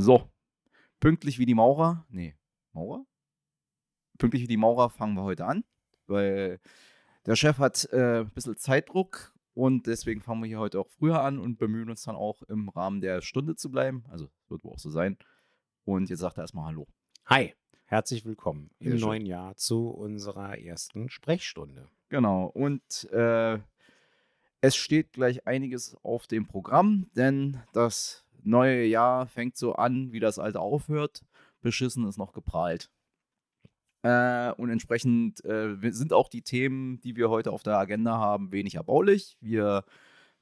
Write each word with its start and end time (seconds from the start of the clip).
So, 0.00 0.30
pünktlich 1.00 1.40
wie 1.40 1.44
die 1.44 1.56
Maurer. 1.56 2.06
Nee, 2.08 2.36
Maurer? 2.72 3.04
Pünktlich 4.16 4.44
wie 4.44 4.46
die 4.46 4.56
Maurer 4.56 4.90
fangen 4.90 5.16
wir 5.16 5.24
heute 5.24 5.44
an, 5.44 5.64
weil 6.06 6.60
der 7.26 7.34
Chef 7.34 7.58
hat 7.58 7.88
äh, 7.90 8.20
ein 8.20 8.30
bisschen 8.30 8.56
Zeitdruck 8.56 9.34
und 9.54 9.88
deswegen 9.88 10.20
fangen 10.20 10.40
wir 10.40 10.46
hier 10.46 10.60
heute 10.60 10.78
auch 10.78 10.88
früher 10.88 11.20
an 11.20 11.40
und 11.40 11.58
bemühen 11.58 11.90
uns 11.90 12.04
dann 12.04 12.14
auch 12.14 12.42
im 12.42 12.68
Rahmen 12.68 13.00
der 13.00 13.22
Stunde 13.22 13.56
zu 13.56 13.72
bleiben. 13.72 14.04
Also 14.08 14.30
wird 14.46 14.62
wohl 14.62 14.74
auch 14.74 14.78
so 14.78 14.88
sein. 14.88 15.18
Und 15.84 16.10
jetzt 16.10 16.20
sagt 16.20 16.38
er 16.38 16.42
erstmal 16.42 16.66
Hallo. 16.66 16.86
Hi, 17.26 17.56
herzlich 17.86 18.24
willkommen 18.24 18.70
Sehr 18.78 18.92
im 18.92 18.98
schön. 18.98 19.08
neuen 19.08 19.26
Jahr 19.26 19.56
zu 19.56 19.88
unserer 19.88 20.60
ersten 20.60 21.08
Sprechstunde. 21.08 21.88
Genau. 22.08 22.44
Und 22.44 23.10
äh, 23.10 23.58
es 24.60 24.76
steht 24.76 25.12
gleich 25.12 25.44
einiges 25.48 25.96
auf 26.04 26.28
dem 26.28 26.46
Programm, 26.46 27.10
denn 27.16 27.60
das 27.72 28.27
neue 28.42 28.84
Jahr 28.84 29.26
fängt 29.26 29.56
so 29.56 29.74
an, 29.74 30.12
wie 30.12 30.20
das 30.20 30.38
alte 30.38 30.60
aufhört. 30.60 31.22
Beschissen 31.60 32.06
ist 32.06 32.18
noch 32.18 32.32
geprahlt. 32.32 32.90
Äh, 34.02 34.52
und 34.52 34.70
entsprechend 34.70 35.44
äh, 35.44 35.76
sind 35.90 36.12
auch 36.12 36.28
die 36.28 36.42
Themen, 36.42 37.00
die 37.00 37.16
wir 37.16 37.30
heute 37.30 37.50
auf 37.50 37.62
der 37.62 37.78
Agenda 37.78 38.16
haben, 38.18 38.52
wenig 38.52 38.76
erbaulich. 38.76 39.36
Wir 39.40 39.84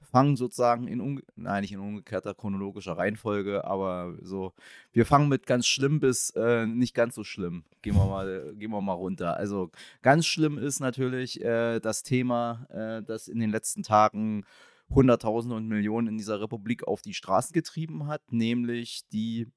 fangen 0.03 0.37
sozusagen 0.37 0.89
in, 0.89 1.23
nein, 1.37 1.63
nicht 1.63 1.73
in 1.73 1.81
umgekehrter 1.81 2.35
chronologischer 2.35 2.97
Reihenfolge, 2.97 3.65
aber 3.65 4.15
so, 4.23 4.53
wir 4.93 5.07
fangen 5.07 5.29
mit 5.29 5.47
ganz 5.47 5.67
schlimm 5.67 6.01
bis 6.01 6.31
äh, 6.31 6.67
nicht 6.67 6.95
ganz 6.95 7.15
so 7.15 7.25
schlimm. 7.25 7.65
Gehen 7.83 7.95
wir 7.95 8.07
mal, 8.07 8.55
gehen 8.59 8.71
wir 8.71 8.81
mal 8.81 8.93
runter. 8.93 9.37
Also 9.37 9.71
ganz 10.03 10.27
schlimm 10.27 10.59
ist 10.59 10.81
natürlich 10.81 11.43
äh, 11.43 11.81
das 11.81 12.03
Thema, 12.03 12.67
äh, 12.71 13.03
das 13.03 13.29
in 13.29 13.39
den 13.41 13.51
letzten 13.51 13.83
Tagen 13.83 14.45
Hunderttausende 14.91 15.57
und 15.57 15.69
Millionen 15.69 16.09
in 16.09 16.19
dieser 16.19 16.41
Republik 16.41 16.87
auf 16.87 17.03
die 17.03 17.15
Straßen 17.15 17.53
getrieben 17.53 18.07
hat, 18.07 18.33
nämlich 18.33 19.03
die 19.13 19.49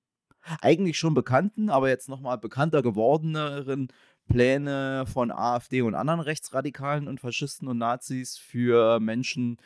eigentlich 0.62 0.98
schon 0.98 1.14
bekannten, 1.14 1.70
aber 1.70 1.90
jetzt 1.90 2.10
nochmal 2.10 2.38
bekannter 2.38 2.82
gewordeneren 2.82 3.90
Pläne 4.28 5.06
von 5.12 5.32
AfD 5.32 5.82
und 5.82 5.96
anderen 5.96 6.20
Rechtsradikalen 6.20 7.08
und 7.08 7.20
Faschisten 7.20 7.68
und 7.68 7.78
Nazis 7.78 8.38
für 8.38 9.00
Menschen 9.00 9.58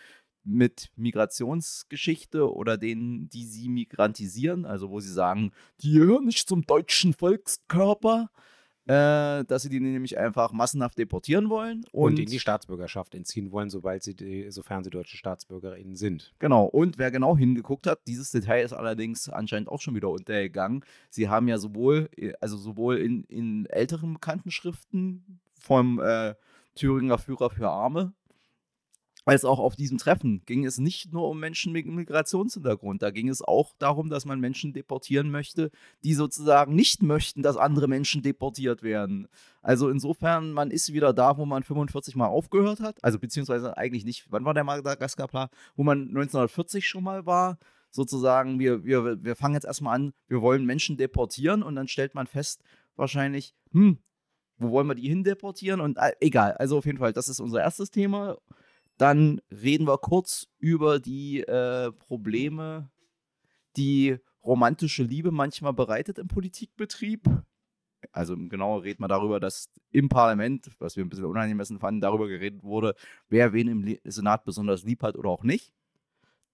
mit 0.46 0.90
Migrationsgeschichte 0.96 2.52
oder 2.54 2.78
denen, 2.78 3.30
die 3.30 3.46
sie 3.46 3.70
migrantisieren, 3.70 4.66
also 4.66 4.90
wo 4.90 5.00
sie 5.00 5.12
sagen, 5.12 5.52
die 5.82 5.94
gehören 5.94 6.26
nicht 6.26 6.48
zum 6.48 6.64
deutschen 6.64 7.14
Volkskörper, 7.14 8.30
äh, 8.86 9.46
dass 9.46 9.64
sie 9.64 9.70
die 9.70 9.80
nämlich 9.80 10.18
einfach 10.18 10.52
massenhaft 10.52 10.98
deportieren 10.98 11.50
wollen. 11.50 11.84
Und, 11.92 12.14
Und, 12.14 12.20
ihnen 12.20 12.32
die 12.32 12.40
Staatsbürgerschaft 12.40 13.16
entziehen 13.16 13.52
wollen, 13.52 13.70
sobald 13.70 14.04
sie 14.04 14.16
die, 14.16 14.52
sofern 14.52 14.84
sie 14.84 14.90
deutsche 14.90 15.18
StaatsbürgerInnen 15.18 15.96
sind. 15.96 16.34
Genau, 16.40 16.66
und 16.66 16.98
wer 16.98 17.12
genau 17.12 17.38
hingeguckt 17.38 17.88
hat, 17.88 18.00
dieses 18.08 18.32
Detail 18.32 18.64
ist 18.64 18.74
allerdings 18.74 19.30
anscheinend 19.30 19.70
auch 19.70 19.82
schon 19.82 19.96
wieder 19.96 20.10
untergegangen. 20.10 20.84
Sie 21.10 21.30
haben 21.30 21.48
ja 21.48 21.58
sowohl, 21.58 22.10
äh, 22.18 22.34
also 22.42 22.58
sowohl 22.58 22.98
in, 22.98 23.24
in 23.26 23.66
älteren 23.68 24.14
bekannten 24.14 24.52
Schriften 24.52 25.40
vom 25.54 26.00
äh, 26.00 26.36
Thüringer 26.76 27.18
Führer 27.18 27.52
für 27.52 27.70
Arme, 27.70 28.14
als 29.26 29.46
auch 29.46 29.60
auf 29.60 29.76
diesem 29.76 29.98
Treffen 29.98 30.42
ging 30.46 30.66
es 30.66 30.78
nicht 30.78 31.14
nur 31.14 31.30
um 31.30 31.40
Menschen 31.40 31.72
mit 31.72 31.86
Migrationshintergrund. 31.86 33.02
Da 33.02 33.12
ging 33.12 33.30
es 33.30 33.42
auch 33.42 33.74
darum, 33.80 34.10
dass 34.10 34.26
man 34.26 34.40
Menschen 34.40 34.74
deportieren 34.74 35.32
möchte, 35.32 35.72
die 36.04 36.14
sozusagen 36.14 36.76
nicht 36.76 37.02
möchten, 37.02 37.42
dass 37.42 37.56
andere 37.56 37.88
Menschen 37.88 38.22
deportiert 38.22 38.84
werden. 38.84 39.28
Also 39.62 39.90
insofern, 39.90 40.52
man 40.52 40.72
ist 40.72 40.92
wieder 40.92 41.14
da, 41.14 41.38
wo 41.38 41.46
man 41.46 41.64
45 41.64 42.16
Mal 42.16 42.28
aufgehört 42.28 42.82
hat. 42.82 43.02
Also 43.02 43.18
beziehungsweise 43.18 43.78
eigentlich 43.78 44.04
nicht. 44.04 44.28
Wann 44.30 44.44
war 44.44 44.54
der 44.54 44.66
Madagaskar-Plan? 44.66 45.48
Wo 45.76 45.84
man 45.84 46.00
1940 46.10 46.88
schon 46.88 47.04
mal 47.04 47.26
war. 47.26 47.58
Sozusagen, 47.92 48.60
wir, 48.60 48.84
wir, 48.84 49.24
wir 49.24 49.36
fangen 49.36 49.54
jetzt 49.54 49.66
erstmal 49.66 49.96
an, 49.96 50.14
wir 50.28 50.42
wollen 50.42 50.66
Menschen 50.66 50.98
deportieren 50.98 51.62
und 51.62 51.76
dann 51.76 51.88
stellt 51.88 52.16
man 52.16 52.26
fest, 52.26 52.64
wahrscheinlich, 52.96 53.54
hm, 53.72 54.00
wo 54.58 54.72
wollen 54.72 54.88
wir 54.88 54.96
die 54.96 55.08
hin 55.08 55.24
deportieren? 55.24 55.80
Und 55.80 55.98
äh, 55.98 56.14
egal, 56.20 56.54
also 56.54 56.78
auf 56.78 56.86
jeden 56.86 56.98
Fall, 56.98 57.14
das 57.14 57.28
ist 57.28 57.40
unser 57.40 57.62
erstes 57.62 57.92
Thema. 57.92 58.38
Dann 59.04 59.42
reden 59.52 59.86
wir 59.86 59.98
kurz 59.98 60.48
über 60.60 60.98
die 60.98 61.42
äh, 61.42 61.92
Probleme, 61.92 62.90
die 63.76 64.16
romantische 64.42 65.04
Liebe 65.04 65.30
manchmal 65.30 65.74
bereitet 65.74 66.20
im 66.20 66.30
Politikbetrieb. 66.30 67.30
Also 68.14 68.38
genauer 68.38 68.84
reden 68.84 69.04
wir 69.04 69.10
darüber, 69.10 69.42
dass 69.42 69.70
im 69.92 70.08
Parlament, 70.08 70.70
was 70.80 70.96
wir 70.96 71.04
ein 71.04 71.10
bisschen 71.10 71.26
unangemessen 71.26 71.80
fanden, 71.80 72.00
darüber 72.00 72.30
geredet 72.30 72.64
wurde, 72.64 72.96
wer 73.28 73.52
wen 73.52 73.68
im 73.68 73.98
Senat 74.06 74.46
besonders 74.46 74.84
lieb 74.84 75.04
hat 75.04 75.18
oder 75.18 75.32
auch 75.32 75.44
nicht. 75.44 75.74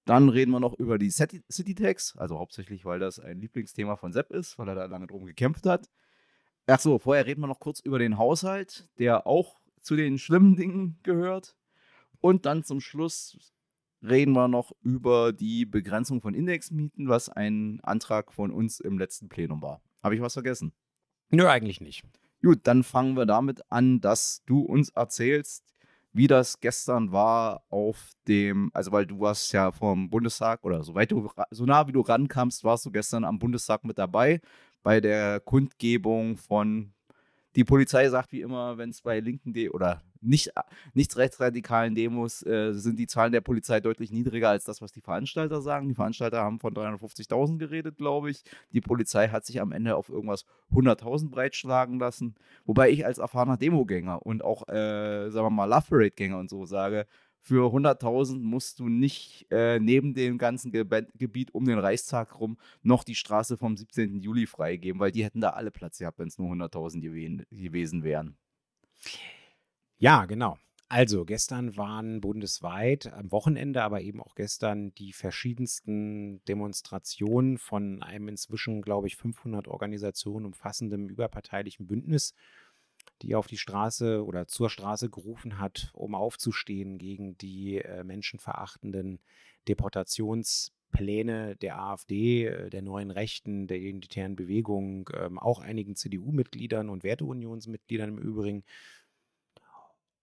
Dann 0.05 0.27
reden 0.27 0.49
wir 0.49 0.59
noch 0.59 0.73
über 0.73 0.97
die 0.97 1.11
City- 1.11 1.43
City-Tax, 1.51 2.17
also 2.17 2.39
hauptsächlich, 2.39 2.83
weil 2.83 2.97
das 2.97 3.19
ein 3.19 3.41
Lieblingsthema 3.41 3.95
von 3.95 4.11
Sepp 4.11 4.31
ist, 4.31 4.57
weil 4.57 4.69
er 4.69 4.73
da 4.73 4.85
lange 4.85 5.05
drum 5.05 5.27
gekämpft 5.27 5.67
hat. 5.67 5.87
Ach 6.65 6.79
so, 6.79 6.97
vorher 6.97 7.27
reden 7.27 7.41
wir 7.41 7.47
noch 7.47 7.59
kurz 7.59 7.79
über 7.79 7.99
den 7.99 8.17
Haushalt, 8.17 8.89
der 8.97 9.27
auch 9.27 9.59
zu 9.81 9.95
den 9.95 10.17
schlimmen 10.17 10.55
Dingen 10.55 10.97
gehört. 11.03 11.58
Und 12.21 12.45
dann 12.45 12.63
zum 12.63 12.81
Schluss 12.81 13.53
reden 14.01 14.33
wir 14.33 14.47
noch 14.47 14.71
über 14.81 15.33
die 15.33 15.65
Begrenzung 15.65 16.21
von 16.21 16.33
Indexmieten, 16.33 17.09
was 17.09 17.29
ein 17.29 17.79
Antrag 17.83 18.33
von 18.33 18.51
uns 18.51 18.79
im 18.79 18.97
letzten 18.97 19.29
Plenum 19.29 19.61
war. 19.61 19.81
Habe 20.01 20.15
ich 20.15 20.21
was 20.21 20.33
vergessen? 20.33 20.73
Nö, 21.31 21.47
eigentlich 21.47 21.81
nicht. 21.81 22.03
Gut, 22.41 22.59
dann 22.63 22.83
fangen 22.83 23.17
wir 23.17 23.25
damit 23.25 23.61
an, 23.71 23.99
dass 23.99 24.43
du 24.45 24.61
uns 24.61 24.89
erzählst, 24.89 25.65
wie 26.13 26.27
das 26.27 26.59
gestern 26.59 27.11
war 27.11 27.63
auf 27.69 28.11
dem, 28.27 28.71
also 28.73 28.91
weil 28.91 29.05
du 29.05 29.19
warst 29.19 29.51
ja 29.53 29.71
vom 29.71 30.09
Bundestag 30.09 30.63
oder 30.63 30.83
soweit 30.83 31.11
du, 31.11 31.27
ra- 31.27 31.47
so 31.51 31.65
nah 31.65 31.87
wie 31.87 31.91
du 31.91 32.01
rankamst, 32.01 32.63
warst 32.63 32.85
du 32.85 32.91
gestern 32.91 33.25
am 33.25 33.37
Bundestag 33.37 33.83
mit 33.83 33.97
dabei 33.97 34.41
bei 34.81 35.01
der 35.01 35.39
Kundgebung 35.41 36.37
von, 36.37 36.93
die 37.55 37.63
Polizei 37.63 38.09
sagt 38.09 38.31
wie 38.31 38.41
immer, 38.41 38.77
wenn 38.77 38.89
es 38.89 39.01
bei 39.01 39.19
linken 39.19 39.53
De 39.53 39.69
oder 39.69 40.01
nicht, 40.21 40.51
nicht 40.93 41.15
rechtsradikalen 41.15 41.95
Demos 41.95 42.45
äh, 42.45 42.73
sind 42.73 42.99
die 42.99 43.07
Zahlen 43.07 43.31
der 43.31 43.41
Polizei 43.41 43.79
deutlich 43.79 44.11
niedriger 44.11 44.49
als 44.49 44.63
das, 44.65 44.81
was 44.81 44.91
die 44.91 45.01
Veranstalter 45.01 45.61
sagen. 45.61 45.87
Die 45.87 45.95
Veranstalter 45.95 46.41
haben 46.41 46.59
von 46.59 46.73
350.000 46.73 47.57
geredet, 47.57 47.97
glaube 47.97 48.31
ich. 48.31 48.43
Die 48.71 48.81
Polizei 48.81 49.29
hat 49.29 49.45
sich 49.45 49.61
am 49.61 49.71
Ende 49.71 49.95
auf 49.95 50.09
irgendwas 50.09 50.45
100.000 50.71 51.29
breitschlagen 51.29 51.99
lassen. 51.99 52.35
Wobei 52.65 52.89
ich 52.89 53.05
als 53.05 53.17
erfahrener 53.17 53.57
Demogänger 53.57 54.25
und 54.25 54.43
auch, 54.43 54.67
äh, 54.67 55.29
sagen 55.29 55.45
wir 55.45 55.49
mal, 55.49 55.65
Love 55.65 55.85
Parade-Gänger 55.89 56.37
und 56.37 56.49
so 56.49 56.65
sage, 56.65 57.05
für 57.41 57.71
100.000 57.73 58.39
musst 58.39 58.79
du 58.79 58.89
nicht 58.89 59.47
äh, 59.49 59.79
neben 59.79 60.13
dem 60.13 60.37
ganzen 60.37 60.71
Gebe 60.71 61.07
Gebiet 61.17 61.53
um 61.53 61.65
den 61.65 61.79
Reichstag 61.79 62.39
rum 62.39 62.57
noch 62.83 63.03
die 63.03 63.15
Straße 63.15 63.57
vom 63.57 63.77
17. 63.77 64.19
Juli 64.19 64.45
freigeben, 64.45 64.99
weil 64.99 65.11
die 65.11 65.23
hätten 65.23 65.41
da 65.41 65.51
alle 65.51 65.71
Platz 65.71 65.99
gehabt, 65.99 66.19
wenn 66.19 66.27
es 66.27 66.37
nur 66.37 66.49
100.000 66.49 67.01
gewen- 67.01 67.45
gewesen 67.49 68.03
wären. 68.03 68.37
Ja, 70.01 70.25
genau. 70.25 70.57
Also, 70.87 71.23
gestern 71.25 71.77
waren 71.77 72.19
bundesweit, 72.21 73.13
am 73.13 73.31
Wochenende, 73.31 73.83
aber 73.83 74.01
eben 74.01 74.21
auch 74.21 74.33
gestern 74.33 74.93
die 74.95 75.13
verschiedensten 75.13 76.43
Demonstrationen 76.45 77.57
von 77.59 78.01
einem 78.01 78.29
inzwischen, 78.29 78.81
glaube 78.81 79.07
ich, 79.07 79.17
500 79.17 79.67
Organisationen 79.67 80.45
umfassendem 80.47 81.09
überparteilichen 81.09 81.85
Bündnis, 81.85 82.33
die 83.21 83.35
auf 83.35 83.47
die 83.47 83.57
Straße 83.57 84.25
oder 84.25 84.47
zur 84.47 84.69
Straße 84.69 85.09
gerufen 85.09 85.59
hat, 85.59 85.91
um 85.93 86.15
aufzustehen 86.15 86.97
gegen 86.97 87.37
die 87.37 87.79
äh, 87.79 88.03
menschenverachtenden 88.03 89.19
Deportationspläne 89.67 91.55
der 91.57 91.79
AfD, 91.79 92.45
äh, 92.47 92.69
der 92.69 92.81
neuen 92.81 93.11
Rechten, 93.11 93.67
der 93.67 93.77
identitären 93.79 94.35
Bewegung, 94.35 95.09
ähm, 95.13 95.37
auch 95.37 95.59
einigen 95.59 95.95
CDU-Mitgliedern 95.95 96.89
und 96.89 97.03
Werteunionsmitgliedern 97.03 98.09
im 98.09 98.17
Übrigen. 98.17 98.63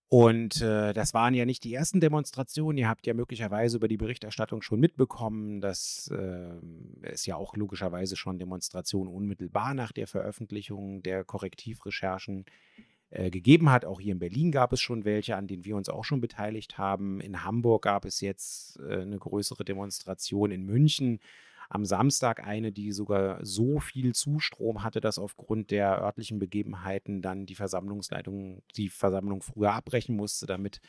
Und 0.08 0.60
äh, 0.62 0.92
das 0.92 1.14
waren 1.14 1.34
ja 1.34 1.44
nicht 1.44 1.64
die 1.64 1.74
ersten 1.74 2.00
Demonstrationen. 2.00 2.78
Ihr 2.78 2.88
habt 2.88 3.06
ja 3.06 3.14
möglicherweise 3.14 3.76
über 3.76 3.88
die 3.88 3.96
Berichterstattung 3.96 4.62
schon 4.62 4.78
mitbekommen, 4.78 5.60
dass 5.60 6.08
äh, 6.14 6.54
es 7.02 7.26
ja 7.26 7.34
auch 7.34 7.56
logischerweise 7.56 8.14
schon 8.14 8.38
Demonstrationen 8.38 9.12
unmittelbar 9.12 9.74
nach 9.74 9.90
der 9.90 10.06
Veröffentlichung 10.06 11.02
der 11.02 11.24
Korrektivrecherchen 11.24 12.44
äh, 13.10 13.30
gegeben 13.30 13.70
hat. 13.70 13.84
Auch 13.84 14.00
hier 14.00 14.12
in 14.12 14.20
Berlin 14.20 14.52
gab 14.52 14.72
es 14.72 14.80
schon 14.80 15.04
welche, 15.04 15.34
an 15.34 15.48
denen 15.48 15.64
wir 15.64 15.74
uns 15.74 15.88
auch 15.88 16.04
schon 16.04 16.20
beteiligt 16.20 16.78
haben. 16.78 17.20
In 17.20 17.44
Hamburg 17.44 17.82
gab 17.82 18.04
es 18.04 18.20
jetzt 18.20 18.78
äh, 18.78 19.00
eine 19.00 19.18
größere 19.18 19.64
Demonstration. 19.64 20.52
In 20.52 20.64
München 20.64 21.18
am 21.68 21.84
Samstag 21.84 22.44
eine, 22.44 22.72
die 22.72 22.92
sogar 22.92 23.44
so 23.44 23.80
viel 23.80 24.14
Zustrom 24.14 24.82
hatte, 24.82 25.00
dass 25.00 25.18
aufgrund 25.18 25.70
der 25.70 26.00
örtlichen 26.00 26.38
Begebenheiten 26.38 27.22
dann 27.22 27.46
die 27.46 27.54
Versammlungsleitung 27.54 28.62
die 28.76 28.88
Versammlung 28.88 29.42
früher 29.42 29.72
abbrechen 29.72 30.16
musste, 30.16 30.46
damit 30.46 30.80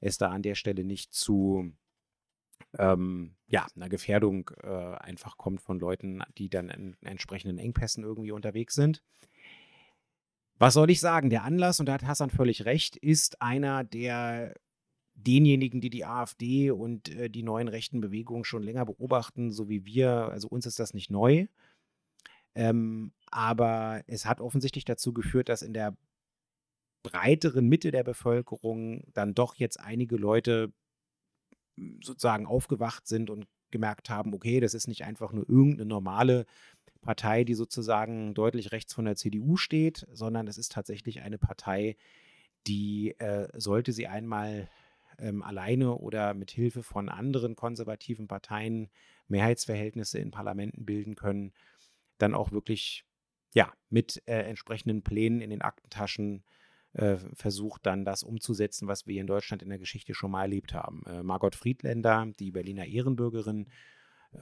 es 0.00 0.18
da 0.18 0.30
an 0.30 0.42
der 0.42 0.54
Stelle 0.54 0.84
nicht 0.84 1.12
zu 1.12 1.72
ähm, 2.78 3.36
ja, 3.48 3.66
einer 3.74 3.88
Gefährdung 3.88 4.50
äh, 4.62 4.68
einfach 4.68 5.36
kommt 5.36 5.60
von 5.60 5.78
Leuten, 5.78 6.22
die 6.38 6.48
dann 6.48 6.68
in 6.68 6.96
entsprechenden 7.02 7.58
Engpässen 7.58 8.04
irgendwie 8.04 8.32
unterwegs 8.32 8.74
sind. 8.74 9.02
Was 10.58 10.74
soll 10.74 10.90
ich 10.90 11.00
sagen? 11.00 11.28
Der 11.28 11.44
Anlass, 11.44 11.80
und 11.80 11.86
da 11.86 11.94
hat 11.94 12.06
Hassan 12.06 12.30
völlig 12.30 12.64
recht, 12.64 12.96
ist 12.96 13.42
einer 13.42 13.84
der 13.84 14.54
denjenigen, 15.16 15.80
die 15.80 15.90
die 15.90 16.04
AfD 16.04 16.70
und 16.70 17.08
äh, 17.08 17.30
die 17.30 17.42
neuen 17.42 17.68
rechten 17.68 18.00
Bewegungen 18.00 18.44
schon 18.44 18.62
länger 18.62 18.84
beobachten, 18.86 19.50
so 19.50 19.68
wie 19.68 19.84
wir. 19.84 20.10
Also 20.10 20.48
uns 20.48 20.66
ist 20.66 20.78
das 20.78 20.94
nicht 20.94 21.10
neu. 21.10 21.46
Ähm, 22.54 23.12
aber 23.30 24.02
es 24.06 24.24
hat 24.26 24.40
offensichtlich 24.40 24.84
dazu 24.84 25.12
geführt, 25.12 25.48
dass 25.48 25.62
in 25.62 25.74
der 25.74 25.96
breiteren 27.02 27.68
Mitte 27.68 27.90
der 27.90 28.04
Bevölkerung 28.04 29.04
dann 29.12 29.34
doch 29.34 29.54
jetzt 29.54 29.80
einige 29.80 30.16
Leute 30.16 30.72
hm, 31.76 32.00
sozusagen 32.02 32.46
aufgewacht 32.46 33.06
sind 33.06 33.30
und 33.30 33.46
gemerkt 33.70 34.10
haben, 34.10 34.32
okay, 34.34 34.60
das 34.60 34.74
ist 34.74 34.86
nicht 34.86 35.04
einfach 35.04 35.32
nur 35.32 35.48
irgendeine 35.48 35.86
normale 35.86 36.46
Partei, 37.02 37.44
die 37.44 37.54
sozusagen 37.54 38.34
deutlich 38.34 38.72
rechts 38.72 38.94
von 38.94 39.04
der 39.04 39.16
CDU 39.16 39.56
steht, 39.56 40.06
sondern 40.12 40.46
es 40.48 40.58
ist 40.58 40.72
tatsächlich 40.72 41.20
eine 41.20 41.38
Partei, 41.38 41.96
die, 42.66 43.14
äh, 43.18 43.48
sollte 43.54 43.92
sie 43.92 44.06
einmal 44.06 44.68
ähm, 45.18 45.42
alleine 45.42 45.94
oder 45.96 46.34
mit 46.34 46.50
Hilfe 46.50 46.82
von 46.82 47.08
anderen 47.08 47.56
konservativen 47.56 48.28
Parteien 48.28 48.88
Mehrheitsverhältnisse 49.28 50.18
in 50.18 50.30
Parlamenten 50.30 50.84
bilden 50.84 51.14
können, 51.14 51.52
dann 52.18 52.34
auch 52.34 52.52
wirklich 52.52 53.04
ja, 53.54 53.72
mit 53.88 54.22
äh, 54.26 54.42
entsprechenden 54.42 55.02
Plänen 55.02 55.40
in 55.40 55.50
den 55.50 55.62
Aktentaschen 55.62 56.44
äh, 56.92 57.16
versucht 57.34 57.86
dann 57.86 58.04
das 58.04 58.22
umzusetzen, 58.22 58.88
was 58.88 59.06
wir 59.06 59.20
in 59.20 59.26
Deutschland 59.26 59.62
in 59.62 59.68
der 59.68 59.78
Geschichte 59.78 60.14
schon 60.14 60.30
mal 60.30 60.42
erlebt 60.42 60.74
haben. 60.74 61.02
Äh, 61.06 61.22
Margot 61.22 61.54
Friedländer, 61.54 62.32
die 62.38 62.50
Berliner 62.50 62.86
Ehrenbürgerin 62.86 63.68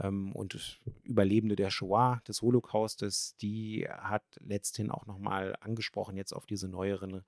ähm, 0.01 0.33
und 0.33 0.81
Überlebende 1.03 1.57
der 1.57 1.71
Shoah, 1.71 2.23
des 2.27 2.43
Holocaustes, 2.43 3.37
die 3.37 3.87
hat 3.89 4.25
letzthin 4.41 4.91
auch 4.91 5.07
nochmal 5.07 5.57
angesprochen 5.61 6.17
jetzt 6.17 6.33
auf 6.33 6.47
diese 6.47 6.69
neueren 6.69 7.25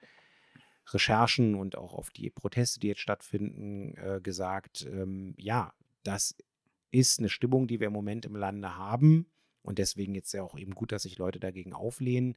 Recherchen 0.89 1.55
und 1.55 1.77
auch 1.77 1.95
auf 1.95 2.11
die 2.11 2.31
Proteste, 2.31 2.81
die 2.81 2.89
jetzt 2.89 3.01
stattfinden, 3.01 3.97
äh, 3.97 4.21
gesagt, 4.23 4.87
ähm, 4.91 5.35
ja, 5.37 5.75
das 6.03 6.37
ist 6.91 7.19
eine 7.19 7.29
Stimmung, 7.29 7.67
die 7.67 7.81
wir 7.81 7.89
im 7.89 7.93
Moment 7.93 8.25
im 8.25 8.37
Lande 8.37 8.77
haben 8.77 9.27
und 9.63 9.79
deswegen 9.79 10.15
jetzt 10.15 10.33
ja 10.33 10.43
auch 10.43 10.57
eben 10.57 10.75
gut, 10.75 10.93
dass 10.93 11.03
sich 11.03 11.19
Leute 11.19 11.41
dagegen 11.41 11.73
auflehnen, 11.73 12.37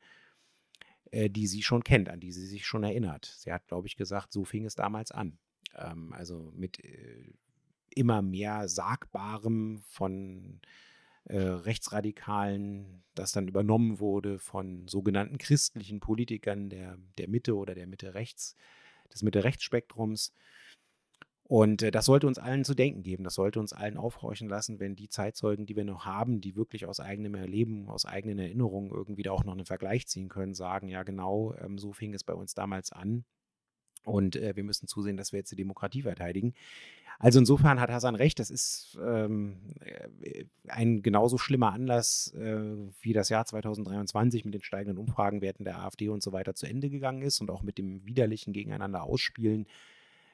äh, 1.11 1.29
die 1.29 1.47
sie 1.47 1.61
schon 1.61 1.83
kennt, 1.83 2.09
an 2.09 2.19
die 2.19 2.31
sie 2.31 2.45
sich 2.45 2.65
schon 2.65 2.83
erinnert. 2.83 3.25
Sie 3.37 3.51
hat, 3.51 3.67
glaube 3.67 3.87
ich, 3.87 3.95
gesagt, 3.95 4.33
so 4.33 4.45
fing 4.45 4.65
es 4.65 4.75
damals 4.75 5.11
an. 5.11 5.37
Ähm, 5.75 6.13
also 6.13 6.51
mit 6.55 6.83
äh, 6.83 7.33
immer 7.95 8.21
mehr 8.21 8.67
Sagbarem 8.67 9.79
von 9.87 10.59
äh, 11.29 11.37
Rechtsradikalen, 11.39 13.03
das 13.15 13.31
dann 13.31 13.47
übernommen 13.47 13.99
wurde 13.99 14.39
von 14.39 14.87
sogenannten 14.87 15.37
christlichen 15.37 15.99
Politikern 15.99 16.69
der, 16.69 16.97
der 17.17 17.29
Mitte 17.29 17.55
oder 17.55 17.75
der 17.75 17.87
Mitte 17.87 18.13
rechts, 18.13 18.55
des 19.13 19.23
Mitte-Rechts-Spektrums. 19.23 20.33
Und 21.43 21.81
äh, 21.81 21.91
das 21.91 22.05
sollte 22.05 22.27
uns 22.27 22.37
allen 22.37 22.65
zu 22.65 22.75
denken 22.75 23.03
geben. 23.03 23.23
Das 23.23 23.35
sollte 23.35 23.59
uns 23.59 23.73
allen 23.73 23.97
aufhorchen 23.97 24.49
lassen, 24.49 24.79
wenn 24.79 24.95
die 24.95 25.09
Zeitzeugen, 25.09 25.65
die 25.65 25.75
wir 25.75 25.85
noch 25.85 26.05
haben, 26.05 26.41
die 26.41 26.55
wirklich 26.55 26.85
aus 26.85 26.99
eigenem 26.99 27.35
Erleben, 27.35 27.89
aus 27.89 28.05
eigenen 28.05 28.39
Erinnerungen 28.39 28.91
irgendwie 28.91 29.23
da 29.23 29.31
auch 29.31 29.43
noch 29.43 29.53
einen 29.53 29.65
Vergleich 29.65 30.07
ziehen 30.07 30.29
können, 30.29 30.53
sagen, 30.53 30.87
ja 30.89 31.03
genau, 31.03 31.55
ähm, 31.55 31.77
so 31.77 31.93
fing 31.93 32.13
es 32.13 32.23
bei 32.23 32.33
uns 32.33 32.53
damals 32.53 32.91
an. 32.91 33.23
Und 34.03 34.35
äh, 34.35 34.55
wir 34.55 34.63
müssen 34.63 34.87
zusehen, 34.87 35.17
dass 35.17 35.31
wir 35.31 35.39
jetzt 35.39 35.51
die 35.51 35.55
Demokratie 35.55 36.01
verteidigen. 36.01 36.53
Also 37.21 37.39
insofern 37.39 37.81
hat 37.81 37.91
Hassan 37.91 38.15
recht, 38.15 38.39
das 38.39 38.49
ist 38.49 38.97
ähm, 39.05 39.57
äh, 39.81 40.45
ein 40.67 41.01
genauso 41.01 41.37
schlimmer 41.37 41.73
Anlass, 41.73 42.33
äh, 42.33 42.61
wie 43.01 43.11
das 43.11 43.27
Jahr 43.27 43.45
2023 43.45 44.45
mit 44.45 44.53
den 44.53 44.63
steigenden 44.63 44.97
Umfragenwerten 44.97 45.65
der 45.65 45.79
AfD 45.79 46.07
und 46.07 46.23
so 46.23 46.31
weiter 46.31 46.55
zu 46.55 46.65
Ende 46.65 46.89
gegangen 46.89 47.21
ist 47.21 47.41
und 47.41 47.51
auch 47.51 47.61
mit 47.61 47.77
dem 47.77 48.05
widerlichen 48.05 48.53
Gegeneinander 48.53 49.03
ausspielen 49.03 49.67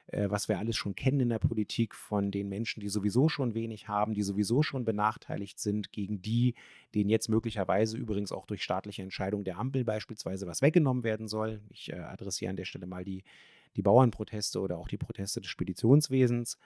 äh, 0.08 0.30
was 0.30 0.48
wir 0.48 0.58
alles 0.58 0.76
schon 0.76 0.94
kennen 0.94 1.20
in 1.20 1.28
der 1.28 1.38
Politik 1.38 1.94
von 1.94 2.30
den 2.30 2.48
Menschen, 2.48 2.80
die 2.80 2.88
sowieso 2.88 3.28
schon 3.28 3.54
wenig 3.54 3.88
haben, 3.88 4.14
die 4.14 4.22
sowieso 4.22 4.62
schon 4.62 4.84
benachteiligt 4.84 5.58
sind, 5.58 5.92
gegen 5.92 6.22
die, 6.22 6.54
denen 6.94 7.10
jetzt 7.10 7.28
möglicherweise 7.28 7.96
übrigens 7.96 8.32
auch 8.32 8.46
durch 8.46 8.62
staatliche 8.62 9.02
Entscheidung 9.02 9.44
der 9.44 9.58
Ampel 9.58 9.84
beispielsweise 9.84 10.46
was 10.46 10.62
weggenommen 10.62 11.02
werden 11.02 11.28
soll. 11.28 11.60
Ich 11.70 11.92
äh, 11.92 11.96
adressiere 11.96 12.50
an 12.50 12.56
der 12.56 12.64
Stelle 12.64 12.86
mal 12.86 13.04
die, 13.04 13.24
die 13.76 13.82
Bauernproteste 13.82 14.60
oder 14.60 14.78
auch 14.78 14.88
die 14.88 14.96
Proteste 14.96 15.40
des 15.40 15.50
Speditionswesens. 15.50 16.58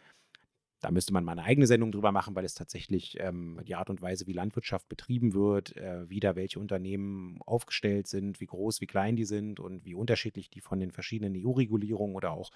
Da 0.81 0.91
müsste 0.91 1.13
man 1.13 1.25
mal 1.25 1.33
eine 1.33 1.45
eigene 1.45 1.67
Sendung 1.67 1.93
drüber 1.93 2.11
machen, 2.11 2.35
weil 2.35 2.45
es 2.47 2.55
tatsächlich 2.55 3.21
ähm, 3.21 3.61
die 3.67 3.75
Art 3.75 3.91
und 3.91 4.01
Weise, 4.01 4.27
wie 4.27 4.33
Landwirtschaft 4.33 4.89
betrieben 4.89 5.35
wird, 5.35 5.77
äh, 5.77 6.09
wie 6.09 6.21
da 6.21 6.37
welche 6.37 6.59
Unternehmen 6.59 7.39
aufgestellt 7.45 8.07
sind, 8.07 8.41
wie 8.41 8.47
groß, 8.47 8.81
wie 8.81 8.87
klein 8.87 9.15
die 9.15 9.27
sind 9.27 9.61
und 9.61 9.85
wie 9.85 9.95
unterschiedlich 9.95 10.49
die 10.49 10.63
von 10.63 10.81
den 10.81 10.91
verschiedenen 10.91 11.35
EU-Regulierungen 11.37 12.17
oder 12.17 12.33
auch 12.33 12.51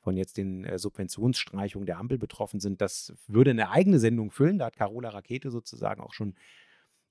von 0.00 0.18
jetzt 0.18 0.36
den 0.36 0.64
äh, 0.64 0.78
Subventionsstreichungen 0.78 1.86
der 1.86 1.96
Ampel 1.96 2.18
betroffen 2.18 2.60
sind. 2.60 2.82
Das 2.82 3.14
würde 3.26 3.52
eine 3.52 3.70
eigene 3.70 3.98
Sendung 3.98 4.30
füllen. 4.30 4.58
Da 4.58 4.66
hat 4.66 4.76
Carola 4.76 5.08
Rakete 5.08 5.50
sozusagen 5.50 6.02
auch 6.02 6.12
schon 6.12 6.34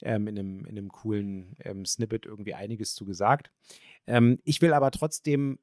ähm, 0.03 0.27
in, 0.27 0.37
einem, 0.37 0.65
in 0.65 0.77
einem 0.77 0.89
coolen 0.89 1.55
ähm, 1.61 1.83
Snippet 1.85 2.27
irgendwie 2.27 2.53
einiges 2.53 2.93
zu 2.93 3.05
gesagt. 3.05 3.51
Ähm, 4.05 4.39
ich 4.43 4.61
will 4.61 4.73
aber 4.73 4.91
trotzdem 4.91 5.57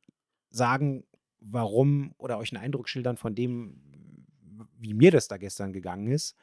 sagen, 0.51 1.05
warum 1.41 2.15
oder 2.19 2.39
euch 2.39 2.53
einen 2.53 2.63
Eindruck 2.63 2.89
schildern 2.89 3.17
von 3.17 3.35
dem, 3.35 3.81
wie 4.79 4.95
mir 4.95 5.11
das 5.11 5.29
da 5.29 5.37
gestern 5.37 5.73
gegangen 5.73 6.09
ist. 6.09 6.37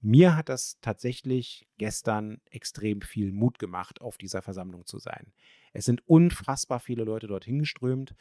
Mir 0.00 0.36
hat 0.36 0.48
das 0.48 0.78
tatsächlich 0.80 1.68
gestern 1.76 2.40
extrem 2.50 3.02
viel 3.02 3.32
Mut 3.32 3.58
gemacht, 3.58 4.00
auf 4.00 4.16
dieser 4.16 4.40
Versammlung 4.40 4.86
zu 4.86 4.98
sein. 4.98 5.32
Es 5.72 5.84
sind 5.84 6.06
unfassbar 6.08 6.80
viele 6.80 7.04
Leute 7.04 7.26
dorthin 7.26 7.58
geströmt. 7.58 8.14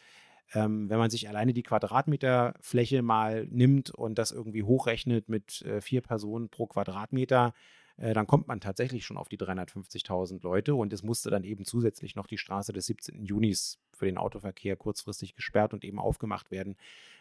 Ähm, 0.54 0.90
wenn 0.90 0.98
man 0.98 1.10
sich 1.10 1.30
alleine 1.30 1.54
die 1.54 1.64
Quadratmeterfläche 1.64 3.02
mal 3.02 3.46
nimmt 3.50 3.92
und 3.92 4.18
das 4.18 4.31
irgendwie 4.31 4.64
hochrechnet 4.64 5.30
mit 5.30 5.62
äh, 5.62 5.80
vier 5.80 6.02
Personen 6.02 6.50
pro 6.50 6.66
Quadratmeter, 6.66 7.54
äh, 7.98 8.14
dann 8.14 8.28
kommt 8.28 8.48
man 8.48 8.60
tatsächlich 8.60 9.06
schon 9.06 9.18
auf 9.18 9.30
die 9.30 9.38
350.000 9.38 10.42
Leute 10.42 10.76
und 10.76 10.92
es 10.92 11.04
musste 11.04 11.30
dann 11.30 11.44
eben 11.44 11.66
zusätzlich 11.66 12.16
noch 12.16 12.28
die 12.28 12.38
Straße 12.38 12.74
des 12.74 12.88
17. 12.88 13.24
Junis 13.26 13.80
für 14.00 14.06
den 14.06 14.18
Autoverkehr 14.18 14.75
kurzfristig 14.75 15.36
gesperrt 15.36 15.74
und 15.74 15.84
eben 15.84 16.00
aufgemacht 16.00 16.51
werden 16.51 16.75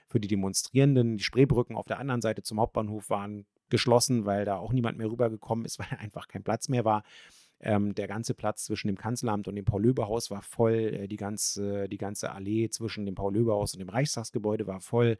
für 0.06 0.20
die 0.20 0.28
Demonstrierenden. 0.28 1.18
Die 1.18 1.24
Spreebrücken 1.24 1.76
auf 1.76 1.86
der 1.86 1.98
anderen 1.98 2.22
Seite 2.22 2.42
zum 2.42 2.60
Hauptbahnhof 2.60 3.10
waren 3.10 3.44
geschlossen, 3.68 4.24
weil 4.24 4.44
da 4.44 4.56
auch 4.56 4.72
niemand 4.72 4.96
mehr 4.96 5.10
rübergekommen 5.10 5.64
ist, 5.64 5.78
weil 5.80 5.98
einfach 5.98 6.28
kein 6.28 6.42
Platz 6.42 6.68
mehr 6.68 6.84
war. 6.84 7.02
Ähm, 7.60 7.94
der 7.94 8.06
ganze 8.06 8.34
Platz 8.34 8.64
zwischen 8.64 8.86
dem 8.86 8.96
Kanzleramt 8.96 9.48
und 9.48 9.56
dem 9.56 9.64
Paul-Löbe-Haus 9.64 10.30
war 10.30 10.42
voll. 10.42 10.74
Äh, 10.74 11.08
die, 11.08 11.16
ganze, 11.16 11.88
die 11.88 11.98
ganze 11.98 12.30
Allee 12.30 12.70
zwischen 12.70 13.04
dem 13.04 13.16
Paul-Löbe-Haus 13.16 13.74
und 13.74 13.80
dem 13.80 13.88
Reichstagsgebäude 13.88 14.66
war 14.66 14.80
voll. 14.80 15.18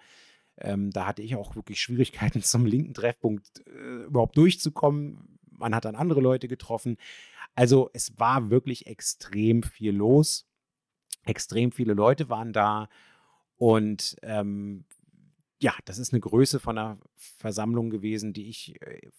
Ähm, 0.57 0.91
da 0.91 1.07
hatte 1.07 1.23
ich 1.23 1.35
auch 1.35 1.57
wirklich 1.57 1.81
Schwierigkeiten, 1.81 2.43
zum 2.43 2.65
linken 2.65 2.95
Treffpunkt 2.95 3.67
äh, 3.67 4.05
überhaupt 4.05 4.37
durchzukommen 4.37 5.39
man 5.59 5.75
hat 5.75 5.85
dann 5.85 5.97
andere 5.97 6.21
Leute 6.21 6.49
getroffen. 6.49 6.97
Also 7.55 7.91
es 7.93 8.19
war 8.19 8.51
wirklich 8.51 8.87
extrem 8.87 9.63
viel 9.63 9.95
los. 9.95 10.48
Extrem 11.29 11.73
viele 11.73 11.95
Leute 11.95 12.29
waren 12.29 12.53
da. 12.53 12.89
Und 13.57 14.17
ähm, 14.23 14.85
ja, 15.61 15.75
das 15.85 15.99
ist 15.99 16.13
eine 16.13 16.21
Größe 16.21 16.61
von 16.61 16.79
einer 16.79 16.99
Versammlung 17.15 17.91
gewesen, 17.91 18.33
die 18.33 18.49
ich 18.49 18.81
äh, 18.81 19.11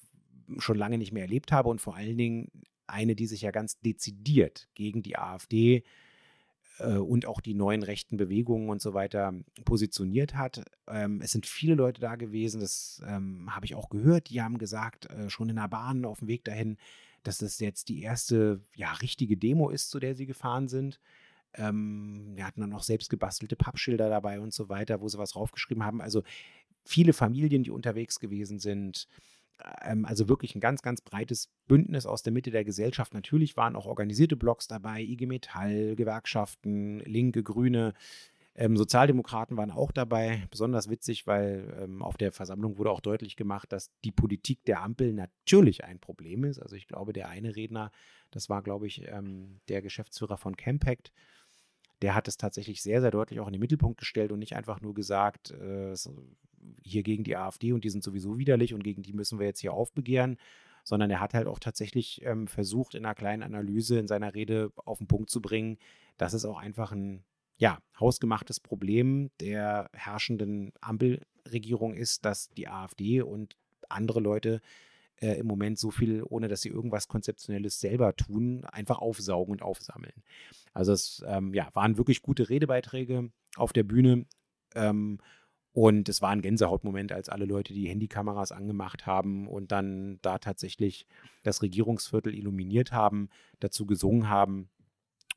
schon 0.58 0.78
lange 0.78 0.98
nicht 0.98 1.12
mehr 1.12 1.24
erlebt 1.24 1.52
habe 1.52 1.70
und 1.70 1.82
vor 1.82 1.96
allen 1.96 2.18
Dingen 2.18 2.50
eine, 2.88 3.16
die 3.16 3.28
sich 3.28 3.42
ja 3.42 3.52
ganz 3.52 3.80
dezidiert 3.80 4.68
gegen 4.74 5.04
die 5.04 5.18
AfD 5.18 5.84
äh, 6.80 6.96
und 6.96 7.28
auch 7.28 7.42
die 7.42 7.54
neuen 7.54 7.84
rechten 7.84 8.18
Bewegungen 8.18 8.70
und 8.70 8.82
so 8.82 8.94
weiter 8.94 9.34
positioniert 9.66 10.36
hat. 10.36 10.64
Ähm, 10.88 11.22
es 11.22 11.32
sind 11.32 11.46
viele 11.46 11.76
Leute 11.76 12.02
da 12.02 12.16
gewesen, 12.16 12.62
das 12.62 13.02
ähm, 13.06 13.54
habe 13.54 13.66
ich 13.66 13.76
auch 13.76 13.90
gehört, 13.90 14.30
die 14.30 14.42
haben 14.42 14.58
gesagt, 14.58 15.10
äh, 15.12 15.30
schon 15.30 15.50
in 15.50 15.58
der 15.58 15.68
Bahn 15.68 16.06
auf 16.06 16.20
dem 16.20 16.28
Weg 16.28 16.46
dahin, 16.46 16.78
dass 17.24 17.38
das 17.38 17.60
jetzt 17.60 17.90
die 17.90 18.02
erste 18.02 18.62
ja, 18.76 18.94
richtige 18.94 19.38
Demo 19.38 19.70
ist, 19.70 19.90
zu 19.90 20.00
der 20.00 20.16
sie 20.16 20.26
gefahren 20.26 20.68
sind. 20.68 21.00
Ähm, 21.56 22.32
wir 22.36 22.46
hatten 22.46 22.62
dann 22.62 22.74
auch 22.74 22.84
selbst 22.84 23.10
gebastelte 23.10 23.56
Pappschilder 23.56 24.10
dabei 24.10 24.40
und 24.40 24.54
so 24.54 24.70
weiter, 24.70 25.02
wo 25.02 25.08
sie 25.08 25.18
was 25.18 25.32
draufgeschrieben 25.32 25.84
haben. 25.84 26.02
Also 26.02 26.24
viele 26.84 27.14
Familien, 27.14 27.64
die 27.64 27.72
unterwegs 27.72 28.20
gewesen 28.20 28.60
sind 28.60 29.08
ähm, 29.82 30.06
also 30.06 30.30
wirklich 30.30 30.56
ein 30.56 30.62
ganz, 30.62 30.82
ganz 30.82 31.02
breites 31.02 31.50
Bündnis 31.68 32.06
aus 32.06 32.24
der 32.24 32.34
Mitte 32.34 32.52
der 32.52 32.64
Gesellschaft. 32.64 33.14
Natürlich 33.14 33.58
waren 33.58 33.76
auch 33.76 33.86
organisierte 33.86 34.36
Blocks 34.36 34.68
dabei, 34.68 35.02
IG 35.02 35.26
Metall, 35.26 35.96
Gewerkschaften, 35.96 37.00
Linke, 37.00 37.44
Grüne. 37.44 37.94
Ähm, 38.56 38.76
Sozialdemokraten 38.76 39.58
waren 39.58 39.72
auch 39.72 39.92
dabei, 39.92 40.48
besonders 40.52 40.90
witzig, 40.90 41.28
weil 41.28 41.78
ähm, 41.82 42.02
auf 42.02 42.18
der 42.18 42.32
Versammlung 42.32 42.78
wurde 42.78 42.92
auch 42.92 43.00
deutlich 43.00 43.36
gemacht, 43.36 43.72
dass 43.72 43.92
die 44.04 44.12
Politik 44.12 44.66
der 44.66 44.82
Ampel 44.82 45.14
natürlich 45.14 45.84
ein 45.84 46.00
Problem 46.00 46.44
ist. 46.44 46.60
Also 46.60 46.76
ich 46.76 46.88
glaube, 46.88 47.14
der 47.14 47.30
eine 47.30 47.56
Redner, 47.56 47.92
das 48.32 48.50
war, 48.50 48.62
glaube 48.62 48.88
ich, 48.88 49.08
ähm, 49.08 49.60
der 49.70 49.82
Geschäftsführer 49.82 50.38
von 50.38 50.58
Campact, 50.58 51.12
der 52.02 52.16
hat 52.16 52.28
es 52.28 52.38
tatsächlich 52.38 52.82
sehr, 52.82 53.02
sehr 53.02 53.12
deutlich 53.12 53.40
auch 53.40 53.48
in 53.48 53.54
den 53.54 53.62
Mittelpunkt 53.62 54.00
gestellt 54.00 54.32
und 54.32 54.40
nicht 54.40 54.56
einfach 54.56 54.82
nur 54.82 54.94
gesagt, 54.94 55.52
äh, 55.52 55.94
hier 56.84 57.04
gegen 57.04 57.24
die 57.24 57.38
AfD 57.38 57.74
und 57.74 57.84
die 57.84 57.90
sind 57.90 58.04
sowieso 58.04 58.38
widerlich 58.38 58.74
und 58.74 58.84
gegen 58.84 59.02
die 59.02 59.14
müssen 59.14 59.40
wir 59.40 59.46
jetzt 59.46 59.60
hier 59.60 59.74
aufbegehren, 59.74 60.38
sondern 60.84 61.10
er 61.10 61.20
hat 61.20 61.34
halt 61.34 61.48
auch 61.48 61.60
tatsächlich 61.60 62.22
ähm, 62.24 62.48
versucht, 62.48 62.96
in 62.96 63.06
einer 63.06 63.16
kleinen 63.16 63.44
Analyse 63.44 64.00
in 64.00 64.08
seiner 64.08 64.34
Rede 64.34 64.72
auf 64.76 64.98
den 64.98 65.08
Punkt 65.08 65.30
zu 65.30 65.42
bringen, 65.42 65.78
dass 66.18 66.34
es 66.34 66.46
auch 66.46 66.58
einfach 66.58 66.92
ein 66.92 67.24
ja, 67.58 67.80
hausgemachtes 68.00 68.60
Problem 68.60 69.30
der 69.42 69.90
herrschenden 69.94 70.72
Ampelregierung 70.80 71.94
ist, 71.94 72.24
dass 72.26 72.50
die 72.52 72.70
AfD 72.70 73.22
und 73.22 73.58
andere 73.90 74.22
Leute 74.22 74.62
äh, 75.22 75.34
im 75.40 75.48
Moment 75.48 75.80
so 75.80 75.92
viel, 75.92 76.24
ohne 76.24 76.48
dass 76.48 76.62
sie 76.62 76.70
irgendwas 76.70 77.08
Konzeptionelles 77.08 77.80
selber 77.80 78.16
tun, 78.16 78.66
einfach 78.66 79.00
aufsaugen 79.00 79.52
und 79.52 79.62
aufsammeln. 79.62 80.24
Also 80.74 80.94
es 80.94 81.24
ähm, 81.28 81.54
ja, 81.54 81.70
waren 81.74 81.98
wirklich 81.98 82.22
gute 82.22 82.50
Redebeiträge 82.50 83.32
auf 83.56 83.74
der 83.74 83.84
Bühne. 83.84 84.26
Ähm, 84.76 85.20
und 85.72 86.10
es 86.10 86.22
war 86.22 86.32
ein 86.32 86.42
Gänsehautmoment, 86.42 87.12
als 87.12 87.30
alle 87.30 87.46
Leute 87.46 87.74
die 87.74 87.88
Handykameras 87.88 88.52
angemacht 88.52 89.06
haben 89.06 89.48
und 89.48 89.72
dann 89.72 90.20
da 90.22 90.40
tatsächlich 90.40 91.06
das 91.44 91.62
Regierungsviertel 91.62 92.34
illuminiert 92.34 92.92
haben, 92.92 93.30
dazu 93.60 93.86
gesungen 93.86 94.30
haben 94.30 94.70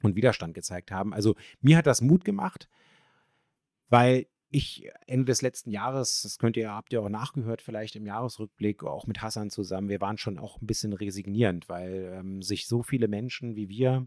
und 0.02 0.16
Widerstand 0.16 0.54
gezeigt 0.54 0.90
haben. 0.90 1.12
Also 1.12 1.36
mir 1.60 1.76
hat 1.76 1.86
das 1.86 2.00
Mut 2.00 2.24
gemacht, 2.24 2.68
weil 3.88 4.26
ich 4.52 4.88
Ende 5.06 5.24
des 5.24 5.40
letzten 5.40 5.70
Jahres, 5.70 6.22
das 6.22 6.38
könnt 6.38 6.56
ihr, 6.56 6.70
habt 6.70 6.92
ihr 6.92 7.00
auch 7.00 7.08
nachgehört, 7.08 7.62
vielleicht 7.62 7.96
im 7.96 8.06
Jahresrückblick, 8.06 8.84
auch 8.84 9.06
mit 9.06 9.22
Hassan 9.22 9.50
zusammen, 9.50 9.88
wir 9.88 10.00
waren 10.00 10.18
schon 10.18 10.38
auch 10.38 10.60
ein 10.60 10.66
bisschen 10.66 10.92
resignierend, 10.92 11.68
weil 11.68 12.12
ähm, 12.14 12.42
sich 12.42 12.66
so 12.66 12.82
viele 12.82 13.08
Menschen 13.08 13.56
wie 13.56 13.70
wir 13.70 14.06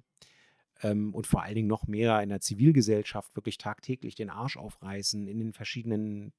ähm, 0.83 1.13
und 1.15 1.25
vor 1.25 1.41
allen 1.41 1.55
Dingen 1.55 1.67
noch 1.67 1.87
mehr 1.87 2.21
in 2.21 2.29
der 2.29 2.41
Zivilgesellschaft 2.41 3.35
wirklich 3.35 3.57
tagtäglich 3.57 4.13
den 4.13 4.29
Arsch 4.29 4.55
aufreißen, 4.55 5.27
in 5.27 5.39
den 5.39 5.53
verschiedenen 5.53 6.31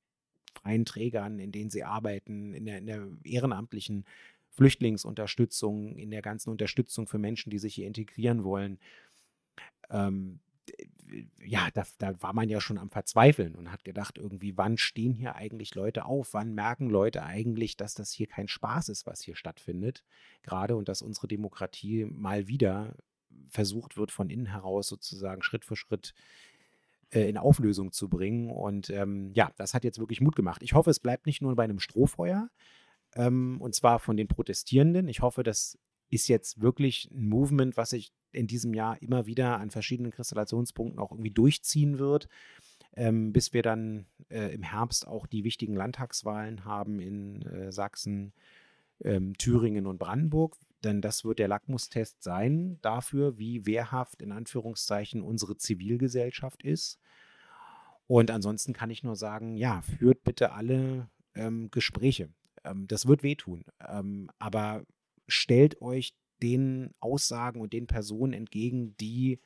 freien 0.55 0.85
Trägern, 0.85 1.41
in 1.41 1.51
denen 1.51 1.71
sie 1.71 1.83
arbeiten, 1.83 2.55
in 2.55 2.65
der, 2.65 2.79
in 2.79 2.87
der 2.87 3.09
ehrenamtlichen 3.25 4.05
Flüchtlingsunterstützung, 4.51 5.97
in 5.97 6.11
der 6.11 6.23
ganzen 6.23 6.51
Unterstützung 6.51 7.09
für 7.09 7.19
Menschen, 7.19 7.51
die 7.51 7.59
sich 7.59 7.75
hier 7.75 7.87
integrieren 7.89 8.45
wollen. 8.45 8.79
Ähm, 9.91 10.39
ja, 11.45 11.69
da, 11.73 11.85
da, 11.99 12.21
war 12.23 12.33
man 12.33 12.49
ja 12.49 12.61
schon 12.61 12.79
am 12.79 12.91
Verzweifeln 12.91 13.55
und 13.55 13.71
hat 13.71 13.85
gedacht, 13.85 14.19
irgendwie, 14.19 14.57
wann 14.57 14.77
stehen 14.77 15.13
hier 15.13 15.37
eigentlich 15.37 15.75
Leute 15.75 16.05
auf? 16.05 16.35
Wann 16.35 16.55
merken 16.55 16.91
Leute 16.91 17.23
eigentlich, 17.23 17.77
dass 17.77 17.95
das 17.95 18.11
hier 18.11 18.27
kein 18.27 18.49
Spaß 18.49 18.89
ist, 18.89 19.07
was 19.07 19.23
hier 19.23 19.37
stattfindet? 19.37 20.05
Gerade 20.43 20.77
und 20.77 20.89
dass 20.89 21.03
unsere 21.03 21.29
Demokratie 21.29 22.05
mal 22.07 22.49
wieder 22.49 22.97
versucht 23.49 23.97
wird, 23.97 24.11
von 24.11 24.31
innen 24.31 24.47
heraus 24.47 24.89
sozusagen 24.89 25.43
Schritt 25.43 25.65
für 25.65 25.77
Schritt 25.77 26.15
äh, 27.11 27.29
in 27.29 27.39
Auflösung 27.39 27.93
zu 27.93 28.09
bringen. 28.09 28.51
Und 28.51 28.91
ähm, 28.91 29.33
ja, 29.35 29.53
das 29.57 29.75
hat 29.75 29.85
jetzt 29.85 29.99
wirklich 29.99 30.21
Mut 30.21 30.37
gemacht. 30.37 30.63
Ich 30.63 30.73
hoffe, 30.73 30.91
es 30.91 31.01
bleibt 31.01 31.27
nicht 31.27 31.43
nur 31.43 31.55
bei 31.55 31.65
einem 31.65 31.81
Strohfeuer, 31.81 32.51
ähm, 33.15 33.61
und 33.61 33.75
zwar 33.75 33.99
von 33.99 34.17
den 34.17 34.29
Protestierenden. 34.29 35.09
Ich 35.09 35.21
hoffe, 35.21 35.43
das 35.43 35.79
ist 36.11 36.29
jetzt 36.29 36.61
wirklich 36.61 37.11
ein 37.11 37.29
Movement, 37.29 37.77
was 37.77 37.91
sich 37.91 38.13
in 38.33 38.47
diesem 38.47 38.75
Jahr 38.75 39.01
immer 39.03 39.27
wieder 39.27 39.59
an 39.59 39.71
verschiedenen 39.71 40.13
Kristallationspunkten 40.13 40.99
auch 40.99 41.13
irgendwie 41.13 41.31
durchziehen 41.31 41.99
wird, 41.99 42.29
ähm, 42.95 43.33
bis 43.33 43.53
wir 43.53 43.63
dann 43.63 44.07
äh, 44.31 44.55
im 44.55 44.63
Herbst 44.63 45.07
auch 45.07 45.27
die 45.27 45.45
wichtigen 45.45 45.75
Landtagswahlen 45.75 46.65
haben 46.65 47.01
in 47.01 47.43
äh, 47.43 47.73
Sachsen, 47.73 48.33
ähm, 49.03 49.37
Thüringen 49.37 49.87
und 49.87 49.99
Brandenburg. 49.99 50.57
Denn 50.85 51.01
das 51.01 51.25
wird 51.25 51.39
der 51.39 51.49
Lackmustest 51.49 52.23
sein 52.23 52.79
dafür, 52.83 53.39
wie 53.39 53.67
wehrhaft 53.67 54.23
in 54.23 54.33
Anführungszeichen 54.33 55.23
unsere 55.23 55.57
Zivilgesellschaft 55.57 56.63
ist. 56.63 57.01
Und 58.07 58.31
ansonsten 58.31 58.73
kann 58.73 58.91
ich 58.91 59.03
nur 59.03 59.17
sagen, 59.17 59.57
ja, 59.57 59.83
führt 59.83 60.23
bitte 60.23 60.53
alle 60.53 61.09
ähm, 61.35 61.71
Gespräche. 61.71 62.29
Ähm, 62.65 62.87
das 62.87 63.07
wird 63.07 63.23
wehtun. 63.23 63.65
Ähm, 63.87 64.31
aber 64.39 64.85
stellt 65.29 65.81
euch 65.81 66.15
den 66.43 66.95
Aussagen 67.01 67.61
und 67.61 67.73
den 67.73 67.87
Personen 67.87 68.33
entgegen, 68.33 68.97
die 68.99 69.41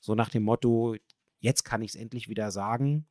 so 0.00 0.14
nach 0.14 0.30
dem 0.30 0.42
Motto, 0.42 0.96
jetzt 1.38 1.64
kann 1.64 1.82
ich 1.82 1.90
es 1.90 2.00
endlich 2.00 2.28
wieder 2.28 2.50
sagen, 2.50 3.06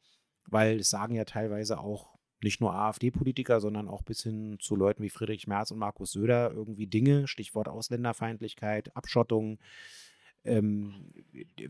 weil 0.46 0.80
es 0.80 0.90
sagen 0.90 1.16
ja 1.16 1.26
teilweise 1.26 1.80
auch 1.80 2.18
nicht 2.42 2.62
nur 2.62 2.74
AfD-Politiker, 2.74 3.60
sondern 3.60 3.88
auch 3.88 4.02
bis 4.02 4.24
hin 4.24 4.58
zu 4.60 4.76
Leuten 4.76 5.04
wie 5.04 5.10
Friedrich 5.10 5.48
Merz 5.48 5.72
und 5.72 5.80
Markus 5.80 6.12
Söder 6.12 6.52
irgendwie 6.52 6.88
Dinge, 6.88 7.28
Stichwort 7.28 7.68
Ausländerfeindlichkeit, 7.68 8.96
Abschottung. 8.96 9.60
Ähm, 10.46 11.12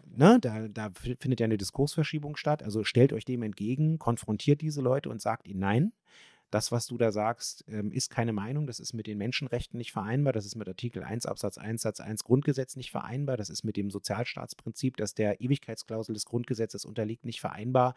ne, 0.06 0.38
da, 0.40 0.68
da 0.68 0.92
findet 0.94 1.40
ja 1.40 1.46
eine 1.46 1.58
Diskursverschiebung 1.58 2.36
statt. 2.36 2.62
Also 2.62 2.84
stellt 2.84 3.14
euch 3.14 3.26
dem 3.26 3.42
entgegen, 3.42 3.98
konfrontiert 3.98 4.62
diese 4.62 4.82
Leute 4.82 5.10
und 5.10 5.22
sagt 5.22 5.48
ihnen 5.48 5.60
nein 5.60 5.92
das, 6.52 6.72
was 6.72 6.88
du 6.88 6.98
da 6.98 7.12
sagst, 7.12 7.64
ähm, 7.68 7.92
ist 7.92 8.10
keine 8.10 8.34
Meinung, 8.34 8.68
das 8.68 8.80
ist 8.80 8.94
mit 8.94 9.08
den 9.08 9.18
Menschenrechten 9.18 9.78
nicht 9.78 9.92
vereinbar, 9.92 10.34
das 10.34 10.46
ist 10.46 10.56
mit 10.56 10.68
Artikel 10.68 11.04
1 11.04 11.26
Absatz 11.26 11.58
1 11.58 11.82
Satz 11.82 12.00
1 12.00 12.24
Grundgesetz 12.24 12.76
nicht 12.76 12.92
vereinbar, 12.92 13.38
das 13.38 13.50
ist 13.50 13.64
mit 13.64 13.78
dem 13.78 13.92
Sozialstaatsprinzip, 13.92 14.98
das 14.98 15.14
der 15.14 15.42
Ewigkeitsklausel 15.42 16.14
des 16.14 16.26
Grundgesetzes 16.26 16.86
unterliegt, 16.86 17.26
nicht 17.26 17.42
vereinbar 17.42 17.96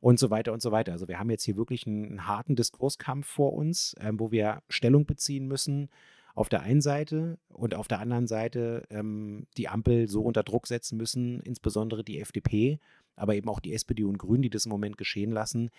und 0.00 0.18
so 0.18 0.30
weiter 0.30 0.52
und 0.52 0.62
so 0.62 0.72
weiter. 0.72 0.92
Also 0.92 1.08
wir 1.08 1.18
haben 1.18 1.30
jetzt 1.30 1.44
hier 1.44 1.56
wirklich 1.56 1.86
einen, 1.86 2.04
einen 2.06 2.26
harten 2.26 2.56
Diskurskampf 2.56 3.26
vor 3.26 3.52
uns, 3.52 3.94
ähm, 4.00 4.18
wo 4.18 4.32
wir 4.32 4.62
Stellung 4.68 5.06
beziehen 5.06 5.46
müssen 5.46 5.88
auf 6.34 6.48
der 6.48 6.62
einen 6.62 6.80
Seite 6.80 7.38
und 7.48 7.74
auf 7.74 7.88
der 7.88 8.00
anderen 8.00 8.26
Seite 8.26 8.84
ähm, 8.90 9.46
die 9.56 9.68
Ampel 9.68 10.08
so 10.08 10.22
unter 10.22 10.42
Druck 10.42 10.66
setzen 10.66 10.96
müssen, 10.96 11.40
insbesondere 11.40 12.04
die 12.04 12.20
FDP, 12.20 12.78
aber 13.16 13.34
eben 13.34 13.48
auch 13.48 13.60
die 13.60 13.74
SPD 13.74 14.04
und 14.04 14.18
Grünen, 14.18 14.42
die 14.42 14.50
das 14.50 14.64
im 14.64 14.70
Moment 14.70 14.96
geschehen 14.96 15.32
lassen, 15.32 15.70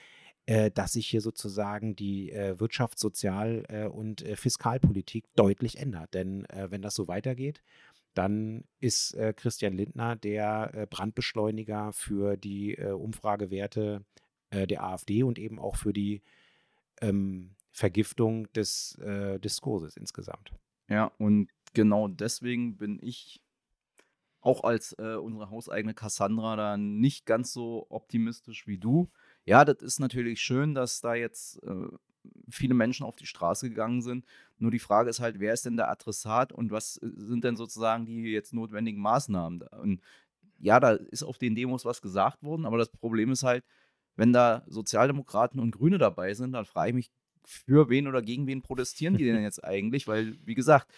äh, 0.45 0.72
dass 0.72 0.93
sich 0.93 1.07
hier 1.07 1.22
sozusagen 1.22 1.95
die 1.95 2.31
äh, 2.31 2.55
Wirtschafts-, 2.60 3.00
Sozial- 3.00 3.63
äh, 3.69 3.86
und 3.86 4.22
äh, 4.22 4.36
Fiskalpolitik 4.36 5.25
deutlich 5.36 5.79
ändert. 5.79 6.13
Denn 6.13 6.45
äh, 6.45 6.69
wenn 6.69 6.81
das 6.81 6.95
so 6.95 7.07
weitergeht, 7.07 7.63
dann 8.13 8.65
ist 8.79 9.15
äh, 9.15 9.33
Christian 9.36 9.74
Lindner 9.74 10.15
der 10.15 10.86
Brandbeschleuniger 10.89 11.93
für 11.93 12.38
die 12.38 12.75
Umfragewerte 12.77 14.05
der 14.51 14.83
AfD 14.83 15.24
und 15.24 15.39
eben 15.39 15.57
auch 15.57 15.77
für 15.77 15.93
die 15.93 16.22
ähm, 17.01 17.55
Vergiftung 17.74 18.51
des 18.53 18.98
Diskurses 19.44 19.98
insgesamt. 19.98 20.53
Ja, 20.88 21.12
und 21.18 21.50
genau 21.74 22.08
deswegen 22.08 22.77
bin 22.77 23.00
ich 23.01 23.42
auch 24.42 24.63
als 24.63 24.94
unsere 24.94 25.50
hauseigene 25.50 25.94
Cassandra 25.94 26.56
da 26.56 26.77
nicht 26.77 27.25
ganz 27.25 27.51
so 27.51 27.88
optimistisch 27.89 28.68
wie 28.68 28.77
du. 28.77 29.10
Ja, 29.46 29.65
das 29.65 29.82
ist 29.82 30.00
natürlich 30.00 30.39
schön, 30.42 30.74
dass 30.74 31.01
da 31.01 31.15
jetzt 31.15 31.62
äh, 31.63 31.88
viele 32.50 32.74
Menschen 32.74 33.06
auf 33.06 33.15
die 33.15 33.25
Straße 33.25 33.70
gegangen 33.70 34.01
sind. 34.01 34.25
Nur 34.58 34.72
die 34.72 34.80
Frage 34.80 35.10
ist 35.10 35.20
halt, 35.20 35.39
wer 35.39 35.53
ist 35.53 35.65
denn 35.65 35.75
der 35.75 35.89
Adressat 35.89 36.53
und 36.53 36.72
was 36.72 36.98
äh, 36.98 37.10
sind 37.15 37.44
denn 37.44 37.58
sozusagen 37.58 38.06
die 38.06 38.22
jetzt 38.24 38.53
notwendigen 38.53 39.01
Maßnahmen? 39.01 39.63
Und 39.82 40.01
ja, 40.60 40.80
da 40.80 40.92
ist 40.92 41.24
auf 41.24 41.38
den 41.38 41.56
Demos 41.56 41.84
was 41.84 42.01
gesagt 42.01 42.44
worden, 42.44 42.65
aber 42.65 42.77
das 42.77 42.89
Problem 42.89 43.32
ist 43.32 43.44
halt, 43.44 43.65
wenn 44.15 44.32
da 44.32 44.63
Sozialdemokraten 44.68 45.60
und 45.60 45.72
Grüne 45.72 45.98
dabei 45.98 46.34
sind, 46.34 46.53
dann 46.53 46.65
frage 46.65 46.89
ich 46.89 46.96
mich, 46.96 47.12
für 47.45 47.89
wen 47.89 48.07
oder 48.07 48.21
gegen 48.21 48.47
wen 48.47 48.62
protestieren 48.62 49.17
die 49.17 49.25
denn 49.25 49.41
jetzt 49.43 49.63
eigentlich? 49.63 50.07
Weil, 50.07 50.38
wie 50.45 50.55
gesagt, 50.55 50.91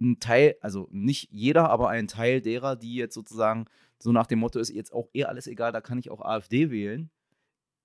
ein 0.00 0.20
Teil, 0.20 0.56
also 0.60 0.88
nicht 0.90 1.28
jeder, 1.30 1.70
aber 1.70 1.88
ein 1.88 2.08
Teil 2.08 2.40
derer, 2.40 2.76
die 2.76 2.94
jetzt 2.94 3.14
sozusagen 3.14 3.66
so 3.98 4.12
nach 4.12 4.26
dem 4.26 4.38
Motto 4.38 4.60
ist, 4.60 4.70
jetzt 4.70 4.92
auch 4.92 5.08
eher 5.12 5.28
alles 5.28 5.46
egal, 5.46 5.72
da 5.72 5.80
kann 5.80 5.98
ich 5.98 6.10
auch 6.10 6.20
AfD 6.20 6.70
wählen, 6.70 7.10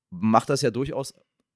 macht 0.09 0.49
das 0.49 0.61
ja 0.61 0.69
durchaus. 0.69 1.13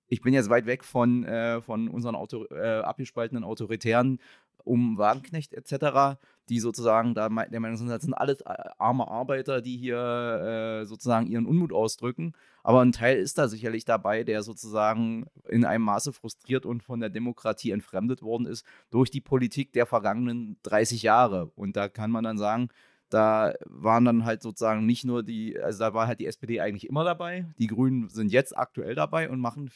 Ich 0.08 0.22
bin 0.22 0.34
jetzt 0.34 0.50
weit 0.50 0.66
weg 0.66 0.84
von, 0.84 1.26
äh, 1.26 1.62
von 1.62 1.90
unseren 1.90 2.16
Auto, 2.16 2.46
äh, 2.46 2.80
abgespaltenen 2.80 3.44
Autoritären 3.44 4.20
um 4.64 4.98
Wagenknecht 4.98 5.54
etc., 5.54 6.18
die 6.50 6.60
sozusagen 6.60 7.14
da 7.14 7.30
der 7.30 7.60
Meinung 7.60 7.78
sind, 7.78 7.90
das 7.90 8.04
sind 8.04 8.14
alles 8.14 8.42
äh, 8.42 8.54
arme 8.78 9.08
Arbeiter, 9.08 9.62
die 9.62 9.78
hier 9.78 10.82
äh, 10.82 10.86
sozusagen 10.86 11.28
ihren 11.28 11.46
Unmut 11.46 11.74
ausdrücken. 11.74 12.34
Aber 12.64 12.82
ein 12.82 12.92
Teil 12.92 13.18
ist 13.18 13.38
da 13.38 13.48
sicherlich 13.48 13.86
dabei, 13.86 14.24
der 14.24 14.44
sozusagen 14.44 15.28
in 15.48 15.66
einem 15.66 15.84
Maße 15.86 16.14
frustriert 16.14 16.66
und 16.66 16.84
von 16.84 17.00
der 17.00 17.10
Demokratie 17.10 17.72
entfremdet 17.72 18.22
worden 18.22 18.46
ist 18.46 18.66
durch 18.90 19.10
die 19.12 19.22
Politik 19.22 19.74
der 19.74 19.86
vergangenen 19.86 20.58
30 20.64 21.02
Jahre. 21.04 21.52
Und 21.56 21.76
da 21.76 21.90
kann 21.90 22.12
man 22.12 22.24
dann 22.24 22.38
sagen, 22.38 22.70
da 23.10 23.54
waren 23.66 24.06
dann 24.06 24.26
halt 24.26 24.42
sozusagen 24.42 24.86
nicht 24.86 25.06
nur 25.06 25.24
die, 25.24 25.60
also 25.60 25.80
da 25.80 25.94
war 25.94 26.08
halt 26.08 26.20
die 26.20 26.26
SPD 26.26 26.60
eigentlich 26.60 26.90
immer 26.90 27.04
dabei. 27.04 27.46
Die 27.58 27.68
Grünen 27.68 28.10
sind 28.10 28.32
jetzt 28.32 28.58
aktuell 28.58 28.96
dabei 28.96 29.30
und 29.30 29.40
machen 29.40 29.72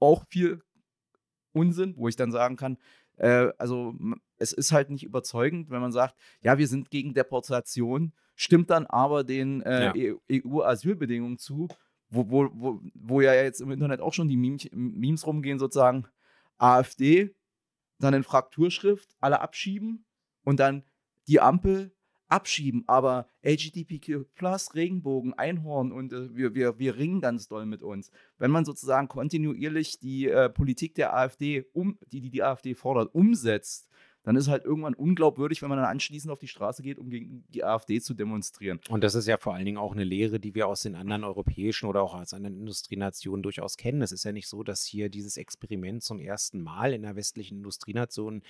auch 0.00 0.24
viel 0.30 0.62
Unsinn, 1.52 1.94
wo 1.96 2.08
ich 2.08 2.16
dann 2.16 2.32
sagen 2.32 2.56
kann, 2.56 2.78
äh, 3.20 3.52
also 3.58 3.94
es 4.38 4.52
ist 4.52 4.72
halt 4.72 4.90
nicht 4.90 5.04
überzeugend, 5.04 5.70
wenn 5.70 5.80
man 5.80 5.92
sagt, 5.92 6.16
ja, 6.40 6.56
wir 6.56 6.66
sind 6.66 6.90
gegen 6.90 7.12
Deportation, 7.12 8.12
stimmt 8.34 8.70
dann 8.70 8.86
aber 8.86 9.24
den 9.24 9.60
äh, 9.62 9.92
ja. 9.94 10.14
EU-Asylbedingungen 10.32 11.38
zu, 11.38 11.68
wo, 12.08 12.30
wo, 12.30 12.48
wo, 12.52 12.80
wo 12.94 13.20
ja 13.20 13.34
jetzt 13.34 13.60
im 13.60 13.70
Internet 13.70 14.00
auch 14.00 14.14
schon 14.14 14.28
die 14.28 14.38
Memes 14.38 15.26
rumgehen, 15.26 15.58
sozusagen 15.58 16.06
AfD, 16.56 17.34
dann 17.98 18.14
in 18.14 18.22
Frakturschrift, 18.22 19.14
alle 19.20 19.40
abschieben 19.40 20.06
und 20.44 20.58
dann 20.58 20.84
die 21.28 21.40
Ampel 21.40 21.92
abschieben, 22.30 22.84
aber 22.86 23.26
LGBTQ 23.44 24.34
Plus, 24.34 24.74
Regenbogen, 24.74 25.34
Einhorn 25.34 25.92
und 25.92 26.12
äh, 26.12 26.34
wir, 26.34 26.54
wir, 26.54 26.78
wir 26.78 26.96
ringen 26.96 27.20
ganz 27.20 27.48
doll 27.48 27.66
mit 27.66 27.82
uns. 27.82 28.10
Wenn 28.38 28.50
man 28.50 28.64
sozusagen 28.64 29.08
kontinuierlich 29.08 29.98
die 29.98 30.28
äh, 30.28 30.48
Politik 30.48 30.94
der 30.94 31.14
AfD, 31.14 31.66
um, 31.72 31.98
die, 32.12 32.20
die 32.20 32.30
die 32.30 32.42
AfD 32.42 32.74
fordert, 32.74 33.14
umsetzt, 33.14 33.90
dann 34.22 34.36
ist 34.36 34.48
halt 34.48 34.64
irgendwann 34.64 34.94
unglaubwürdig, 34.94 35.62
wenn 35.62 35.70
man 35.70 35.78
dann 35.78 35.86
anschließend 35.86 36.30
auf 36.30 36.38
die 36.38 36.48
Straße 36.48 36.82
geht, 36.82 36.98
um 36.98 37.08
gegen 37.08 37.44
die 37.48 37.64
AfD 37.64 38.00
zu 38.00 38.14
demonstrieren. 38.14 38.80
Und 38.90 39.02
das 39.02 39.14
ist 39.14 39.26
ja 39.26 39.38
vor 39.38 39.54
allen 39.54 39.64
Dingen 39.64 39.78
auch 39.78 39.92
eine 39.92 40.04
Lehre, 40.04 40.38
die 40.38 40.54
wir 40.54 40.68
aus 40.68 40.82
den 40.82 40.94
anderen 40.94 41.24
europäischen 41.24 41.86
oder 41.86 42.02
auch 42.02 42.14
aus 42.14 42.34
anderen 42.34 42.58
Industrienationen 42.58 43.42
durchaus 43.42 43.76
kennen. 43.76 44.02
Es 44.02 44.12
ist 44.12 44.24
ja 44.24 44.32
nicht 44.32 44.48
so, 44.48 44.62
dass 44.62 44.84
hier 44.84 45.08
dieses 45.08 45.36
Experiment 45.36 46.02
zum 46.02 46.20
ersten 46.20 46.60
Mal 46.60 46.92
in 46.92 47.04
einer 47.04 47.16
westlichen 47.16 47.58
Industrienation 47.58 48.42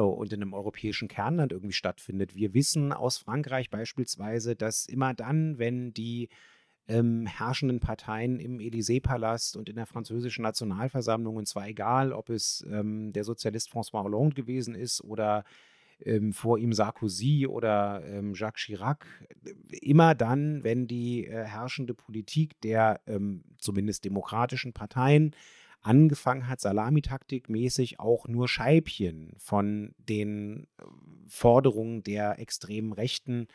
und 0.00 0.32
in 0.32 0.42
einem 0.42 0.54
europäischen 0.54 1.08
Kernland 1.08 1.52
irgendwie 1.52 1.72
stattfindet. 1.72 2.34
Wir 2.34 2.54
wissen 2.54 2.92
aus 2.92 3.18
Frankreich 3.18 3.70
beispielsweise, 3.70 4.56
dass 4.56 4.86
immer 4.86 5.14
dann, 5.14 5.58
wenn 5.58 5.92
die 5.92 6.28
ähm, 6.88 7.26
herrschenden 7.26 7.80
Parteien 7.80 8.38
im 8.38 8.58
Élysée-Palast 8.58 9.56
und 9.56 9.68
in 9.68 9.76
der 9.76 9.86
französischen 9.86 10.42
Nationalversammlung, 10.42 11.36
und 11.36 11.46
zwar 11.46 11.68
egal, 11.68 12.12
ob 12.12 12.28
es 12.28 12.64
ähm, 12.70 13.12
der 13.12 13.24
Sozialist 13.24 13.70
François 13.70 14.02
Hollande 14.02 14.34
gewesen 14.34 14.74
ist 14.74 15.02
oder 15.02 15.44
ähm, 16.04 16.32
vor 16.32 16.58
ihm 16.58 16.72
Sarkozy 16.72 17.46
oder 17.46 18.02
ähm, 18.04 18.34
Jacques 18.34 18.64
Chirac, 18.64 19.06
immer 19.70 20.14
dann, 20.14 20.64
wenn 20.64 20.86
die 20.86 21.26
äh, 21.26 21.44
herrschende 21.44 21.94
Politik 21.94 22.60
der 22.62 23.00
ähm, 23.06 23.44
zumindest 23.58 24.04
demokratischen 24.04 24.72
Parteien 24.72 25.34
angefangen 25.82 26.48
hat, 26.48 26.60
salamitaktikmäßig 26.60 28.00
auch 28.00 28.28
nur 28.28 28.48
Scheibchen 28.48 29.34
von 29.36 29.94
den 29.98 30.66
äh, 30.78 30.84
Forderungen 31.28 32.02
der 32.02 32.38
extremen 32.38 32.92
Rechten 32.92 33.48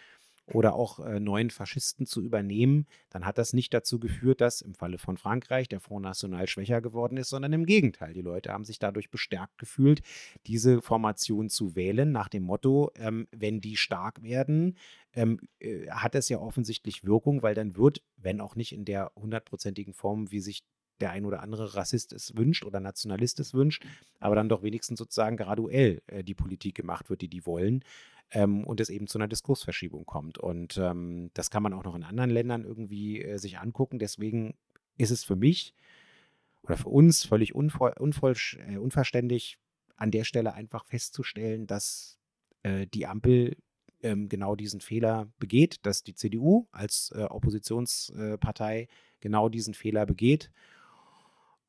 oder 0.53 0.75
auch 0.75 0.99
äh, 0.99 1.19
neuen 1.19 1.49
Faschisten 1.49 2.05
zu 2.05 2.21
übernehmen, 2.21 2.87
dann 3.09 3.25
hat 3.25 3.37
das 3.37 3.51
nicht 3.53 3.73
dazu 3.73 3.99
geführt, 3.99 4.39
dass 4.39 4.61
im 4.61 4.75
Falle 4.75 4.97
von 4.97 5.17
Frankreich 5.17 5.67
der 5.67 5.81
Front 5.81 6.03
National 6.03 6.47
schwächer 6.47 6.81
geworden 6.81 7.17
ist, 7.17 7.29
sondern 7.29 7.51
im 7.53 7.65
Gegenteil. 7.65 8.13
Die 8.13 8.21
Leute 8.21 8.53
haben 8.53 8.63
sich 8.63 8.79
dadurch 8.79 9.09
bestärkt 9.09 9.57
gefühlt, 9.57 10.01
diese 10.45 10.81
Formation 10.81 11.49
zu 11.49 11.75
wählen, 11.75 12.11
nach 12.11 12.29
dem 12.29 12.43
Motto, 12.43 12.91
ähm, 12.95 13.27
wenn 13.31 13.59
die 13.59 13.75
stark 13.75 14.23
werden, 14.23 14.77
ähm, 15.13 15.39
äh, 15.59 15.89
hat 15.89 16.15
es 16.15 16.29
ja 16.29 16.39
offensichtlich 16.39 17.03
Wirkung, 17.03 17.43
weil 17.43 17.55
dann 17.55 17.75
wird, 17.75 18.01
wenn 18.15 18.39
auch 18.39 18.55
nicht 18.55 18.71
in 18.71 18.85
der 18.85 19.11
hundertprozentigen 19.15 19.93
Form, 19.93 20.31
wie 20.31 20.39
sich 20.39 20.63
der 21.01 21.11
ein 21.11 21.25
oder 21.25 21.41
andere 21.41 21.75
Rassist 21.75 22.13
es 22.13 22.35
wünscht 22.35 22.65
oder 22.65 22.79
Nationalist 22.79 23.39
es 23.39 23.53
wünscht, 23.53 23.85
aber 24.19 24.35
dann 24.35 24.49
doch 24.49 24.63
wenigstens 24.63 24.99
sozusagen 24.99 25.37
graduell 25.37 26.01
äh, 26.07 26.23
die 26.23 26.35
Politik 26.35 26.75
gemacht 26.75 27.09
wird, 27.09 27.21
die 27.21 27.27
die 27.27 27.45
wollen 27.45 27.83
ähm, 28.31 28.63
und 28.63 28.79
es 28.79 28.89
eben 28.89 29.07
zu 29.07 29.17
einer 29.17 29.27
Diskursverschiebung 29.27 30.05
kommt. 30.05 30.37
Und 30.37 30.77
ähm, 30.77 31.31
das 31.33 31.49
kann 31.49 31.63
man 31.63 31.73
auch 31.73 31.83
noch 31.83 31.95
in 31.95 32.03
anderen 32.03 32.29
Ländern 32.29 32.63
irgendwie 32.63 33.21
äh, 33.21 33.37
sich 33.37 33.59
angucken. 33.59 33.99
Deswegen 33.99 34.55
ist 34.97 35.11
es 35.11 35.23
für 35.23 35.35
mich 35.35 35.73
oder 36.63 36.77
für 36.77 36.89
uns 36.89 37.25
völlig 37.25 37.55
unvoll, 37.55 37.93
unvoll, 37.97 38.35
äh, 38.67 38.77
unverständlich, 38.77 39.57
an 39.95 40.11
der 40.11 40.25
Stelle 40.25 40.53
einfach 40.53 40.85
festzustellen, 40.85 41.65
dass 41.65 42.19
äh, 42.61 42.85
die 42.85 43.07
Ampel 43.07 43.57
ähm, 44.03 44.29
genau 44.29 44.55
diesen 44.55 44.79
Fehler 44.79 45.27
begeht, 45.39 45.85
dass 45.87 46.03
die 46.03 46.13
CDU 46.13 46.67
als 46.71 47.11
äh, 47.15 47.23
Oppositionspartei 47.23 48.89
genau 49.21 49.49
diesen 49.49 49.73
Fehler 49.73 50.05
begeht 50.05 50.51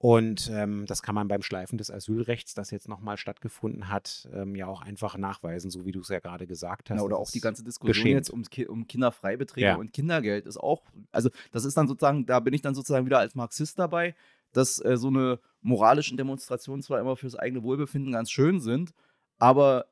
und 0.01 0.49
ähm, 0.55 0.87
das 0.87 1.03
kann 1.03 1.17
man 1.17 1.27
beim 1.27 1.43
Schleifen 1.43 1.77
des 1.77 1.91
Asylrechts, 1.91 2.55
das 2.55 2.71
jetzt 2.71 2.89
nochmal 2.89 3.17
stattgefunden 3.17 3.89
hat, 3.89 4.29
ähm, 4.33 4.55
ja 4.55 4.69
auch 4.69 4.81
einfach 4.81 5.19
nachweisen, 5.19 5.73
so 5.73 5.85
wie 5.85 5.91
du 5.91 6.01
es 6.01 6.09
ja 6.09 6.21
gerade 6.21 6.47
gesagt 6.47 6.89
hast. 6.89 6.99
Ja, 6.99 7.03
oder 7.03 7.19
auch 7.19 7.31
die 7.31 7.41
ganze 7.41 7.65
Diskussion 7.65 8.05
beschämt. 8.05 8.15
jetzt 8.15 8.31
um, 8.31 8.45
um 8.69 8.87
Kinderfreibeträge 8.87 9.67
ja. 9.67 9.75
und 9.75 9.93
Kindergeld 9.93 10.47
ist 10.47 10.57
auch, 10.57 10.85
also 11.11 11.31
das 11.51 11.65
ist 11.65 11.77
dann 11.77 11.89
sozusagen, 11.89 12.27
da 12.27 12.39
bin 12.39 12.55
ich 12.55 12.63
dann 12.63 12.77
sozusagen 12.77 13.07
wieder 13.07 13.19
als 13.19 13.35
Marxist 13.35 13.77
dabei, 13.81 14.15
dass 14.53 14.83
äh, 14.85 14.97
so 14.97 15.09
eine 15.09 15.41
moralischen 15.63 16.17
Demonstrationen 16.17 16.83
zwar 16.83 17.01
immer 17.01 17.17
fürs 17.17 17.35
eigene 17.35 17.65
Wohlbefinden 17.65 18.13
ganz 18.13 18.31
schön 18.31 18.61
sind, 18.61 18.95
aber 19.37 19.87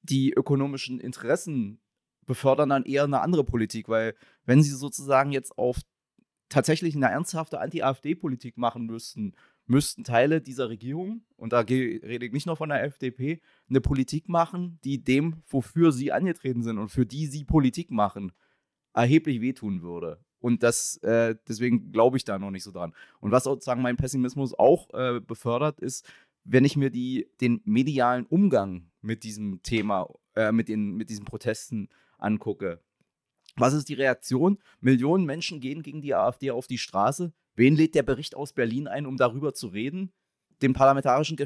die 0.00 0.32
ökonomischen 0.32 1.00
Interessen 1.00 1.80
befördern 2.24 2.70
dann 2.70 2.84
eher 2.84 3.04
eine 3.04 3.20
andere 3.20 3.44
Politik, 3.44 3.90
weil 3.90 4.14
wenn 4.46 4.62
sie 4.62 4.70
sozusagen 4.70 5.32
jetzt 5.32 5.58
auf 5.58 5.80
tatsächlich 6.48 6.94
eine 6.94 7.10
ernsthafte 7.10 7.60
Anti-AfD-Politik 7.60 8.56
machen 8.58 8.86
müssten, 8.86 9.34
müssten 9.66 10.04
Teile 10.04 10.40
dieser 10.40 10.68
Regierung, 10.68 11.22
und 11.36 11.52
da 11.52 11.60
rede 11.60 12.26
ich 12.26 12.32
nicht 12.32 12.46
nur 12.46 12.56
von 12.56 12.68
der 12.68 12.84
FDP, 12.84 13.40
eine 13.68 13.80
Politik 13.80 14.28
machen, 14.28 14.78
die 14.84 15.02
dem, 15.02 15.42
wofür 15.46 15.92
sie 15.92 16.12
angetreten 16.12 16.62
sind 16.62 16.78
und 16.78 16.90
für 16.90 17.06
die 17.06 17.26
sie 17.26 17.44
Politik 17.44 17.90
machen, 17.90 18.32
erheblich 18.92 19.40
wehtun 19.40 19.82
würde. 19.82 20.20
Und 20.38 20.62
das, 20.62 20.98
äh, 20.98 21.36
deswegen 21.48 21.90
glaube 21.90 22.18
ich 22.18 22.24
da 22.24 22.38
noch 22.38 22.50
nicht 22.50 22.64
so 22.64 22.70
dran. 22.70 22.94
Und 23.20 23.32
was 23.32 23.44
sozusagen 23.44 23.80
meinen 23.80 23.96
Pessimismus 23.96 24.52
auch 24.52 24.92
äh, 24.92 25.20
befördert, 25.20 25.80
ist, 25.80 26.06
wenn 26.44 26.66
ich 26.66 26.76
mir 26.76 26.90
die, 26.90 27.30
den 27.40 27.62
medialen 27.64 28.26
Umgang 28.26 28.90
mit 29.00 29.24
diesem 29.24 29.62
Thema, 29.62 30.06
äh, 30.34 30.52
mit, 30.52 30.68
den, 30.68 30.96
mit 30.96 31.08
diesen 31.08 31.24
Protesten 31.24 31.88
angucke. 32.18 32.80
Was 33.56 33.72
ist 33.72 33.88
die 33.88 33.94
Reaktion? 33.94 34.58
Millionen 34.80 35.24
Menschen 35.24 35.60
gehen 35.60 35.82
gegen 35.82 36.02
die 36.02 36.14
AfD 36.14 36.50
auf 36.50 36.66
die 36.66 36.78
Straße. 36.78 37.32
Wen 37.54 37.76
lädt 37.76 37.94
der 37.94 38.02
Bericht 38.02 38.34
aus 38.34 38.52
Berlin 38.52 38.88
ein, 38.88 39.06
um 39.06 39.16
darüber 39.16 39.54
zu 39.54 39.68
reden? 39.68 40.12
Den 40.62 40.72
parlamentarischen 40.72 41.36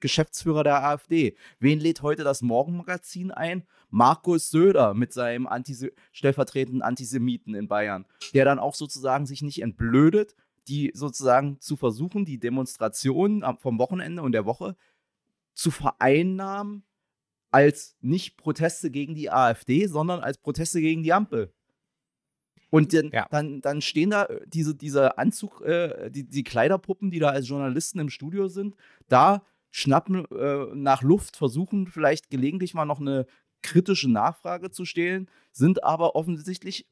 Geschäftsführer 0.00 0.64
der 0.64 0.82
AfD. 0.84 1.36
Wen 1.58 1.78
lädt 1.78 2.02
heute 2.02 2.24
das 2.24 2.42
Morgenmagazin 2.42 3.30
ein? 3.30 3.64
Markus 3.88 4.50
Söder 4.50 4.94
mit 4.94 5.12
seinem 5.12 5.46
Antise 5.46 5.92
stellvertretenden 6.12 6.82
Antisemiten 6.82 7.54
in 7.54 7.68
Bayern, 7.68 8.06
der 8.34 8.44
dann 8.44 8.58
auch 8.58 8.74
sozusagen 8.74 9.26
sich 9.26 9.42
nicht 9.42 9.62
entblödet, 9.62 10.36
die 10.68 10.90
sozusagen 10.94 11.58
zu 11.60 11.76
versuchen, 11.76 12.24
die 12.24 12.38
Demonstrationen 12.38 13.44
vom 13.58 13.78
Wochenende 13.78 14.22
und 14.22 14.32
der 14.32 14.46
Woche 14.46 14.76
zu 15.54 15.70
vereinnahmen 15.70 16.84
als 17.50 17.96
nicht 18.00 18.36
Proteste 18.36 18.90
gegen 18.90 19.14
die 19.14 19.30
AfD, 19.30 19.86
sondern 19.86 20.20
als 20.20 20.38
Proteste 20.38 20.80
gegen 20.80 21.02
die 21.02 21.12
Ampel. 21.12 21.52
Und 22.70 22.94
dann, 22.94 23.10
ja. 23.12 23.26
dann, 23.30 23.60
dann, 23.60 23.82
stehen 23.82 24.10
da 24.10 24.24
äh, 24.24 24.40
diese, 24.46 24.74
diese 24.74 25.18
Anzug, 25.18 25.60
äh, 25.62 26.08
die, 26.10 26.24
die 26.24 26.44
Kleiderpuppen, 26.44 27.10
die 27.10 27.18
da 27.18 27.30
als 27.30 27.48
Journalisten 27.48 27.98
im 27.98 28.10
Studio 28.10 28.46
sind, 28.48 28.76
da 29.08 29.42
schnappen 29.70 30.24
äh, 30.26 30.66
nach 30.74 31.02
Luft, 31.02 31.36
versuchen 31.36 31.88
vielleicht 31.88 32.30
gelegentlich 32.30 32.74
mal 32.74 32.84
noch 32.84 33.00
eine 33.00 33.26
kritische 33.62 34.10
Nachfrage 34.10 34.70
zu 34.70 34.84
stellen, 34.84 35.28
sind 35.52 35.84
aber 35.84 36.14
offensichtlich 36.14 36.86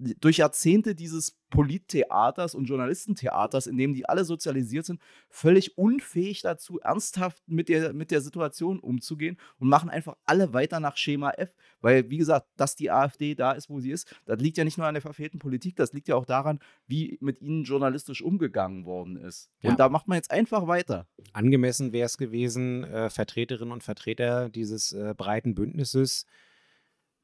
durch 0.00 0.38
Jahrzehnte 0.38 0.94
dieses 0.94 1.38
Polittheaters 1.50 2.54
und 2.54 2.66
Journalistentheaters, 2.66 3.66
in 3.66 3.76
dem 3.76 3.92
die 3.92 4.08
alle 4.08 4.24
sozialisiert 4.24 4.86
sind, 4.86 5.00
völlig 5.28 5.76
unfähig 5.76 6.42
dazu, 6.42 6.78
ernsthaft 6.80 7.42
mit 7.46 7.68
der, 7.68 7.92
mit 7.92 8.10
der 8.10 8.20
Situation 8.20 8.78
umzugehen 8.78 9.36
und 9.58 9.68
machen 9.68 9.90
einfach 9.90 10.16
alle 10.24 10.52
weiter 10.52 10.80
nach 10.80 10.96
Schema 10.96 11.30
F. 11.30 11.52
Weil, 11.80 12.08
wie 12.08 12.18
gesagt, 12.18 12.46
dass 12.56 12.76
die 12.76 12.90
AfD 12.90 13.34
da 13.34 13.52
ist, 13.52 13.68
wo 13.68 13.80
sie 13.80 13.90
ist, 13.90 14.14
das 14.26 14.40
liegt 14.40 14.56
ja 14.58 14.64
nicht 14.64 14.78
nur 14.78 14.86
an 14.86 14.94
der 14.94 15.02
verfehlten 15.02 15.38
Politik, 15.38 15.76
das 15.76 15.92
liegt 15.92 16.08
ja 16.08 16.14
auch 16.14 16.26
daran, 16.26 16.60
wie 16.86 17.18
mit 17.20 17.40
ihnen 17.42 17.64
journalistisch 17.64 18.22
umgegangen 18.22 18.86
worden 18.86 19.16
ist. 19.16 19.50
Ja. 19.60 19.70
Und 19.70 19.80
da 19.80 19.88
macht 19.88 20.08
man 20.08 20.16
jetzt 20.16 20.30
einfach 20.30 20.66
weiter. 20.66 21.08
Angemessen 21.32 21.92
wäre 21.92 22.06
es 22.06 22.16
gewesen, 22.16 22.84
äh, 22.84 23.10
Vertreterinnen 23.10 23.72
und 23.72 23.82
Vertreter 23.82 24.48
dieses 24.48 24.92
äh, 24.92 25.14
breiten 25.16 25.54
Bündnisses 25.54 26.26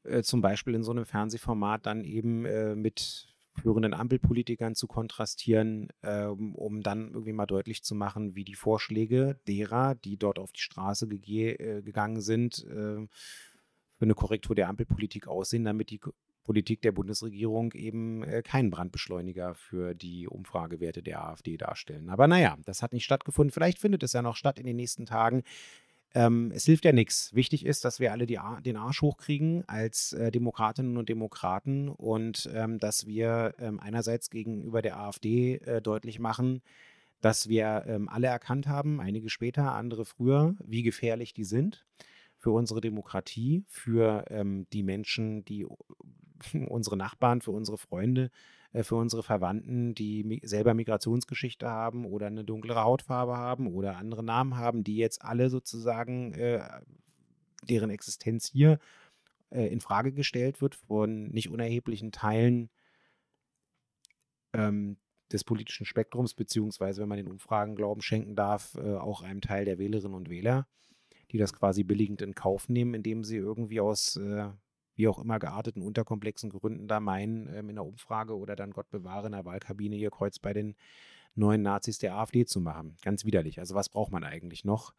äh, 0.07 0.23
zum 0.23 0.41
Beispiel 0.41 0.75
in 0.75 0.83
so 0.83 0.91
einem 0.91 1.05
Fernsehformat 1.05 1.85
dann 1.85 2.03
eben 2.03 2.45
äh, 2.45 2.75
mit 2.75 3.27
führenden 3.61 3.93
Ampelpolitikern 3.93 4.75
zu 4.75 4.87
kontrastieren, 4.87 5.89
ähm, 6.03 6.55
um 6.55 6.81
dann 6.81 7.11
irgendwie 7.11 7.33
mal 7.33 7.45
deutlich 7.45 7.83
zu 7.83 7.95
machen, 7.95 8.35
wie 8.35 8.43
die 8.43 8.55
Vorschläge 8.55 9.39
derer, 9.47 9.95
die 9.95 10.17
dort 10.17 10.39
auf 10.39 10.51
die 10.51 10.61
Straße 10.61 11.07
äh, 11.07 11.81
gegangen 11.81 12.21
sind, 12.21 12.63
äh, 12.65 13.07
für 13.97 14.05
eine 14.05 14.13
Korrektur 14.13 14.55
der 14.55 14.69
Ampelpolitik 14.69 15.27
aussehen, 15.27 15.65
damit 15.65 15.89
die 15.89 15.99
Politik 16.43 16.81
der 16.81 16.93
Bundesregierung 16.93 17.73
eben 17.73 18.23
äh, 18.23 18.41
keinen 18.41 18.69
Brandbeschleuniger 18.69 19.53
für 19.55 19.93
die 19.93 20.27
Umfragewerte 20.27 21.03
der 21.03 21.23
AfD 21.25 21.57
darstellen. 21.57 22.09
Aber 22.09 22.27
naja, 22.27 22.57
das 22.65 22.81
hat 22.81 22.93
nicht 22.93 23.03
stattgefunden. 23.03 23.51
Vielleicht 23.51 23.79
findet 23.79 24.03
es 24.03 24.13
ja 24.13 24.21
noch 24.21 24.37
statt 24.37 24.59
in 24.59 24.65
den 24.65 24.77
nächsten 24.77 25.05
Tagen. 25.05 25.43
Ähm, 26.13 26.51
es 26.55 26.65
hilft 26.65 26.85
ja 26.85 26.91
nichts. 26.91 27.33
Wichtig 27.33 27.65
ist, 27.65 27.85
dass 27.85 27.99
wir 27.99 28.11
alle 28.11 28.25
die, 28.25 28.39
den 28.65 28.77
Arsch 28.77 29.01
hochkriegen 29.01 29.67
als 29.67 30.13
äh, 30.13 30.31
Demokratinnen 30.31 30.97
und 30.97 31.09
Demokraten 31.09 31.89
und 31.89 32.49
ähm, 32.53 32.79
dass 32.79 33.05
wir 33.05 33.55
ähm, 33.59 33.79
einerseits 33.79 34.29
gegenüber 34.29 34.81
der 34.81 34.97
AfD 34.99 35.55
äh, 35.55 35.81
deutlich 35.81 36.19
machen, 36.19 36.61
dass 37.21 37.49
wir 37.49 37.85
ähm, 37.87 38.09
alle 38.09 38.27
erkannt 38.27 38.67
haben, 38.67 39.01
einige 39.01 39.29
später, 39.29 39.73
andere 39.73 40.05
früher, 40.05 40.55
wie 40.63 40.83
gefährlich 40.83 41.33
die 41.33 41.43
sind 41.43 41.85
für 42.37 42.51
unsere 42.51 42.81
Demokratie, 42.81 43.63
für 43.67 44.25
ähm, 44.29 44.67
die 44.71 44.83
Menschen, 44.83 45.43
die 45.45 45.65
unsere 46.67 46.95
Nachbarn, 46.95 47.41
für 47.41 47.51
unsere 47.51 47.77
Freunde, 47.77 48.25
äh, 48.25 48.29
für 48.83 48.95
unsere 48.95 49.23
Verwandten, 49.23 49.95
die 49.95 50.41
selber 50.43 50.73
Migrationsgeschichte 50.73 51.67
haben 51.69 52.05
oder 52.05 52.27
eine 52.27 52.43
dunklere 52.43 52.83
Hautfarbe 52.83 53.37
haben 53.37 53.67
oder 53.67 53.97
andere 53.97 54.23
Namen 54.23 54.57
haben, 54.57 54.83
die 54.83 54.97
jetzt 54.97 55.21
alle 55.21 55.49
sozusagen 55.49 56.33
äh, 56.33 56.61
deren 57.63 57.89
Existenz 57.89 58.47
hier 58.47 58.79
äh, 59.49 59.67
in 59.67 59.81
Frage 59.81 60.11
gestellt 60.11 60.61
wird 60.61 60.75
von 60.75 61.27
nicht 61.29 61.49
unerheblichen 61.49 62.11
Teilen 62.11 62.69
ähm, 64.53 64.97
des 65.31 65.43
politischen 65.43 65.85
Spektrums, 65.85 66.33
beziehungsweise, 66.33 67.01
wenn 67.01 67.09
man 67.09 67.17
den 67.17 67.27
Umfragen 67.27 67.75
Glauben 67.75 68.01
schenken 68.01 68.35
darf, 68.35 68.75
äh, 68.75 68.95
auch 68.95 69.21
einem 69.21 69.41
Teil 69.41 69.65
der 69.65 69.77
Wählerinnen 69.77 70.15
und 70.15 70.29
Wähler. 70.29 70.67
die 71.31 71.37
das 71.37 71.51
quasi 71.51 71.83
billigend 71.83 72.21
in 72.21 72.35
Kauf 72.35 72.69
nehmen, 72.69 72.93
indem 72.93 73.25
sie 73.25 73.35
irgendwie 73.35 73.81
aus 73.81 74.15
äh, 74.15 74.47
wie 74.97 75.07
auch 75.07 75.19
immer 75.19 75.39
gearteten 75.39 75.81
unterkomplexen 75.81 76.49
Gründen 76.49 76.87
da 76.87 76.99
meinen, 76.99 77.47
ähm, 77.53 77.69
in 77.69 77.75
der 77.75 77.85
Umfrage 77.85 78.35
oder 78.37 78.55
dann 78.55 78.71
Gott 78.71 78.89
bewahre 78.89 79.27
in 79.27 79.31
der 79.31 79.45
Wahlkabine 79.45 79.95
ihr 79.95 80.11
Kreuz 80.11 80.39
bei 80.39 80.53
den 80.53 80.75
neuen 81.35 81.61
Nazis 81.61 81.99
der 81.99 82.15
AfD 82.15 82.45
zu 82.45 82.59
machen. 82.59 82.97
Ganz 83.03 83.23
widerlich. 83.23 83.59
Also 83.59 83.75
was 83.75 83.89
braucht 83.89 84.11
man 84.11 84.23
eigentlich 84.23 84.65
noch, 84.65 84.93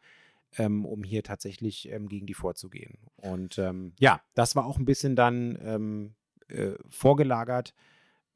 ähm, 0.57 0.85
um 0.85 1.03
hier 1.03 1.21
tatsächlich 1.21 1.91
ähm, 1.91 2.07
gegen 2.07 2.25
die 2.25 2.33
vorzugehen? 2.33 2.97
Und 3.17 3.57
ähm, 3.59 3.93
ja, 3.99 4.21
das 4.33 4.55
war 4.55 4.65
auch 4.65 4.79
ein 4.79 4.85
bisschen 4.85 5.15
dann 5.15 5.59
ähm, 5.61 6.15
äh, 6.47 6.75
vorgelagert 6.89 7.73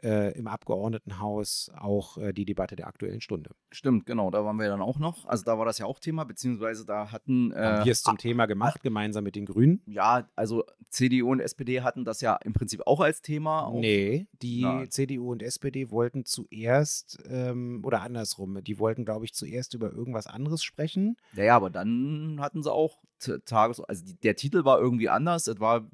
äh, 0.04 0.38
im 0.38 0.48
Abgeordnetenhaus 0.48 1.72
auch 1.76 2.18
äh, 2.18 2.34
die 2.34 2.46
Debatte 2.46 2.76
der 2.76 2.88
Aktuellen 2.88 3.22
Stunde. 3.22 3.52
Stimmt, 3.72 4.06
genau, 4.06 4.30
da 4.32 4.44
waren 4.44 4.58
wir 4.58 4.68
dann 4.68 4.82
auch 4.82 5.00
noch. 5.00 5.26
Also 5.26 5.46
da 5.46 5.58
war 5.58 5.66
das 5.66 5.78
ja 5.78 5.86
auch 5.86 6.00
Thema, 6.00 6.26
beziehungsweise 6.26 6.86
da 6.86 7.12
hatten. 7.12 7.52
Äh, 7.52 7.56
Haben 7.56 7.86
wir 7.86 7.92
es 7.92 8.04
zum 8.04 8.18
Thema 8.18 8.46
gemacht, 8.46 8.84
gemeinsam 8.84 9.24
mit 9.24 9.36
den 9.36 9.46
Grünen? 9.46 9.82
Ja, 9.86 10.30
also 10.36 10.64
CDU 10.90 11.32
und 11.32 11.40
SPD 11.40 11.82
hatten 11.82 12.06
das 12.06 12.22
ja 12.22 12.36
im 12.44 12.54
Prinzip 12.54 12.82
auch 12.86 13.00
als 13.00 13.22
Thema. 13.22 13.68
Auch, 13.68 13.80
nee, 13.80 14.28
die 14.42 14.62
na, 14.62 14.90
CDU 14.90 15.32
und 15.32 15.42
SPD 15.42 15.90
wollten 15.90 16.26
zuerst, 16.26 17.20
ähm, 17.28 17.82
oder 17.84 18.02
andersrum, 18.02 18.64
die 18.64 18.80
wollten, 18.80 19.06
glaube 19.06 19.26
ich, 19.26 19.34
zuerst 19.34 19.74
über 19.74 19.92
irgendwas 19.92 20.28
anderes 20.28 20.64
sprechen. 20.64 21.16
Ja, 21.36 21.56
aber 21.56 21.70
dann 21.70 22.38
hatten 22.40 22.62
sie 22.62 22.72
auch 22.72 23.02
Tages... 23.46 23.80
Also 23.80 24.04
die, 24.06 24.16
der 24.16 24.36
Titel 24.36 24.66
war 24.66 24.80
irgendwie 24.80 25.10
anders. 25.10 25.48
Es 25.48 25.60
war 25.60 25.88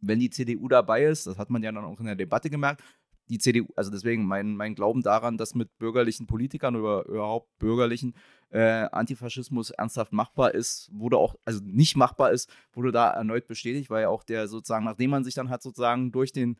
wenn 0.00 0.20
die 0.20 0.30
CDU 0.30 0.68
dabei 0.68 1.04
ist, 1.04 1.26
das 1.26 1.38
hat 1.38 1.50
man 1.50 1.62
ja 1.62 1.72
dann 1.72 1.84
auch 1.84 1.98
in 2.00 2.06
der 2.06 2.16
Debatte 2.16 2.50
gemerkt, 2.50 2.82
die 3.28 3.38
CDU, 3.38 3.66
also 3.76 3.90
deswegen 3.90 4.24
mein, 4.24 4.56
mein 4.56 4.74
Glauben 4.74 5.02
daran, 5.02 5.36
dass 5.36 5.54
mit 5.54 5.76
bürgerlichen 5.78 6.26
Politikern 6.26 6.76
oder 6.76 7.04
überhaupt 7.06 7.58
bürgerlichen 7.58 8.14
äh, 8.50 8.88
Antifaschismus 8.92 9.70
ernsthaft 9.70 10.12
machbar 10.12 10.54
ist, 10.54 10.90
wurde 10.92 11.18
auch, 11.18 11.34
also 11.44 11.60
nicht 11.64 11.96
machbar 11.96 12.30
ist, 12.30 12.50
wurde 12.72 12.92
da 12.92 13.10
erneut 13.10 13.46
bestätigt, 13.46 13.90
weil 13.90 14.02
ja 14.02 14.08
auch 14.08 14.22
der 14.22 14.48
sozusagen, 14.48 14.84
nachdem 14.84 15.10
man 15.10 15.24
sich 15.24 15.34
dann 15.34 15.50
hat 15.50 15.62
sozusagen 15.62 16.12
durch 16.12 16.32
den 16.32 16.56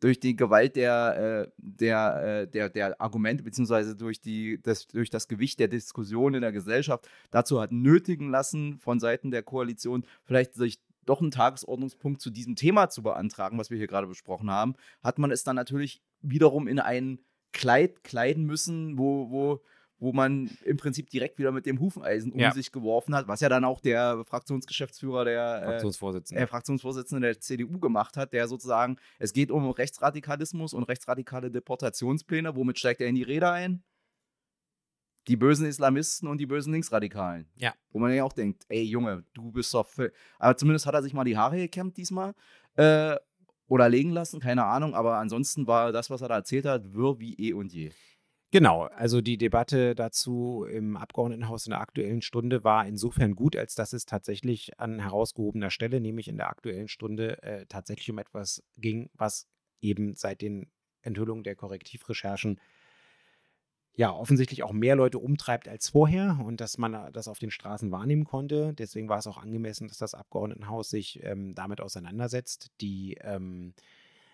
durch 0.00 0.20
die 0.20 0.36
Gewalt 0.36 0.76
der, 0.76 1.46
äh, 1.46 1.52
der, 1.56 2.42
äh, 2.42 2.46
der, 2.46 2.68
der 2.68 3.00
Argumente, 3.00 3.42
beziehungsweise 3.42 3.96
durch, 3.96 4.20
die, 4.20 4.60
das, 4.60 4.86
durch 4.86 5.08
das 5.08 5.28
Gewicht 5.28 5.58
der 5.60 5.68
Diskussion 5.68 6.34
in 6.34 6.42
der 6.42 6.52
Gesellschaft 6.52 7.08
dazu 7.30 7.58
hat 7.58 7.72
nötigen 7.72 8.30
lassen, 8.30 8.78
von 8.80 9.00
Seiten 9.00 9.30
der 9.30 9.42
Koalition 9.42 10.04
vielleicht 10.24 10.52
sich 10.52 10.78
doch 11.06 11.20
einen 11.20 11.30
Tagesordnungspunkt 11.30 12.20
zu 12.20 12.30
diesem 12.30 12.56
Thema 12.56 12.88
zu 12.88 13.02
beantragen, 13.02 13.58
was 13.58 13.70
wir 13.70 13.78
hier 13.78 13.86
gerade 13.86 14.06
besprochen 14.06 14.50
haben, 14.50 14.74
hat 15.02 15.18
man 15.18 15.30
es 15.30 15.44
dann 15.44 15.56
natürlich 15.56 16.02
wiederum 16.20 16.68
in 16.68 16.78
ein 16.78 17.20
Kleid 17.52 18.02
kleiden 18.02 18.46
müssen, 18.46 18.98
wo, 18.98 19.30
wo, 19.30 19.62
wo 19.98 20.12
man 20.12 20.50
im 20.64 20.76
Prinzip 20.76 21.08
direkt 21.08 21.38
wieder 21.38 21.52
mit 21.52 21.66
dem 21.66 21.78
Hufeisen 21.78 22.32
um 22.32 22.40
ja. 22.40 22.52
sich 22.52 22.72
geworfen 22.72 23.14
hat, 23.14 23.28
was 23.28 23.40
ja 23.40 23.48
dann 23.48 23.64
auch 23.64 23.80
der 23.80 24.24
Fraktionsgeschäftsführer 24.24 25.24
der 25.24 25.62
äh, 25.62 25.64
Fraktionsvorsitzende. 25.66 26.42
Äh, 26.42 26.46
Fraktionsvorsitzende 26.48 27.28
der 27.28 27.40
CDU 27.40 27.78
gemacht 27.78 28.16
hat, 28.16 28.32
der 28.32 28.48
sozusagen, 28.48 28.96
es 29.20 29.32
geht 29.32 29.52
um 29.52 29.70
Rechtsradikalismus 29.70 30.74
und 30.74 30.82
rechtsradikale 30.84 31.50
Deportationspläne. 31.50 32.56
Womit 32.56 32.78
steigt 32.78 33.00
er 33.00 33.06
in 33.06 33.14
die 33.14 33.22
Rede 33.22 33.50
ein? 33.50 33.84
Die 35.28 35.36
bösen 35.36 35.66
Islamisten 35.66 36.28
und 36.28 36.38
die 36.38 36.46
bösen 36.46 36.72
Linksradikalen. 36.72 37.46
Ja. 37.56 37.74
Wo 37.90 37.98
man 37.98 38.12
ja 38.12 38.24
auch 38.24 38.32
denkt, 38.32 38.64
ey 38.68 38.82
Junge, 38.82 39.24
du 39.34 39.52
bist 39.52 39.72
doch. 39.74 39.88
Aber 40.38 40.56
zumindest 40.56 40.86
hat 40.86 40.94
er 40.94 41.02
sich 41.02 41.14
mal 41.14 41.24
die 41.24 41.36
Haare 41.36 41.56
gekämmt 41.56 41.96
diesmal. 41.96 42.34
Äh, 42.76 43.16
oder 43.66 43.88
legen 43.88 44.10
lassen, 44.10 44.40
keine 44.40 44.64
Ahnung. 44.64 44.94
Aber 44.94 45.16
ansonsten 45.16 45.66
war 45.66 45.92
das, 45.92 46.10
was 46.10 46.20
er 46.20 46.28
da 46.28 46.36
erzählt 46.36 46.66
hat, 46.66 46.92
wirr 46.92 47.18
wie 47.18 47.34
eh 47.34 47.52
und 47.54 47.72
je. 47.72 47.92
Genau, 48.50 48.84
also 48.84 49.20
die 49.20 49.36
Debatte 49.36 49.96
dazu 49.96 50.64
im 50.70 50.96
Abgeordnetenhaus 50.96 51.66
in 51.66 51.70
der 51.70 51.80
aktuellen 51.80 52.22
Stunde 52.22 52.62
war 52.62 52.86
insofern 52.86 53.34
gut, 53.34 53.56
als 53.56 53.74
dass 53.74 53.92
es 53.92 54.06
tatsächlich 54.06 54.78
an 54.78 55.00
herausgehobener 55.00 55.70
Stelle, 55.70 56.00
nämlich 56.00 56.28
in 56.28 56.36
der 56.36 56.50
aktuellen 56.50 56.86
Stunde, 56.86 57.42
äh, 57.42 57.66
tatsächlich 57.66 58.10
um 58.12 58.18
etwas 58.18 58.62
ging, 58.76 59.10
was 59.14 59.48
eben 59.80 60.14
seit 60.14 60.40
den 60.40 60.70
Enthüllungen 61.02 61.42
der 61.42 61.56
Korrektivrecherchen 61.56 62.60
ja, 63.96 64.12
offensichtlich 64.12 64.64
auch 64.64 64.72
mehr 64.72 64.96
Leute 64.96 65.18
umtreibt 65.18 65.68
als 65.68 65.90
vorher 65.90 66.40
und 66.44 66.60
dass 66.60 66.78
man 66.78 66.94
äh, 66.94 67.12
das 67.12 67.28
auf 67.28 67.38
den 67.38 67.50
Straßen 67.50 67.92
wahrnehmen 67.92 68.24
konnte. 68.24 68.74
Deswegen 68.74 69.08
war 69.08 69.18
es 69.18 69.26
auch 69.26 69.38
angemessen, 69.38 69.88
dass 69.88 69.98
das 69.98 70.14
Abgeordnetenhaus 70.14 70.90
sich 70.90 71.22
ähm, 71.22 71.54
damit 71.54 71.80
auseinandersetzt. 71.80 72.72
Die 72.80 73.16
ähm, 73.20 73.74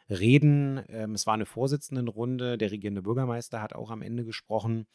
Reden, 0.09 0.83
ähm, 0.89 1.15
es 1.15 1.27
war 1.27 1.35
eine 1.35 1.47
Vorsitzendenrunde, 1.47 2.57
der 2.57 2.71
regierende 2.71 3.03
Bürgermeister 3.03 3.61
hat 3.61 3.75
auch 3.75 3.91
am 3.91 4.03
Ende 4.03 4.25
gesprochen, 4.25 4.87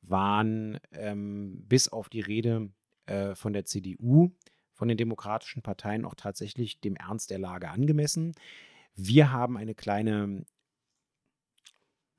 waren 0.00 0.78
ähm, 0.92 1.62
bis 1.68 1.88
auf 1.88 2.08
die 2.08 2.20
Rede 2.20 2.70
äh, 3.04 3.34
von 3.34 3.52
der 3.52 3.66
CDU, 3.66 4.32
von 4.72 4.88
den 4.88 4.96
demokratischen 4.96 5.62
Parteien 5.62 6.04
auch 6.04 6.14
tatsächlich 6.14 6.80
dem 6.80 6.96
Ernst 6.96 7.30
der 7.30 7.38
Lage 7.38 7.68
angemessen. 7.68 8.34
Wir 8.94 9.30
haben 9.30 9.58
eine 9.58 9.74
kleine 9.74 10.46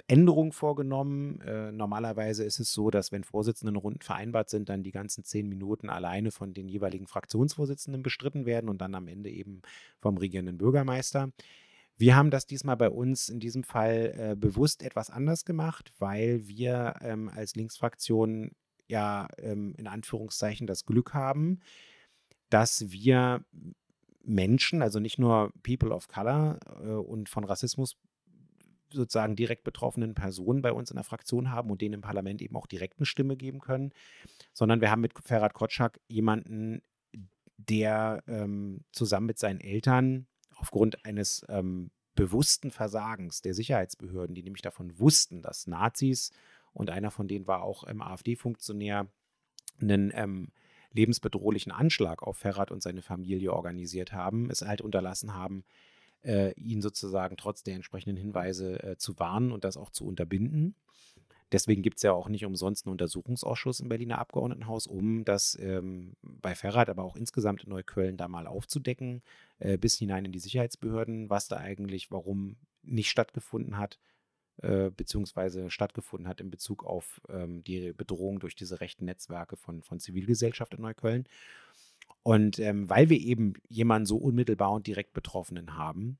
Änderung 0.07 0.53
vorgenommen. 0.53 1.41
Äh, 1.41 1.71
normalerweise 1.71 2.43
ist 2.43 2.59
es 2.59 2.71
so, 2.71 2.89
dass 2.89 3.11
wenn 3.11 3.23
Vorsitzendenrunden 3.23 4.01
vereinbart 4.01 4.49
sind, 4.49 4.69
dann 4.69 4.83
die 4.83 4.91
ganzen 4.91 5.23
zehn 5.23 5.49
Minuten 5.49 5.89
alleine 5.89 6.31
von 6.31 6.53
den 6.53 6.69
jeweiligen 6.69 7.07
Fraktionsvorsitzenden 7.07 8.03
bestritten 8.03 8.45
werden 8.45 8.69
und 8.69 8.79
dann 8.79 8.95
am 8.95 9.07
Ende 9.07 9.29
eben 9.29 9.61
vom 9.99 10.17
regierenden 10.17 10.57
Bürgermeister. 10.57 11.31
Wir 11.97 12.15
haben 12.15 12.29
das 12.29 12.45
diesmal 12.45 12.77
bei 12.77 12.89
uns 12.89 13.27
in 13.27 13.39
diesem 13.39 13.63
Fall 13.63 14.13
äh, 14.17 14.35
bewusst 14.35 14.83
etwas 14.83 15.09
anders 15.09 15.45
gemacht, 15.45 15.91
weil 15.99 16.47
wir 16.47 16.95
ähm, 17.01 17.29
als 17.29 17.55
Linksfraktion 17.55 18.51
ja 18.87 19.27
ähm, 19.39 19.73
in 19.77 19.87
Anführungszeichen 19.87 20.67
das 20.67 20.85
Glück 20.85 21.13
haben, 21.13 21.59
dass 22.49 22.91
wir 22.91 23.43
Menschen, 24.23 24.81
also 24.81 24.99
nicht 24.99 25.19
nur 25.19 25.51
People 25.63 25.91
of 25.91 26.07
Color 26.07 26.59
äh, 26.81 26.89
und 26.91 27.29
von 27.29 27.43
Rassismus 27.43 27.97
sozusagen 28.91 29.35
direkt 29.35 29.63
betroffenen 29.63 30.13
Personen 30.13 30.61
bei 30.61 30.71
uns 30.71 30.89
in 30.91 30.95
der 30.95 31.03
Fraktion 31.03 31.51
haben 31.51 31.69
und 31.69 31.81
denen 31.81 31.95
im 31.95 32.01
Parlament 32.01 32.41
eben 32.41 32.55
auch 32.55 32.67
direkt 32.67 32.99
eine 32.99 33.05
Stimme 33.05 33.35
geben 33.35 33.59
können, 33.59 33.93
sondern 34.53 34.81
wir 34.81 34.91
haben 34.91 35.01
mit 35.01 35.13
Ferhat 35.23 35.53
Kotschak 35.53 35.99
jemanden, 36.07 36.81
der 37.57 38.23
ähm, 38.27 38.81
zusammen 38.91 39.27
mit 39.27 39.39
seinen 39.39 39.59
Eltern 39.59 40.27
aufgrund 40.55 41.05
eines 41.05 41.45
ähm, 41.49 41.91
bewussten 42.15 42.71
Versagens 42.71 43.41
der 43.41 43.53
Sicherheitsbehörden, 43.53 44.35
die 44.35 44.43
nämlich 44.43 44.61
davon 44.61 44.99
wussten, 44.99 45.41
dass 45.41 45.67
Nazis 45.67 46.31
und 46.73 46.89
einer 46.89 47.11
von 47.11 47.27
denen 47.27 47.47
war 47.47 47.63
auch 47.63 47.87
ähm, 47.87 48.01
AfD-Funktionär, 48.01 49.07
einen 49.79 50.11
ähm, 50.13 50.51
lebensbedrohlichen 50.93 51.71
Anschlag 51.71 52.23
auf 52.23 52.37
Ferhat 52.37 52.71
und 52.71 52.81
seine 52.81 53.01
Familie 53.01 53.53
organisiert 53.53 54.13
haben, 54.13 54.49
es 54.49 54.61
halt 54.61 54.81
unterlassen 54.81 55.33
haben, 55.33 55.63
äh, 56.23 56.53
ihn 56.53 56.81
sozusagen 56.81 57.37
trotz 57.37 57.63
der 57.63 57.75
entsprechenden 57.75 58.17
Hinweise 58.17 58.83
äh, 58.83 58.97
zu 58.97 59.17
warnen 59.19 59.51
und 59.51 59.63
das 59.63 59.77
auch 59.77 59.89
zu 59.89 60.05
unterbinden. 60.05 60.75
Deswegen 61.53 61.81
gibt 61.81 61.97
es 61.97 62.03
ja 62.03 62.11
auch 62.11 62.27
nicht 62.27 62.45
umsonst 62.45 62.85
einen 62.85 62.91
Untersuchungsausschuss 62.91 63.79
im 63.79 63.87
Berliner 63.87 64.19
Abgeordnetenhaus, 64.19 64.85
um 64.85 65.23
das 65.23 65.57
ähm, 65.61 66.17
bei 66.21 66.55
Ferrat, 66.55 66.89
aber 66.89 67.03
auch 67.03 67.15
insgesamt 67.15 67.63
in 67.63 67.69
Neukölln 67.69 68.17
da 68.17 68.27
mal 68.27 68.47
aufzudecken, 68.47 69.21
äh, 69.59 69.77
bis 69.77 69.97
hinein 69.97 70.25
in 70.25 70.33
die 70.33 70.39
Sicherheitsbehörden, 70.39 71.29
was 71.29 71.47
da 71.47 71.57
eigentlich, 71.57 72.11
warum 72.11 72.57
nicht 72.83 73.09
stattgefunden 73.09 73.77
hat, 73.77 73.97
äh, 74.61 74.89
beziehungsweise 74.89 75.69
stattgefunden 75.69 76.27
hat 76.27 76.41
in 76.41 76.51
Bezug 76.51 76.83
auf 76.83 77.21
ähm, 77.29 77.63
die 77.63 77.93
Bedrohung 77.93 78.39
durch 78.39 78.55
diese 78.55 78.81
rechten 78.81 79.05
Netzwerke 79.05 79.55
von, 79.55 79.83
von 79.83 79.99
Zivilgesellschaft 79.99 80.73
in 80.73 80.81
Neukölln. 80.81 81.29
Und 82.23 82.59
ähm, 82.59 82.89
weil 82.89 83.09
wir 83.09 83.19
eben 83.19 83.53
jemanden 83.69 84.05
so 84.05 84.17
unmittelbar 84.17 84.73
und 84.73 84.87
direkt 84.87 85.13
Betroffenen 85.13 85.77
haben, 85.77 86.19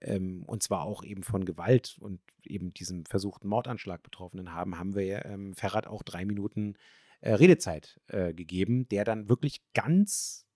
ähm, 0.00 0.44
und 0.46 0.62
zwar 0.62 0.84
auch 0.84 1.04
eben 1.04 1.22
von 1.22 1.44
Gewalt 1.44 1.96
und 2.00 2.20
eben 2.44 2.72
diesem 2.72 3.04
versuchten 3.04 3.48
Mordanschlag 3.48 4.02
Betroffenen 4.02 4.52
haben, 4.52 4.78
haben 4.78 4.94
wir 4.94 5.24
ähm, 5.26 5.54
Ferrat 5.54 5.86
auch 5.86 6.02
drei 6.02 6.24
Minuten 6.24 6.74
äh, 7.20 7.32
Redezeit 7.32 8.00
äh, 8.06 8.32
gegeben, 8.32 8.88
der 8.88 9.04
dann 9.04 9.28
wirklich 9.28 9.62
ganz 9.74 10.46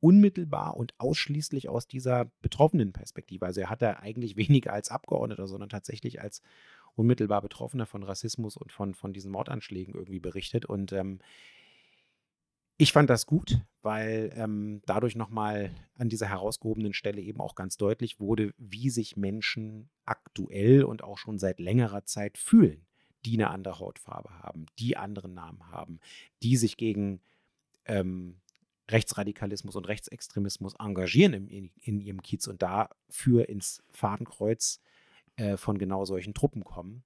unmittelbar 0.00 0.76
und 0.76 0.94
ausschließlich 0.98 1.68
aus 1.68 1.86
dieser 1.86 2.24
betroffenen 2.42 2.92
Perspektive, 2.92 3.46
also 3.46 3.60
er 3.60 3.70
hat 3.70 3.82
da 3.82 3.92
eigentlich 4.00 4.36
weniger 4.36 4.72
als 4.72 4.90
Abgeordneter, 4.90 5.46
sondern 5.46 5.68
tatsächlich 5.68 6.20
als 6.20 6.42
unmittelbar 6.94 7.40
Betroffener 7.40 7.86
von 7.86 8.02
Rassismus 8.02 8.56
und 8.56 8.72
von, 8.72 8.94
von 8.94 9.12
diesen 9.12 9.32
Mordanschlägen 9.32 9.94
irgendwie 9.94 10.20
berichtet. 10.20 10.66
Und 10.66 10.92
ähm, 10.92 11.20
ich 12.78 12.92
fand 12.92 13.10
das 13.10 13.26
gut, 13.26 13.60
weil 13.82 14.32
ähm, 14.34 14.82
dadurch 14.86 15.14
nochmal 15.14 15.70
an 15.96 16.08
dieser 16.08 16.28
herausgehobenen 16.28 16.94
Stelle 16.94 17.20
eben 17.20 17.40
auch 17.40 17.54
ganz 17.54 17.76
deutlich 17.76 18.20
wurde, 18.20 18.52
wie 18.58 18.90
sich 18.90 19.16
Menschen 19.16 19.90
aktuell 20.04 20.84
und 20.84 21.04
auch 21.04 21.18
schon 21.18 21.38
seit 21.38 21.60
längerer 21.60 22.04
Zeit 22.04 22.38
fühlen, 22.38 22.86
die 23.24 23.34
eine 23.34 23.50
andere 23.50 23.78
Hautfarbe 23.78 24.30
haben, 24.40 24.66
die 24.78 24.96
anderen 24.96 25.34
Namen 25.34 25.70
haben, 25.70 26.00
die 26.42 26.56
sich 26.56 26.76
gegen 26.76 27.20
ähm, 27.84 28.40
Rechtsradikalismus 28.90 29.76
und 29.76 29.88
Rechtsextremismus 29.88 30.74
engagieren 30.78 31.32
in, 31.34 31.48
in, 31.48 31.70
in, 31.82 32.00
ihrem 32.00 32.22
Kiez 32.22 32.46
und 32.46 32.62
dafür 32.62 33.48
ins 33.48 33.82
Fadenkreuz 33.90 34.80
äh, 35.36 35.56
von 35.56 35.78
genau 35.78 36.04
solchen 36.04 36.34
Truppen 36.34 36.64
kommen. 36.64 37.04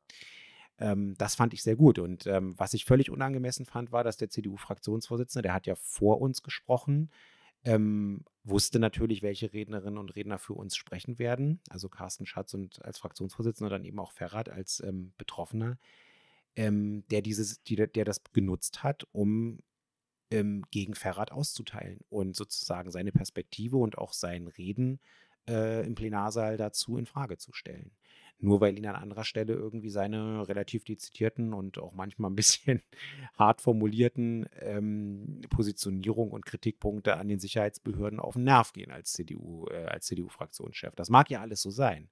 Ähm, 0.78 1.14
das 1.18 1.34
fand 1.34 1.54
ich 1.54 1.62
sehr 1.62 1.76
gut. 1.76 1.98
Und 1.98 2.26
ähm, 2.26 2.54
was 2.58 2.74
ich 2.74 2.84
völlig 2.84 3.10
unangemessen 3.10 3.66
fand, 3.66 3.92
war, 3.92 4.04
dass 4.04 4.16
der 4.16 4.30
CDU-Fraktionsvorsitzende, 4.30 5.42
der 5.42 5.54
hat 5.54 5.66
ja 5.66 5.74
vor 5.74 6.20
uns 6.20 6.42
gesprochen, 6.42 7.10
ähm, 7.64 8.24
wusste 8.44 8.78
natürlich, 8.78 9.22
welche 9.22 9.52
Rednerinnen 9.52 9.98
und 9.98 10.14
Redner 10.14 10.38
für 10.38 10.54
uns 10.54 10.76
sprechen 10.76 11.18
werden. 11.18 11.60
Also 11.68 11.88
Carsten 11.88 12.26
Schatz 12.26 12.54
und 12.54 12.84
als 12.84 12.98
Fraktionsvorsitzender, 12.98 13.70
dann 13.70 13.84
eben 13.84 13.98
auch 13.98 14.12
Ferrat 14.12 14.48
als 14.48 14.80
ähm, 14.80 15.12
Betroffener, 15.18 15.78
ähm, 16.54 17.04
der 17.10 17.22
dieses, 17.22 17.62
die, 17.64 17.76
der 17.76 18.04
das 18.04 18.22
genutzt 18.32 18.82
hat, 18.84 19.06
um 19.12 19.60
ähm, 20.30 20.64
gegen 20.70 20.94
Ferrat 20.94 21.32
auszuteilen 21.32 22.00
und 22.08 22.36
sozusagen 22.36 22.90
seine 22.90 23.12
Perspektive 23.12 23.78
und 23.78 23.98
auch 23.98 24.12
sein 24.12 24.46
Reden 24.48 25.00
äh, 25.48 25.86
im 25.86 25.94
Plenarsaal 25.94 26.56
dazu 26.56 26.98
in 26.98 27.06
Frage 27.06 27.38
zu 27.38 27.52
stellen 27.52 27.92
nur 28.38 28.61
weil 28.61 28.77
ihn 28.77 28.87
an 28.87 28.96
anderer 28.96 29.25
Stelle 29.25 29.55
irgendwie 29.55 29.88
seine 29.88 30.46
relativ 30.49 30.85
dezidierten 30.85 31.55
und 31.55 31.79
auch 31.79 31.92
manchmal 31.92 32.31
ein 32.31 32.37
bisschen 32.37 32.83
hart 33.38 33.61
formulierten 33.61 34.46
ähm, 34.61 35.40
Positionierung 35.49 36.31
und 36.31 36.44
Kritikpunkte 36.44 37.16
an 37.16 37.29
den 37.29 37.40
Sicherheitsbehörden 37.40 38.20
auf 38.20 38.35
den 38.35 38.44
Nerv 38.44 38.72
gehen 38.72 38.90
als 38.90 39.12
CDU, 39.12 39.66
äh, 39.68 39.87
als 39.87 40.07
CDU-Fraktionschef. 40.07 40.94
Das 40.94 41.09
mag 41.09 41.31
ja 41.31 41.40
alles 41.40 41.62
so 41.62 41.70
sein. 41.70 42.09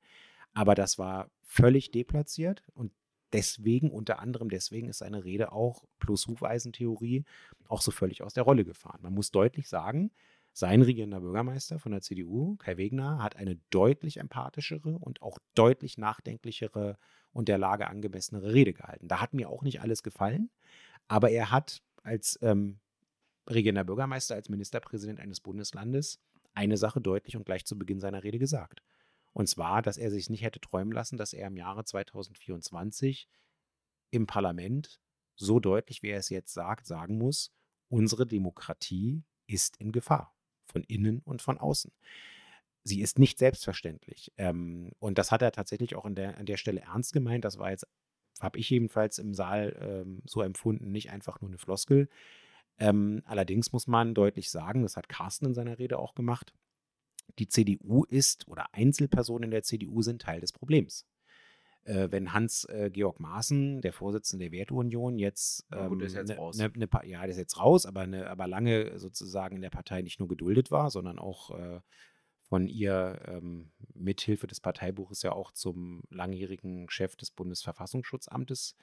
Aber 0.54 0.74
das 0.74 0.98
war 0.98 1.30
völlig 1.42 1.90
deplatziert 1.90 2.62
und 2.74 2.92
deswegen, 3.32 3.90
unter 3.90 4.20
anderem 4.20 4.48
deswegen, 4.48 4.88
ist 4.88 4.98
seine 4.98 5.24
Rede 5.24 5.52
auch 5.52 5.84
plus 5.98 6.26
Hufeisentheorie 6.26 7.24
auch 7.68 7.82
so 7.82 7.90
völlig 7.90 8.22
aus 8.22 8.34
der 8.34 8.44
Rolle 8.44 8.64
gefahren. 8.64 9.00
Man 9.02 9.14
muss 9.14 9.30
deutlich 9.30 9.68
sagen, 9.68 10.10
sein 10.56 10.82
regierender 10.82 11.20
Bürgermeister 11.20 11.80
von 11.80 11.90
der 11.90 12.00
CDU, 12.00 12.54
Kai 12.56 12.76
Wegner, 12.76 13.20
hat 13.20 13.34
eine 13.34 13.56
deutlich 13.70 14.18
empathischere 14.18 14.96
und 15.00 15.20
auch 15.20 15.38
deutlich 15.56 15.98
nachdenklichere 15.98 16.96
und 17.32 17.48
der 17.48 17.58
Lage 17.58 17.88
angemessenere 17.88 18.54
Rede 18.54 18.72
gehalten. 18.72 19.08
Da 19.08 19.20
hat 19.20 19.34
mir 19.34 19.50
auch 19.50 19.62
nicht 19.62 19.80
alles 19.80 20.04
gefallen, 20.04 20.50
aber 21.08 21.30
er 21.30 21.50
hat 21.50 21.82
als 22.04 22.38
ähm, 22.40 22.78
regierender 23.48 23.82
Bürgermeister, 23.82 24.36
als 24.36 24.48
Ministerpräsident 24.48 25.18
eines 25.18 25.40
Bundeslandes 25.40 26.20
eine 26.54 26.76
Sache 26.76 27.00
deutlich 27.00 27.36
und 27.36 27.44
gleich 27.44 27.64
zu 27.64 27.76
Beginn 27.76 27.98
seiner 27.98 28.22
Rede 28.22 28.38
gesagt. 28.38 28.80
Und 29.32 29.48
zwar, 29.48 29.82
dass 29.82 29.98
er 29.98 30.12
sich 30.12 30.30
nicht 30.30 30.44
hätte 30.44 30.60
träumen 30.60 30.92
lassen, 30.92 31.16
dass 31.16 31.32
er 31.32 31.48
im 31.48 31.56
Jahre 31.56 31.84
2024 31.84 33.28
im 34.12 34.28
Parlament 34.28 35.00
so 35.34 35.58
deutlich, 35.58 36.04
wie 36.04 36.10
er 36.10 36.18
es 36.18 36.28
jetzt 36.28 36.54
sagt, 36.54 36.86
sagen 36.86 37.18
muss, 37.18 37.52
unsere 37.88 38.24
Demokratie 38.24 39.24
ist 39.48 39.76
in 39.78 39.90
Gefahr 39.90 40.32
von 40.74 40.82
innen 40.82 41.20
und 41.24 41.40
von 41.40 41.56
außen. 41.56 41.92
Sie 42.82 43.00
ist 43.00 43.18
nicht 43.18 43.38
selbstverständlich. 43.38 44.32
Ähm, 44.36 44.90
und 44.98 45.16
das 45.16 45.30
hat 45.30 45.40
er 45.40 45.52
tatsächlich 45.52 45.94
auch 45.94 46.04
an 46.04 46.16
der, 46.16 46.36
an 46.36 46.46
der 46.46 46.58
Stelle 46.58 46.80
ernst 46.80 47.12
gemeint. 47.12 47.44
Das 47.44 47.58
war 47.58 47.70
jetzt, 47.70 47.86
habe 48.40 48.58
ich 48.58 48.68
jedenfalls 48.68 49.18
im 49.18 49.32
Saal 49.32 49.76
ähm, 49.80 50.20
so 50.26 50.42
empfunden, 50.42 50.90
nicht 50.90 51.10
einfach 51.10 51.40
nur 51.40 51.48
eine 51.48 51.58
Floskel. 51.58 52.08
Ähm, 52.78 53.22
allerdings 53.24 53.72
muss 53.72 53.86
man 53.86 54.14
deutlich 54.14 54.50
sagen, 54.50 54.82
das 54.82 54.96
hat 54.96 55.08
Carsten 55.08 55.46
in 55.46 55.54
seiner 55.54 55.78
Rede 55.78 55.98
auch 55.98 56.14
gemacht, 56.14 56.52
die 57.38 57.48
CDU 57.48 58.04
ist 58.04 58.48
oder 58.48 58.66
Einzelpersonen 58.74 59.44
in 59.44 59.50
der 59.52 59.62
CDU 59.62 60.02
sind 60.02 60.20
Teil 60.20 60.40
des 60.40 60.52
Problems 60.52 61.06
äh, 61.84 62.08
wenn 62.10 62.32
Hans-Georg 62.32 63.18
äh, 63.18 63.22
Maaßen, 63.22 63.80
der 63.80 63.92
Vorsitzende 63.92 64.46
der 64.46 64.52
Werteunion, 64.52 65.18
jetzt, 65.18 65.66
ähm, 65.72 65.88
gut, 65.88 66.02
jetzt 66.02 66.28
ne, 66.28 66.36
raus. 66.36 66.56
Ne, 66.56 66.70
ne, 66.74 66.88
ja, 67.04 67.20
der 67.20 67.30
ist 67.30 67.38
jetzt 67.38 67.58
raus, 67.58 67.86
aber, 67.86 68.06
ne, 68.06 68.28
aber 68.28 68.46
lange 68.46 68.98
sozusagen 68.98 69.56
in 69.56 69.62
der 69.62 69.70
Partei 69.70 70.02
nicht 70.02 70.18
nur 70.18 70.28
geduldet 70.28 70.70
war, 70.70 70.90
sondern 70.90 71.18
auch 71.18 71.50
äh, 71.50 71.80
von 72.48 72.68
ihr 72.68 73.22
ähm, 73.26 73.70
mithilfe 73.94 74.46
des 74.46 74.60
Parteibuches 74.60 75.22
ja 75.22 75.32
auch 75.32 75.52
zum 75.52 76.02
langjährigen 76.10 76.88
Chef 76.90 77.16
des 77.16 77.30
Bundesverfassungsschutzamtes 77.30 78.76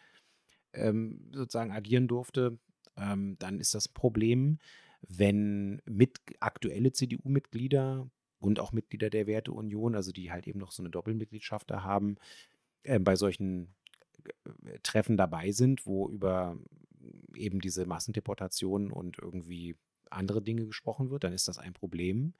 ähm, 0.73 1.29
sozusagen 1.33 1.71
agieren 1.71 2.07
durfte, 2.07 2.57
ähm, 2.97 3.37
dann 3.39 3.59
ist 3.59 3.73
das 3.73 3.89
ein 3.89 3.93
Problem, 3.93 4.59
wenn 5.01 5.81
mit 5.85 6.19
aktuelle 6.39 6.91
CDU-Mitglieder 6.91 8.09
und 8.39 8.59
auch 8.59 8.71
Mitglieder 8.71 9.09
der 9.09 9.27
Werteunion, 9.27 9.95
also 9.95 10.11
die 10.11 10.31
halt 10.31 10.47
eben 10.47 10.59
noch 10.59 10.71
so 10.71 10.81
eine 10.81 10.89
Doppelmitgliedschaft 10.89 11.69
da 11.69 11.83
haben, 11.83 12.17
äh, 12.83 12.99
bei 12.99 13.15
solchen 13.15 13.73
äh, 14.65 14.79
Treffen 14.83 15.17
dabei 15.17 15.51
sind, 15.51 15.85
wo 15.85 16.09
über 16.09 16.57
eben 17.35 17.59
diese 17.59 17.85
Massendeportationen 17.85 18.91
und 18.91 19.17
irgendwie 19.19 19.75
andere 20.09 20.41
Dinge 20.41 20.65
gesprochen 20.65 21.09
wird, 21.09 21.23
dann 21.23 21.33
ist 21.33 21.47
das 21.47 21.57
ein 21.57 21.73
Problem. 21.73 22.33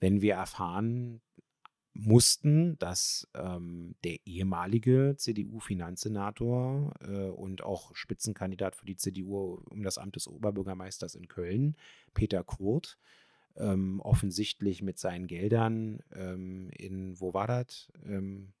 Wenn 0.00 0.20
wir 0.20 0.34
erfahren 0.34 1.20
mussten, 1.94 2.76
dass 2.78 3.28
ähm, 3.34 3.94
der 4.02 4.18
ehemalige 4.26 5.14
CDU-Finanzsenator 5.16 6.92
äh, 7.00 7.28
und 7.28 7.62
auch 7.62 7.94
Spitzenkandidat 7.94 8.74
für 8.74 8.84
die 8.84 8.96
CDU 8.96 9.62
um 9.70 9.82
das 9.82 9.98
Amt 9.98 10.16
des 10.16 10.26
Oberbürgermeisters 10.26 11.14
in 11.14 11.28
Köln, 11.28 11.76
Peter 12.12 12.42
Kurt, 12.42 12.98
ähm, 13.56 14.00
offensichtlich 14.00 14.82
mit 14.82 14.98
seinen 14.98 15.28
Geldern 15.28 16.00
ähm, 16.12 16.70
in, 16.76 17.20
wo 17.20 17.32
war 17.32 17.46
das? 17.46 17.92
Ähm, 18.04 18.52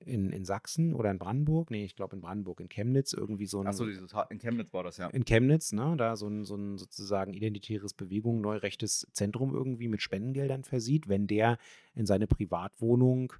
in, 0.00 0.30
in 0.30 0.44
Sachsen 0.44 0.94
oder 0.94 1.10
in 1.10 1.18
Brandenburg, 1.18 1.70
nee, 1.70 1.84
ich 1.84 1.96
glaube 1.96 2.16
in 2.16 2.22
Brandenburg, 2.22 2.60
in 2.60 2.68
Chemnitz, 2.68 3.12
irgendwie 3.12 3.46
so 3.46 3.60
ein. 3.60 3.66
Achso, 3.66 3.86
in 3.86 4.38
Chemnitz 4.38 4.72
war 4.72 4.84
das 4.84 4.96
ja. 4.96 5.08
In 5.08 5.24
Chemnitz, 5.24 5.72
ne, 5.72 5.94
da 5.96 6.16
so 6.16 6.28
ein, 6.28 6.44
so 6.44 6.56
ein 6.56 6.78
sozusagen 6.78 7.34
identitäres 7.34 7.94
Bewegung, 7.94 8.40
neurechtes 8.40 9.06
Zentrum 9.12 9.54
irgendwie 9.54 9.88
mit 9.88 10.02
Spendengeldern 10.02 10.64
versieht, 10.64 11.08
wenn 11.08 11.26
der 11.26 11.58
in 11.94 12.06
seine 12.06 12.26
Privatwohnung 12.26 13.32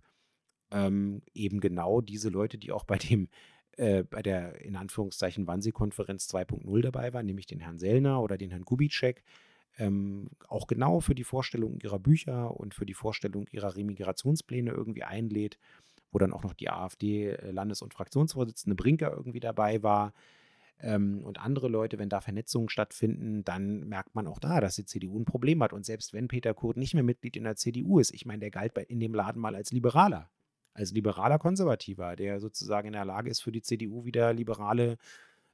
ähm, 0.71 1.23
eben 1.35 1.61
genau 1.61 2.01
diese 2.01 2.29
Leute, 2.29 2.59
die 2.59 2.73
auch 2.73 2.85
bei 2.85 2.99
dem 2.99 3.29
äh, 3.77 4.03
bei 4.03 4.23
der 4.23 4.61
in 4.63 4.77
Anführungszeichen 4.77 5.47
Wannsee-Konferenz 5.47 6.29
2.0 6.29 6.83
dabei 6.83 7.13
waren, 7.15 7.27
nämlich 7.27 7.47
den 7.47 7.61
Herrn 7.61 7.79
Sellner 7.79 8.23
oder 8.23 8.37
den 8.37 8.51
Herrn 8.51 8.65
Kubitschek, 8.65 9.23
ähm, 9.79 10.29
auch 10.49 10.67
genau 10.67 11.01
für 11.01 11.15
die 11.15 11.25
Vorstellung 11.25 11.79
ihrer 11.81 11.99
Bücher 11.99 12.59
und 12.59 12.75
für 12.75 12.85
die 12.85 12.95
Vorstellung 12.95 13.47
ihrer 13.51 13.75
Remigrationspläne 13.75 14.71
irgendwie 14.71 15.05
einlädt 15.05 15.59
wo 16.13 16.19
dann 16.19 16.33
auch 16.33 16.45
noch 16.45 16.55
die 16.55 16.71
AfD-Landes- 16.71 17.81
äh, 17.81 17.85
und 17.85 17.95
Fraktionsvorsitzende 17.95 18.77
Brinker 18.77 19.11
irgendwie 19.11 19.41
dabei 19.41 19.83
war 19.83 20.13
ähm, 20.79 21.25
und 21.25 21.41
andere 21.41 21.69
Leute, 21.69 21.99
wenn 21.99 22.09
da 22.09 22.21
Vernetzungen 22.21 22.69
stattfinden, 22.69 23.45
dann 23.45 23.89
merkt 23.89 24.15
man 24.15 24.27
auch 24.27 24.39
da, 24.39 24.61
dass 24.61 24.77
die 24.77 24.85
CDU 24.85 25.19
ein 25.19 25.25
Problem 25.25 25.63
hat. 25.63 25.73
Und 25.73 25.85
selbst 25.85 26.13
wenn 26.13 26.29
Peter 26.29 26.55
Kurt 26.55 26.77
nicht 26.77 26.95
mehr 26.95 27.03
Mitglied 27.03 27.37
in 27.37 27.45
der 27.45 27.57
CDU 27.57 27.99
ist, 27.99 28.13
ich 28.13 28.27
meine, 28.27 28.41
der 28.41 28.51
galt 28.51 28.75
bei, 28.75 28.83
in 28.83 29.01
dem 29.01 29.15
Laden 29.15 29.41
mal 29.41 29.55
als 29.55 29.73
Liberaler, 29.73 30.31
als 30.75 30.93
liberaler 30.93 31.39
Konservativer, 31.39 32.17
der 32.17 32.41
sozusagen 32.41 32.89
in 32.89 32.95
der 32.95 33.05
Lage 33.05 33.31
ist, 33.31 33.41
für 33.41 33.53
die 33.53 33.63
CDU 33.63 34.05
wieder 34.05 34.33
liberale 34.33 34.93
äh, 34.93 34.97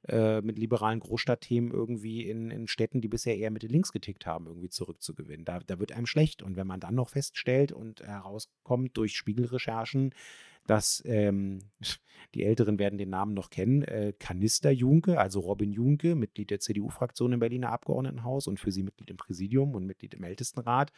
mit 0.06 0.58
liberalen 0.58 1.00
Großstadtthemen 1.00 1.72
irgendwie 1.72 2.28
in, 2.28 2.50
in 2.50 2.68
Städten, 2.68 3.00
die 3.00 3.08
bisher 3.08 3.36
eher 3.36 3.50
Mitte 3.50 3.66
links 3.66 3.92
getickt 3.92 4.26
haben, 4.26 4.46
irgendwie 4.46 4.70
zurückzugewinnen. 4.70 5.44
Da, 5.44 5.58
da 5.58 5.80
wird 5.80 5.92
einem 5.92 6.06
schlecht. 6.06 6.42
Und 6.42 6.56
wenn 6.56 6.66
man 6.66 6.80
dann 6.80 6.94
noch 6.94 7.08
feststellt 7.08 7.72
und 7.72 8.00
herauskommt 8.00 8.96
durch 8.96 9.16
Spiegelrecherchen, 9.16 10.14
dass 10.68 11.02
ähm, 11.06 11.60
die 12.34 12.44
Älteren 12.44 12.78
werden 12.78 12.98
den 12.98 13.10
Namen 13.10 13.34
noch 13.34 13.50
kennen, 13.50 13.82
äh, 13.82 14.12
Kanister 14.18 14.70
Junke, 14.70 15.18
also 15.18 15.40
Robin 15.40 15.72
Junke, 15.72 16.14
Mitglied 16.14 16.50
der 16.50 16.60
CDU-Fraktion 16.60 17.32
im 17.32 17.40
Berliner 17.40 17.70
Abgeordnetenhaus 17.70 18.46
und 18.46 18.60
für 18.60 18.70
sie 18.70 18.82
Mitglied 18.82 19.10
im 19.10 19.16
Präsidium 19.16 19.74
und 19.74 19.86
Mitglied 19.86 20.14
im 20.14 20.22
Ältestenrat. 20.22 20.92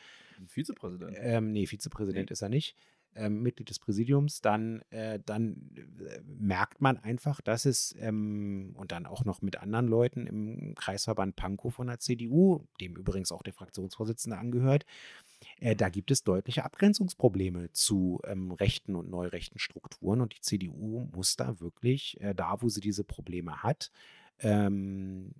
Vizepräsident? 0.46 1.16
Ähm, 1.20 1.52
nee, 1.52 1.66
Vizepräsident 1.66 2.30
nee. 2.30 2.32
ist 2.32 2.42
er 2.42 2.48
nicht. 2.48 2.76
Ähm, 3.16 3.42
Mitglied 3.42 3.68
des 3.68 3.80
Präsidiums, 3.80 4.40
dann, 4.40 4.82
äh, 4.90 5.18
dann 5.26 5.70
äh, 5.76 6.20
merkt 6.26 6.80
man 6.80 6.96
einfach, 6.96 7.40
dass 7.40 7.64
es 7.64 7.94
ähm, 7.98 8.72
und 8.76 8.92
dann 8.92 9.04
auch 9.04 9.24
noch 9.24 9.42
mit 9.42 9.56
anderen 9.56 9.88
Leuten 9.88 10.26
im 10.28 10.74
Kreisverband 10.76 11.34
Pankow 11.34 11.74
von 11.74 11.88
der 11.88 11.98
CDU, 11.98 12.66
dem 12.80 12.94
übrigens 12.94 13.32
auch 13.32 13.42
der 13.42 13.52
Fraktionsvorsitzende 13.52 14.38
angehört, 14.38 14.86
äh, 15.58 15.74
da 15.74 15.88
gibt 15.88 16.10
es 16.10 16.22
deutliche 16.22 16.64
Abgrenzungsprobleme 16.64 17.72
zu 17.72 18.20
ähm, 18.24 18.52
rechten 18.52 18.94
und 18.94 19.10
neurechten 19.10 19.58
Strukturen 19.58 20.20
und 20.20 20.36
die 20.36 20.40
CDU 20.40 21.08
muss 21.12 21.36
da 21.36 21.60
wirklich, 21.60 22.20
äh, 22.20 22.34
da 22.34 22.62
wo 22.62 22.68
sie 22.68 22.80
diese 22.80 23.04
Probleme 23.04 23.62
hat, 23.62 23.90
ähm, 24.38 25.32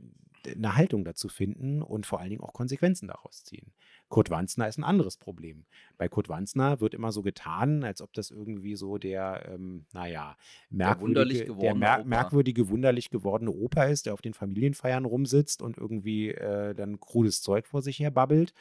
eine 0.46 0.76
Haltung 0.76 1.04
dazu 1.04 1.28
finden 1.28 1.82
und 1.82 2.06
vor 2.06 2.20
allen 2.20 2.30
Dingen 2.30 2.42
auch 2.42 2.52
Konsequenzen 2.52 3.08
daraus 3.08 3.44
ziehen. 3.44 3.72
Kurt 4.10 4.28
Wanzner 4.28 4.68
ist 4.68 4.76
ein 4.76 4.84
anderes 4.84 5.16
Problem. 5.16 5.64
Bei 5.96 6.08
Kurt 6.08 6.28
Wanzner 6.28 6.80
wird 6.80 6.94
immer 6.94 7.12
so 7.12 7.22
getan, 7.22 7.84
als 7.84 8.02
ob 8.02 8.12
das 8.12 8.30
irgendwie 8.30 8.74
so 8.74 8.98
der, 8.98 9.48
ähm, 9.48 9.86
naja, 9.92 10.36
merkwürdige, 10.68 11.46
der, 11.46 11.54
der 11.54 11.74
mer 11.74 12.04
merkwürdige, 12.04 12.68
wunderlich 12.68 13.10
gewordene 13.10 13.52
Opa 13.52 13.84
ist, 13.84 14.06
der 14.06 14.12
auf 14.12 14.20
den 14.20 14.34
Familienfeiern 14.34 15.04
rumsitzt 15.04 15.62
und 15.62 15.78
irgendwie 15.78 16.30
äh, 16.30 16.74
dann 16.74 17.00
krudes 17.00 17.40
Zeug 17.40 17.66
vor 17.66 17.82
sich 17.82 18.00
her 18.00 18.10
babbelt. 18.10 18.52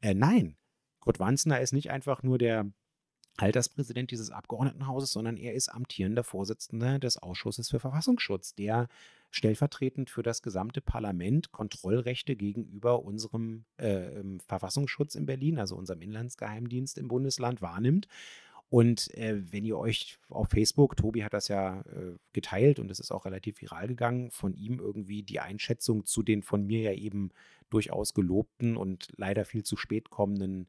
Äh, 0.00 0.14
nein, 0.14 0.56
Kurt 1.00 1.18
Wanzner 1.18 1.60
ist 1.60 1.72
nicht 1.72 1.90
einfach 1.90 2.22
nur 2.22 2.38
der 2.38 2.70
Alterspräsident 3.36 4.10
dieses 4.10 4.30
Abgeordnetenhauses, 4.30 5.12
sondern 5.12 5.36
er 5.36 5.54
ist 5.54 5.68
amtierender 5.68 6.24
Vorsitzender 6.24 6.98
des 6.98 7.18
Ausschusses 7.18 7.70
für 7.70 7.80
Verfassungsschutz, 7.80 8.54
der 8.54 8.88
stellvertretend 9.30 10.08
für 10.08 10.22
das 10.22 10.42
gesamte 10.42 10.80
Parlament 10.80 11.52
Kontrollrechte 11.52 12.36
gegenüber 12.36 13.02
unserem 13.02 13.64
äh, 13.76 14.22
Verfassungsschutz 14.46 15.14
in 15.14 15.26
Berlin, 15.26 15.58
also 15.58 15.76
unserem 15.76 16.00
Inlandsgeheimdienst 16.00 16.96
im 16.98 17.08
Bundesland, 17.08 17.60
wahrnimmt. 17.60 18.08
Und 18.68 19.14
äh, 19.14 19.52
wenn 19.52 19.64
ihr 19.64 19.78
euch 19.78 20.18
auf 20.28 20.48
Facebook, 20.48 20.96
Tobi 20.96 21.22
hat 21.22 21.34
das 21.34 21.48
ja 21.48 21.82
äh, 21.82 22.16
geteilt 22.32 22.80
und 22.80 22.90
es 22.90 22.98
ist 22.98 23.12
auch 23.12 23.24
relativ 23.24 23.60
viral 23.60 23.86
gegangen, 23.86 24.30
von 24.32 24.54
ihm 24.54 24.80
irgendwie 24.80 25.22
die 25.22 25.38
Einschätzung 25.38 26.04
zu 26.04 26.22
den 26.22 26.42
von 26.42 26.66
mir 26.66 26.80
ja 26.80 26.92
eben 26.92 27.30
durchaus 27.70 28.14
gelobten 28.14 28.76
und 28.76 29.12
leider 29.16 29.44
viel 29.44 29.62
zu 29.62 29.76
spät 29.76 30.10
kommenden 30.10 30.68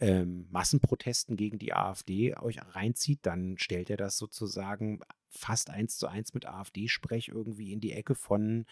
ähm, 0.00 0.46
Massenprotesten 0.50 1.36
gegen 1.36 1.58
die 1.58 1.72
AfD 1.72 2.36
euch 2.36 2.58
reinzieht, 2.74 3.20
dann 3.22 3.58
stellt 3.58 3.90
er 3.90 3.96
das 3.96 4.16
sozusagen 4.16 5.00
fast 5.28 5.70
eins 5.70 5.98
zu 5.98 6.06
eins 6.06 6.34
mit 6.34 6.46
AfD-Sprech 6.46 7.28
irgendwie 7.28 7.72
in 7.72 7.80
die 7.80 7.92
Ecke 7.92 8.14
von 8.14 8.64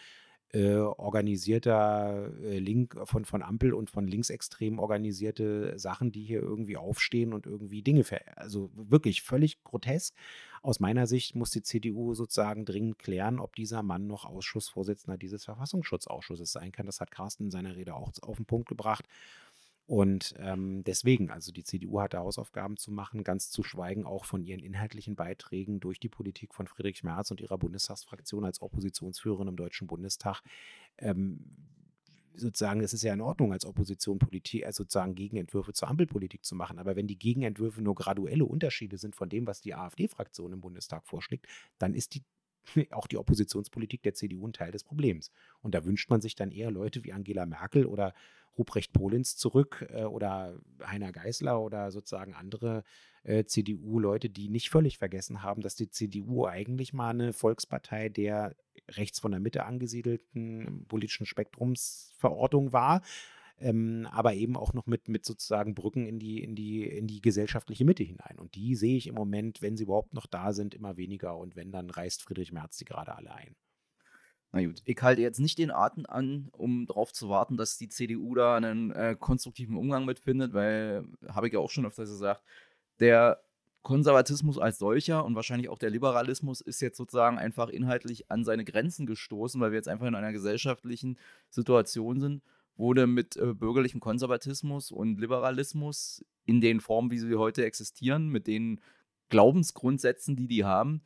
äh, 0.53 0.77
organisierter 0.77 2.31
äh, 2.43 2.59
Link 2.59 2.97
von, 3.05 3.25
von 3.25 3.43
Ampel 3.43 3.75
und 3.75 3.91
von 3.91 4.07
linksextrem 4.07 4.79
organisierte 4.79 5.77
Sachen, 5.79 6.13
die 6.13 6.23
hier 6.23 6.41
irgendwie 6.41 6.77
aufstehen 6.77 7.33
und 7.33 7.47
irgendwie 7.47 7.83
Dinge 7.83 8.05
ver 8.05 8.21
also 8.37 8.71
wirklich 8.75 9.23
völlig 9.23 9.63
grotesk. 9.65 10.15
Aus 10.63 10.81
meiner 10.81 11.07
Sicht 11.07 11.35
muss 11.35 11.51
die 11.51 11.63
CDU 11.63 12.15
sozusagen 12.15 12.65
dringend 12.65 12.99
klären, 12.99 13.39
ob 13.41 13.57
dieser 13.57 13.83
Mann 13.83 14.07
noch 14.07 14.25
Ausschussvorsitzender 14.25 15.19
dieses 15.19 15.45
Verfassungsschutzausschusses 15.45 16.53
sein 16.53 16.73
kann. 16.73 16.87
Das 16.87 17.01
hat 17.01 17.11
Carsten 17.11 17.45
in 17.45 17.51
seiner 17.51 17.77
Rede 17.77 17.95
auch 17.95 18.13
auf 18.23 18.37
den 18.37 18.47
Punkt 18.47 18.69
gebracht. 18.69 19.07
Und 19.87 20.35
ähm, 20.39 20.83
deswegen, 20.83 21.31
also 21.31 21.53
die 21.53 21.63
CDU 21.63 22.01
hatte 22.01 22.19
Hausaufgaben 22.19 22.77
zu 22.77 22.91
machen, 22.91 23.23
ganz 23.23 23.51
zu 23.51 23.63
schweigen 23.63 24.05
auch 24.05 24.25
von 24.25 24.43
ihren 24.43 24.61
inhaltlichen 24.61 25.15
Beiträgen 25.15 25.79
durch 25.79 26.01
die 26.01 26.09
Politik 26.09 26.55
von 26.55 26.67
Friedrich 26.67 27.05
Merz 27.05 27.31
und 27.31 27.41
ihrer 27.41 27.57
Bundestagsfraktion 27.57 28.45
als 28.45 28.61
Oppositionsführerin 28.61 29.47
im 29.47 29.57
Deutschen 29.57 29.87
Bundestag. 29.87 30.43
Ähm, 30.99 31.45
sozusagen, 32.35 32.81
es 32.81 32.93
ist 32.93 33.03
ja 33.03 33.15
in 33.15 33.21
Ordnung, 33.21 33.53
als 33.53 33.65
Opposition 33.65 34.19
Politik, 34.19 34.67
also 34.67 34.83
sozusagen 34.83 35.15
Gegenentwürfe 35.15 35.73
zur 35.73 35.89
Ampelpolitik 35.89 36.45
zu 36.45 36.57
machen. 36.57 36.81
Aber 36.81 36.97
wenn 36.97 37.07
die 37.07 37.19
Gegenentwürfe 37.19 37.81
nur 37.81 37.95
graduelle 37.95 38.45
Unterschiede 38.45 38.99
sind 38.99 39.15
von 39.15 39.29
dem, 39.29 39.47
was 39.47 39.61
die 39.61 39.75
AfD-Fraktion 39.75 40.53
im 40.53 40.61
Bundestag 40.61 41.07
vorschlägt, 41.07 41.47
dann 41.79 41.95
ist 41.95 42.15
die 42.15 42.25
auch 42.91 43.07
die 43.07 43.19
Oppositionspolitik 43.19 44.03
der 44.03 44.15
CDU 44.15 44.47
ein 44.47 44.53
Teil 44.53 44.73
des 44.73 44.85
Problems. 44.85 45.31
Und 45.61 45.75
da 45.75 45.85
wünscht 45.85 46.11
man 46.11 46.21
sich 46.21 46.35
dann 46.35 46.51
eher 46.51 46.71
Leute 46.71 47.05
wie 47.05 47.13
Angela 47.13 47.47
Merkel 47.47 47.87
oder 47.87 48.15
Ruprecht 48.59 48.93
Polins 48.93 49.37
zurück 49.37 49.87
äh, 49.91 50.05
oder 50.05 50.59
Heiner 50.85 51.13
Geißler 51.13 51.61
oder 51.61 51.91
sozusagen 51.91 52.35
andere 52.35 52.85
äh, 53.23 53.45
CDU-Leute, 53.45 54.31
die 54.31 54.49
nicht 54.49 54.71
völlig 54.71 54.99
vergessen 54.99 55.43
haben, 55.43 55.61
dass 55.61 55.75
die 55.75 55.91
CDU 55.91 56.47
eigentlich 56.47 56.93
mal 56.93 57.11
eine 57.11 57.33
Volkspartei 57.33 58.09
der 58.09 58.57
rechts 58.91 59.21
von 59.21 59.33
der 59.33 59.41
Mitte 59.41 59.65
angesiedelten 59.65 60.85
politischen 60.89 61.27
Spektrumsverortung 61.27 62.73
war. 62.73 63.03
Ähm, 63.59 64.07
aber 64.11 64.35
eben 64.35 64.57
auch 64.57 64.75
noch 64.75 64.87
mit, 64.87 65.09
mit 65.09 65.25
sozusagen 65.25 65.75
Brücken 65.75 66.07
in 66.07 66.19
die, 66.19 66.43
in, 66.43 66.55
die, 66.55 66.85
in 66.85 67.07
die 67.07 67.23
gesellschaftliche 67.23 67.87
Mitte 67.87 68.03
hinein. 68.03 68.39
Und 68.39 68.55
die 68.55 68.75
sehe 68.75 68.97
ich 68.97 69.07
im 69.07 69.15
Moment, 69.15 69.63
wenn 69.63 69.77
sie 69.77 69.85
überhaupt 69.85 70.13
noch 70.13 70.27
da 70.27 70.53
sind, 70.53 70.75
immer 70.75 70.97
weniger. 70.97 71.37
Und 71.39 71.57
wenn, 71.57 71.73
dann 71.73 71.89
reißt 71.89 72.23
Friedrich 72.23 72.53
Merz 72.53 72.77
die 72.77 72.85
gerade 72.85 73.17
alle 73.17 73.33
ein. 73.33 73.57
Na 74.53 74.65
gut, 74.65 74.83
ich 74.85 75.03
halte 75.03 75.23
jetzt 75.23 75.41
nicht 75.41 75.59
den 75.59 75.71
Atem 75.71 76.07
an, 76.07 76.49
um 76.53 76.87
darauf 76.87 77.13
zu 77.13 77.29
warten, 77.29 77.57
dass 77.57 77.79
die 77.79 77.89
CDU 77.89 78.35
da 78.35 78.57
einen 78.57 78.91
äh, 78.93 79.17
konstruktiven 79.19 79.77
Umgang 79.77 80.05
mitfindet, 80.05 80.53
weil, 80.53 81.05
habe 81.29 81.49
ich 81.49 81.53
ja 81.55 81.59
auch 81.59 81.71
schon 81.71 81.87
öfters 81.87 82.11
gesagt, 82.11 82.43
der 83.01 83.43
Konservatismus 83.83 84.59
als 84.59 84.79
solcher 84.79 85.25
und 85.25 85.35
wahrscheinlich 85.35 85.69
auch 85.69 85.79
der 85.79 85.91
Liberalismus 85.91 86.61
ist 86.61 86.81
jetzt 86.81 86.97
sozusagen 86.97 87.39
einfach 87.39 87.69
inhaltlich 87.69 88.31
an 88.31 88.45
seine 88.45 88.65
Grenzen 88.65 89.07
gestoßen, 89.07 89.61
weil 89.61 89.71
wir 89.71 89.77
jetzt 89.77 89.89
einfach 89.89 90.07
in 90.07 90.15
einer 90.15 90.33
gesellschaftlichen 90.33 91.19
Situation 91.51 92.19
sind, 92.19 92.43
du 92.77 93.07
mit 93.07 93.37
äh, 93.37 93.55
bürgerlichem 93.55 94.01
Konservatismus 94.01 94.91
und 94.91 95.21
Liberalismus 95.21 96.25
in 96.45 96.61
den 96.61 96.81
Formen, 96.81 97.11
wie 97.11 97.19
sie 97.19 97.35
heute 97.35 97.65
existieren, 97.65 98.29
mit 98.29 98.47
den 98.47 98.81
Glaubensgrundsätzen, 99.29 100.37
die 100.37 100.47
die 100.47 100.65
haben, 100.65 101.03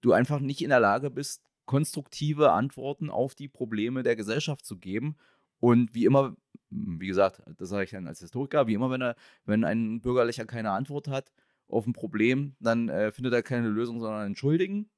du 0.00 0.12
einfach 0.12 0.40
nicht 0.40 0.62
in 0.62 0.70
der 0.70 0.80
Lage 0.80 1.10
bist, 1.10 1.42
konstruktive 1.64 2.52
Antworten 2.52 3.10
auf 3.10 3.34
die 3.34 3.48
Probleme 3.48 4.02
der 4.02 4.16
Gesellschaft 4.16 4.64
zu 4.66 4.78
geben. 4.78 5.16
Und 5.60 5.94
wie 5.94 6.04
immer, 6.04 6.36
wie 6.70 7.06
gesagt, 7.06 7.42
das 7.56 7.70
sage 7.70 7.84
ich 7.84 7.90
dann 7.90 8.06
als 8.06 8.20
Historiker, 8.20 8.66
wie 8.66 8.74
immer, 8.74 8.90
wenn, 8.90 9.00
er, 9.00 9.16
wenn 9.46 9.64
ein 9.64 10.00
Bürgerlicher 10.02 10.44
keine 10.44 10.72
Antwort 10.72 11.08
hat 11.08 11.32
auf 11.68 11.86
ein 11.86 11.94
Problem, 11.94 12.54
dann 12.60 12.88
äh, 12.88 13.12
findet 13.12 13.32
er 13.32 13.42
keine 13.42 13.68
Lösung, 13.68 14.00
sondern 14.00 14.20
einen 14.20 14.36
Schuldigen, 14.36 14.90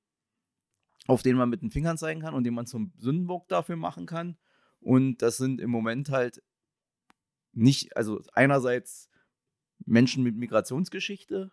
auf 1.06 1.22
den 1.22 1.36
man 1.36 1.48
mit 1.48 1.62
den 1.62 1.70
Fingern 1.70 1.98
zeigen 1.98 2.20
kann 2.20 2.34
und 2.34 2.42
den 2.44 2.54
man 2.54 2.66
zum 2.66 2.92
Sündenbock 2.98 3.46
dafür 3.46 3.76
machen 3.76 4.06
kann. 4.06 4.36
Und 4.86 5.18
das 5.18 5.36
sind 5.36 5.60
im 5.60 5.70
Moment 5.70 6.10
halt 6.10 6.42
nicht, 7.52 7.96
also 7.96 8.22
einerseits 8.34 9.08
Menschen 9.84 10.22
mit 10.22 10.36
Migrationsgeschichte 10.36 11.50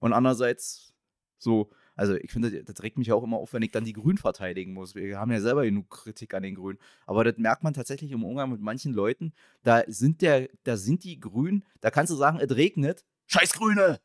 und 0.00 0.12
andererseits 0.12 0.92
so 1.38 1.70
also 1.98 2.14
ich 2.14 2.30
finde, 2.30 2.62
das 2.62 2.80
regt 2.84 2.96
mich 2.96 3.10
auch 3.10 3.24
immer 3.24 3.38
auf, 3.38 3.52
wenn 3.52 3.62
ich 3.62 3.72
dann 3.72 3.84
die 3.84 3.92
Grünen 3.92 4.18
verteidigen 4.18 4.72
muss. 4.72 4.94
Wir 4.94 5.18
haben 5.18 5.32
ja 5.32 5.40
selber 5.40 5.64
genug 5.64 5.90
Kritik 5.90 6.32
an 6.32 6.44
den 6.44 6.54
Grünen. 6.54 6.78
Aber 7.06 7.24
das 7.24 7.38
merkt 7.38 7.64
man 7.64 7.74
tatsächlich 7.74 8.12
im 8.12 8.22
Umgang 8.22 8.52
mit 8.52 8.60
manchen 8.60 8.94
Leuten. 8.94 9.32
Da 9.64 9.82
sind, 9.88 10.22
der, 10.22 10.48
da 10.62 10.76
sind 10.76 11.02
die 11.02 11.18
Grünen, 11.18 11.64
da 11.80 11.90
kannst 11.90 12.12
du 12.12 12.14
sagen, 12.14 12.38
es 12.38 12.54
regnet. 12.54 13.04
Scheiß 13.26 13.52
Grüne! 13.52 13.98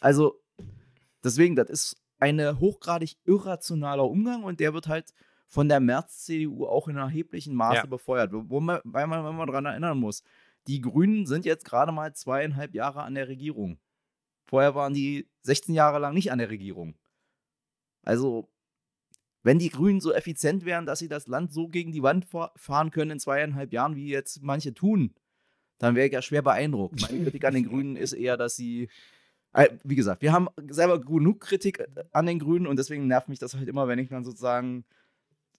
Also, 0.00 0.38
deswegen, 1.24 1.56
das 1.56 1.70
ist 1.70 1.96
ein 2.18 2.60
hochgradig 2.60 3.16
irrationaler 3.24 4.04
Umgang 4.04 4.44
und 4.44 4.60
der 4.60 4.74
wird 4.74 4.86
halt 4.86 5.14
von 5.46 5.68
der 5.68 5.80
März-CDU 5.80 6.66
auch 6.66 6.88
in 6.88 6.96
erheblichem 6.96 7.54
Maße 7.54 7.76
ja. 7.76 7.86
befeuert. 7.86 8.30
Wo 8.32 8.60
man, 8.60 8.80
weil 8.84 9.06
man, 9.06 9.24
wenn 9.24 9.36
man 9.36 9.46
daran 9.46 9.66
erinnern 9.66 9.98
muss, 9.98 10.22
die 10.66 10.80
Grünen 10.80 11.26
sind 11.26 11.44
jetzt 11.44 11.64
gerade 11.64 11.92
mal 11.92 12.14
zweieinhalb 12.14 12.74
Jahre 12.74 13.02
an 13.02 13.14
der 13.14 13.28
Regierung. 13.28 13.78
Vorher 14.46 14.74
waren 14.74 14.94
die 14.94 15.28
16 15.42 15.74
Jahre 15.74 15.98
lang 15.98 16.14
nicht 16.14 16.32
an 16.32 16.38
der 16.38 16.50
Regierung. 16.50 16.94
Also, 18.02 18.50
wenn 19.42 19.58
die 19.58 19.70
Grünen 19.70 20.00
so 20.00 20.12
effizient 20.12 20.64
wären, 20.64 20.86
dass 20.86 20.98
sie 20.98 21.08
das 21.08 21.26
Land 21.26 21.52
so 21.52 21.68
gegen 21.68 21.92
die 21.92 22.02
Wand 22.02 22.26
fahren 22.56 22.90
können 22.90 23.12
in 23.12 23.20
zweieinhalb 23.20 23.72
Jahren, 23.72 23.96
wie 23.96 24.08
jetzt 24.08 24.42
manche 24.42 24.74
tun, 24.74 25.14
dann 25.78 25.94
wäre 25.94 26.06
ich 26.06 26.12
ja 26.12 26.22
schwer 26.22 26.42
beeindruckt. 26.42 27.00
Meine 27.02 27.24
Kritik 27.24 27.44
an 27.44 27.54
den 27.54 27.68
Grünen 27.68 27.96
ist 27.96 28.12
eher, 28.12 28.36
dass 28.36 28.56
sie. 28.56 28.88
Äh, 29.52 29.68
wie 29.84 29.94
gesagt, 29.94 30.20
wir 30.22 30.32
haben 30.32 30.48
selber 30.68 31.00
genug 31.00 31.40
Kritik 31.40 31.86
an 32.10 32.26
den 32.26 32.40
Grünen 32.40 32.66
und 32.66 32.76
deswegen 32.76 33.06
nervt 33.06 33.28
mich 33.28 33.38
das 33.38 33.54
halt 33.54 33.68
immer, 33.68 33.86
wenn 33.86 34.00
ich 34.00 34.08
dann 34.08 34.24
sozusagen 34.24 34.84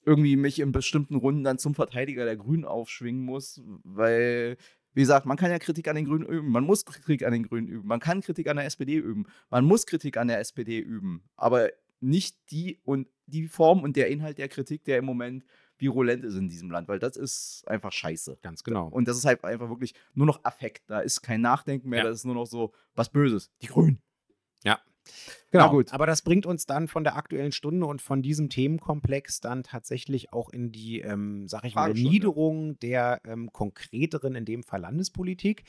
irgendwie 0.05 0.35
mich 0.35 0.59
in 0.59 0.71
bestimmten 0.71 1.15
Runden 1.15 1.43
dann 1.43 1.57
zum 1.57 1.75
Verteidiger 1.75 2.25
der 2.25 2.37
Grünen 2.37 2.65
aufschwingen 2.65 3.23
muss, 3.23 3.61
weil, 3.83 4.57
wie 4.93 5.01
gesagt, 5.01 5.25
man 5.25 5.37
kann 5.37 5.51
ja 5.51 5.59
Kritik 5.59 5.87
an 5.87 5.95
den 5.95 6.05
Grünen 6.05 6.25
üben, 6.25 6.49
man 6.51 6.63
muss 6.63 6.85
Kritik 6.85 7.25
an 7.25 7.33
den 7.33 7.43
Grünen 7.43 7.67
üben, 7.67 7.87
man 7.87 7.99
kann 7.99 8.21
Kritik 8.21 8.47
an 8.47 8.57
der 8.57 8.65
SPD 8.65 8.95
üben, 8.95 9.25
man 9.49 9.65
muss 9.65 9.85
Kritik 9.85 10.17
an 10.17 10.27
der 10.27 10.39
SPD 10.39 10.79
üben, 10.79 11.23
aber 11.35 11.69
nicht 11.99 12.37
die 12.51 12.79
und 12.83 13.07
die 13.25 13.47
Form 13.47 13.83
und 13.83 13.95
der 13.95 14.09
Inhalt 14.09 14.37
der 14.37 14.47
Kritik, 14.47 14.83
der 14.85 14.99
im 14.99 15.05
Moment 15.05 15.43
virulent 15.77 16.23
ist 16.23 16.35
in 16.35 16.49
diesem 16.49 16.69
Land, 16.69 16.87
weil 16.87 16.99
das 16.99 17.17
ist 17.17 17.63
einfach 17.67 17.91
scheiße. 17.91 18.37
Ganz 18.41 18.63
genau. 18.63 18.87
Und 18.87 19.07
das 19.07 19.17
ist 19.17 19.25
halt 19.25 19.43
einfach 19.43 19.69
wirklich 19.69 19.93
nur 20.13 20.25
noch 20.25 20.43
Affekt. 20.43 20.89
Da 20.89 20.99
ist 20.99 21.21
kein 21.21 21.41
Nachdenken 21.41 21.89
mehr, 21.89 21.99
ja. 21.99 22.05
das 22.05 22.19
ist 22.19 22.25
nur 22.25 22.35
noch 22.35 22.45
so 22.45 22.71
was 22.93 23.09
Böses. 23.09 23.51
Die 23.61 23.67
Grünen. 23.67 24.01
Ja. 24.63 24.79
Genau, 25.51 25.69
gut. 25.69 25.93
aber 25.93 26.05
das 26.05 26.21
bringt 26.21 26.45
uns 26.45 26.65
dann 26.65 26.87
von 26.87 27.03
der 27.03 27.15
aktuellen 27.15 27.51
Stunde 27.51 27.85
und 27.85 28.01
von 28.01 28.21
diesem 28.21 28.49
Themenkomplex 28.49 29.39
dann 29.39 29.63
tatsächlich 29.63 30.33
auch 30.33 30.49
in 30.49 30.71
die, 30.71 30.99
ähm, 30.99 31.47
sag 31.47 31.63
ich 31.65 31.75
mal, 31.75 31.93
Niederung 31.93 32.77
der 32.79 33.21
ähm, 33.25 33.51
konkreteren, 33.53 34.35
in 34.35 34.45
dem 34.45 34.63
Fall 34.63 34.81
Landespolitik. 34.81 35.63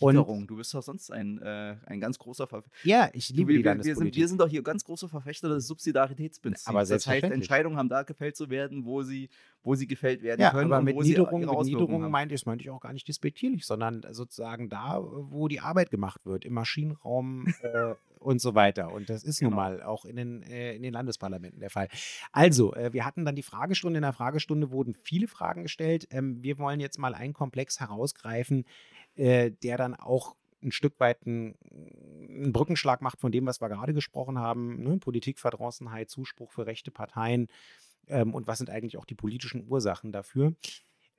Und 0.00 0.46
du 0.46 0.56
bist 0.56 0.74
doch 0.74 0.82
sonst 0.82 1.10
ein, 1.10 1.40
äh, 1.40 1.76
ein 1.86 2.00
ganz 2.00 2.18
großer 2.18 2.46
Verfechter. 2.46 2.76
Ja, 2.84 3.10
ich 3.12 3.30
liebe 3.30 3.52
die 3.52 3.64
wir, 3.64 3.84
wir, 3.84 3.94
sind, 3.96 4.14
wir 4.14 4.28
sind 4.28 4.40
doch 4.40 4.48
hier 4.48 4.62
ganz 4.62 4.84
große 4.84 5.08
Verfechter 5.08 5.48
des 5.48 5.66
Subsidiaritätsprinzips. 5.66 6.66
Aber 6.66 6.84
das 6.84 7.06
heißt, 7.06 7.24
Entscheidungen 7.24 7.76
haben 7.76 7.88
da 7.88 8.02
gefällt 8.02 8.36
zu 8.36 8.50
werden, 8.50 8.84
wo 8.84 9.02
sie, 9.02 9.30
wo 9.62 9.74
sie 9.74 9.86
gefällt 9.86 10.22
werden 10.22 10.40
ja, 10.40 10.50
können. 10.50 10.72
Aber 10.72 10.82
mit 10.82 10.96
Niederung, 10.98 11.40
mit 11.40 11.64
Niederung 11.64 12.10
meinte 12.10 12.34
ich, 12.34 12.44
meinte 12.44 12.64
ich 12.64 12.70
auch 12.70 12.80
gar 12.80 12.92
nicht 12.92 13.08
despektierlich, 13.08 13.64
sondern 13.64 14.02
sozusagen 14.10 14.68
da, 14.68 15.00
wo 15.02 15.48
die 15.48 15.60
Arbeit 15.60 15.90
gemacht 15.90 16.24
wird, 16.24 16.44
im 16.44 16.54
Maschinenraum 16.54 17.46
äh, 17.62 17.94
und 18.22 18.40
so 18.40 18.54
weiter. 18.54 18.92
Und 18.92 19.08
das 19.10 19.24
ist 19.24 19.38
genau. 19.38 19.50
nun 19.50 19.56
mal 19.56 19.82
auch 19.82 20.04
in 20.04 20.16
den, 20.16 20.42
äh, 20.42 20.74
in 20.74 20.82
den 20.82 20.92
Landesparlamenten 20.92 21.60
der 21.60 21.70
Fall. 21.70 21.88
Also, 22.30 22.74
äh, 22.74 22.92
wir 22.92 23.04
hatten 23.04 23.24
dann 23.24 23.36
die 23.36 23.42
Fragestunde. 23.42 23.98
In 23.98 24.02
der 24.02 24.12
Fragestunde 24.12 24.70
wurden 24.70 24.94
viele 25.02 25.28
Fragen 25.28 25.62
gestellt. 25.62 26.06
Ähm, 26.10 26.42
wir 26.42 26.58
wollen 26.58 26.80
jetzt 26.80 26.98
mal 26.98 27.14
einen 27.14 27.32
Komplex 27.32 27.80
herausgreifen, 27.80 28.64
äh, 29.16 29.50
der 29.62 29.76
dann 29.76 29.94
auch 29.94 30.36
ein 30.62 30.72
Stück 30.72 30.98
weit 31.00 31.26
einen, 31.26 31.56
einen, 32.28 32.52
Brückenschlag 32.52 33.02
macht 33.02 33.20
von 33.20 33.32
dem, 33.32 33.46
was 33.46 33.60
wir 33.60 33.68
gerade 33.68 33.94
gesprochen 33.94 34.38
haben. 34.38 34.82
Ne? 34.82 34.98
Politikverdrossenheit, 34.98 36.08
Zuspruch 36.08 36.52
für 36.52 36.66
rechte 36.66 36.90
Parteien 36.90 37.48
ähm, 38.08 38.34
und 38.34 38.46
was 38.46 38.58
sind 38.58 38.70
eigentlich 38.70 38.96
auch 38.96 39.04
die 39.04 39.14
politischen 39.14 39.66
Ursachen 39.68 40.12
dafür. 40.12 40.54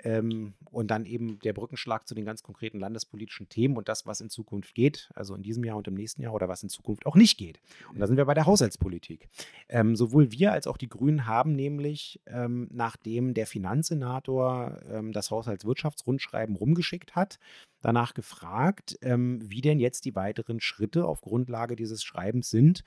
Ähm, 0.03 0.53
und 0.71 0.91
dann 0.91 1.05
eben 1.05 1.39
der 1.39 1.53
Brückenschlag 1.53 2.07
zu 2.07 2.15
den 2.15 2.25
ganz 2.25 2.43
konkreten 2.43 2.79
landespolitischen 2.79 3.47
Themen 3.47 3.77
und 3.77 3.87
das, 3.87 4.05
was 4.05 4.21
in 4.21 4.29
Zukunft 4.29 4.75
geht, 4.75 5.09
also 5.15 5.35
in 5.35 5.43
diesem 5.43 5.63
Jahr 5.63 5.77
und 5.77 5.87
im 5.87 5.93
nächsten 5.93 6.21
Jahr 6.21 6.33
oder 6.33 6.49
was 6.49 6.63
in 6.63 6.69
Zukunft 6.69 7.05
auch 7.05 7.15
nicht 7.15 7.37
geht. 7.37 7.59
Und 7.91 7.99
da 7.99 8.07
sind 8.07 8.17
wir 8.17 8.25
bei 8.25 8.33
der 8.33 8.45
Haushaltspolitik. 8.45 9.29
Ähm, 9.69 9.95
sowohl 9.95 10.31
wir 10.31 10.51
als 10.51 10.67
auch 10.67 10.77
die 10.77 10.89
Grünen 10.89 11.25
haben 11.25 11.55
nämlich, 11.55 12.21
ähm, 12.27 12.67
nachdem 12.71 13.33
der 13.33 13.47
Finanzsenator 13.47 14.81
ähm, 14.89 15.13
das 15.13 15.31
Haushaltswirtschaftsrundschreiben 15.31 16.55
rumgeschickt 16.55 17.15
hat, 17.15 17.39
danach 17.81 18.13
gefragt, 18.13 18.97
ähm, 19.01 19.39
wie 19.43 19.61
denn 19.61 19.79
jetzt 19.79 20.05
die 20.05 20.15
weiteren 20.15 20.59
Schritte 20.59 21.05
auf 21.05 21.21
Grundlage 21.21 21.75
dieses 21.75 22.03
Schreibens 22.03 22.49
sind, 22.49 22.83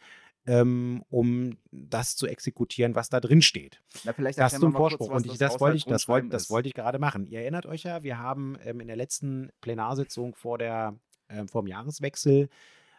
ähm, 0.47 1.05
um 1.11 1.59
das 1.71 2.17
zu 2.17 2.27
exekutieren, 2.27 2.95
was 2.95 3.09
da 3.09 3.21
drin 3.21 3.43
steht. 3.43 3.83
Na, 4.05 4.13
vielleicht 4.13 4.39
Das 4.39 4.59
zum 4.59 4.73
Vorspruch. 4.73 5.11
Und 5.11 5.27
ich, 5.27 5.39
das, 5.39 5.61
wollte 5.61 5.77
ich, 5.77 5.85
das, 5.85 6.09
wollte, 6.09 6.27
Haushaltsgrundschreiben 6.27 6.31
das 6.31 6.51
wollte 6.51 6.69
ich 6.69 6.75
gerade 6.75 6.99
machen. 6.99 7.27
Ihr 7.27 7.41
erinnert 7.41 7.67
euch 7.67 7.83
ja, 7.83 8.03
wir 8.03 8.19
haben 8.19 8.57
ähm, 8.65 8.81
in 8.81 8.87
der 8.87 8.97
letzten 8.97 9.51
Plenarsitzung 9.61 10.35
vor, 10.35 10.59
der, 10.59 10.99
ähm, 11.29 11.49
vor 11.49 11.63
dem 11.63 11.69
Jahreswechsel, 11.69 12.49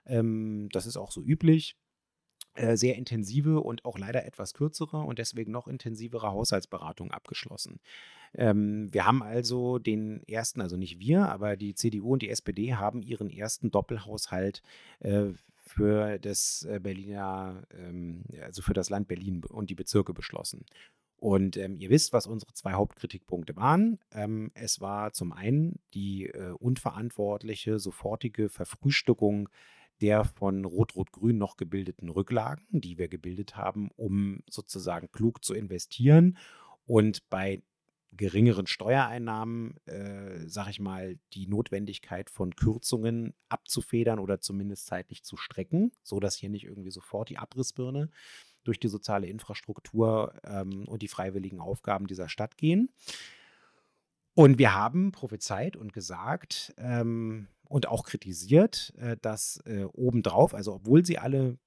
ähm, 0.05 0.69
das 0.71 0.85
ist 0.85 0.97
auch 0.97 1.11
so 1.11 1.21
üblich, 1.21 1.75
äh, 2.57 2.75
sehr 2.75 2.95
intensive 2.95 3.61
und 3.61 3.85
auch 3.85 3.99
leider 3.99 4.25
etwas 4.25 4.53
kürzere 4.53 4.97
und 4.97 5.19
deswegen 5.19 5.51
noch 5.51 5.67
intensivere 5.67 6.31
Haushaltsberatungen 6.31 7.13
abgeschlossen. 7.13 7.79
Ähm, 8.33 8.91
wir 8.91 9.05
haben 9.05 9.21
also 9.21 9.77
den 9.77 10.23
ersten, 10.27 10.61
also 10.61 10.75
nicht 10.75 10.99
wir, 10.99 11.29
aber 11.29 11.55
die 11.55 11.75
CDU 11.75 12.13
und 12.13 12.23
die 12.23 12.29
SPD 12.29 12.73
haben 12.73 13.03
ihren 13.03 13.29
ersten 13.29 13.69
Doppelhaushalt 13.69 14.63
äh, 14.99 15.27
für 15.67 16.19
das 16.19 16.65
äh, 16.69 16.79
Berliner, 16.79 17.63
ähm, 17.71 18.23
also 18.41 18.61
für 18.61 18.73
das 18.73 18.89
Land 18.89 19.07
Berlin 19.07 19.43
und 19.43 19.69
die 19.69 19.75
Bezirke 19.75 20.13
beschlossen. 20.13 20.65
Und 21.19 21.57
ähm, 21.57 21.75
ihr 21.77 21.89
wisst, 21.89 22.13
was 22.13 22.27
unsere 22.27 22.53
zwei 22.53 22.73
Hauptkritikpunkte 22.73 23.55
waren. 23.55 23.99
Ähm, 24.11 24.51
es 24.53 24.81
war 24.81 25.13
zum 25.13 25.33
einen 25.33 25.79
die 25.93 26.27
äh, 26.27 26.51
unverantwortliche, 26.51 27.79
sofortige 27.79 28.49
Verfrühstückung 28.49 29.49
der 30.01 30.25
von 30.25 30.63
Rot-Rot-Grün 30.63 31.39
noch 31.39 31.57
gebildeten 31.57 32.09
Rücklagen, 32.09 32.65
die 32.69 32.99
wir 32.99 33.07
gebildet 33.07 33.55
haben, 33.55 33.89
um 33.95 34.43
sozusagen 34.47 35.11
klug 35.11 35.43
zu 35.43 35.55
investieren 35.55 36.37
und 36.85 37.27
bei 37.29 37.63
geringeren 38.13 38.67
Steuereinnahmen, 38.67 39.77
äh, 39.85 40.47
sag 40.47 40.69
ich 40.69 40.79
mal, 40.79 41.17
die 41.33 41.47
Notwendigkeit 41.47 42.29
von 42.29 42.55
Kürzungen 42.55 43.33
abzufedern 43.49 44.19
oder 44.19 44.39
zumindest 44.39 44.87
zeitlich 44.87 45.23
zu 45.23 45.37
strecken, 45.37 45.91
so 46.03 46.19
dass 46.19 46.35
hier 46.35 46.49
nicht 46.49 46.65
irgendwie 46.65 46.91
sofort 46.91 47.29
die 47.29 47.37
Abrissbirne 47.37 48.09
durch 48.63 48.79
die 48.79 48.87
soziale 48.87 49.27
Infrastruktur 49.27 50.33
ähm, 50.43 50.85
und 50.87 51.01
die 51.01 51.07
freiwilligen 51.07 51.59
Aufgaben 51.59 52.07
dieser 52.07 52.29
Stadt 52.29 52.57
gehen. 52.57 52.89
Und 54.33 54.59
wir 54.59 54.75
haben 54.75 55.11
prophezeit 55.11 55.75
und 55.75 55.93
gesagt 55.93 56.73
ähm, 56.77 57.47
und 57.63 57.87
auch 57.87 58.03
kritisiert, 58.03 58.93
äh, 58.97 59.17
dass 59.21 59.57
äh, 59.65 59.85
obendrauf, 59.85 60.53
also 60.53 60.75
obwohl 60.75 61.05
sie 61.05 61.17
alle, 61.17 61.57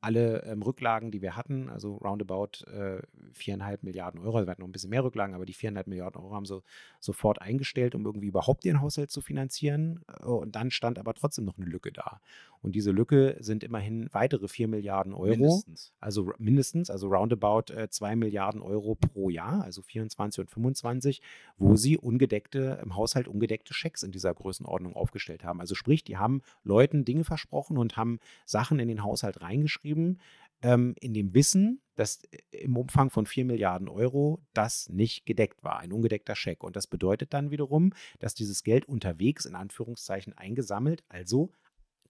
alle 0.00 0.42
ähm, 0.44 0.62
Rücklagen, 0.62 1.10
die 1.10 1.22
wir 1.22 1.36
hatten, 1.36 1.68
also 1.68 1.96
roundabout 1.96 2.64
äh, 2.66 3.02
viereinhalb 3.32 3.82
Milliarden 3.82 4.20
Euro, 4.20 4.36
also 4.38 4.46
wir 4.46 4.52
hatten 4.52 4.62
noch 4.62 4.68
ein 4.68 4.72
bisschen 4.72 4.90
mehr 4.90 5.04
Rücklagen, 5.04 5.34
aber 5.34 5.46
die 5.46 5.52
viereinhalb 5.52 5.86
Milliarden 5.86 6.20
Euro 6.20 6.34
haben 6.34 6.46
sie 6.46 6.62
sofort 7.00 7.40
eingestellt, 7.42 7.94
um 7.94 8.04
irgendwie 8.06 8.28
überhaupt 8.28 8.64
ihren 8.64 8.80
Haushalt 8.80 9.10
zu 9.10 9.20
finanzieren. 9.20 10.00
Äh, 10.20 10.24
Und 10.24 10.56
dann 10.56 10.70
stand 10.70 10.98
aber 10.98 11.14
trotzdem 11.14 11.44
noch 11.44 11.58
eine 11.58 11.66
Lücke 11.66 11.92
da. 11.92 12.20
Und 12.62 12.74
diese 12.74 12.90
Lücke 12.90 13.36
sind 13.40 13.64
immerhin 13.64 14.08
weitere 14.12 14.46
vier 14.46 14.68
Milliarden 14.68 15.14
Euro. 15.14 15.30
Mindestens. 15.30 15.94
Also 15.98 16.32
mindestens, 16.38 16.90
also 16.90 17.08
roundabout 17.08 17.72
äh, 17.72 17.88
2 17.88 18.16
Milliarden 18.16 18.60
Euro 18.60 18.94
pro 18.94 19.30
Jahr, 19.30 19.64
also 19.64 19.80
24 19.80 20.40
und 20.40 20.50
25, 20.50 21.22
wo 21.56 21.76
sie 21.76 21.96
ungedeckte, 21.96 22.78
im 22.82 22.96
Haushalt 22.96 23.28
ungedeckte 23.28 23.72
Schecks 23.72 24.02
in 24.02 24.12
dieser 24.12 24.34
Größenordnung 24.34 24.94
aufgestellt 24.94 25.42
haben. 25.42 25.60
Also 25.60 25.74
sprich, 25.74 26.04
die 26.04 26.18
haben 26.18 26.42
Leuten 26.62 27.04
Dinge 27.04 27.24
versprochen 27.24 27.78
und 27.78 27.96
haben 27.96 28.20
Sachen 28.44 28.78
in 28.78 28.88
den 28.88 29.02
Haushalt 29.02 29.40
reingeschrieben, 29.40 29.89
ähm, 30.62 30.94
in 31.00 31.14
dem 31.14 31.34
Wissen, 31.34 31.80
dass 31.94 32.24
äh, 32.24 32.58
im 32.58 32.76
Umfang 32.76 33.10
von 33.10 33.26
4 33.26 33.44
Milliarden 33.44 33.88
Euro 33.88 34.42
das 34.52 34.88
nicht 34.88 35.26
gedeckt 35.26 35.62
war, 35.62 35.78
ein 35.78 35.92
ungedeckter 35.92 36.34
Scheck. 36.34 36.62
Und 36.62 36.76
das 36.76 36.86
bedeutet 36.86 37.32
dann 37.32 37.50
wiederum, 37.50 37.92
dass 38.18 38.34
dieses 38.34 38.62
Geld 38.62 38.86
unterwegs 38.86 39.44
in 39.44 39.54
Anführungszeichen 39.54 40.36
eingesammelt, 40.36 41.04
also 41.08 41.52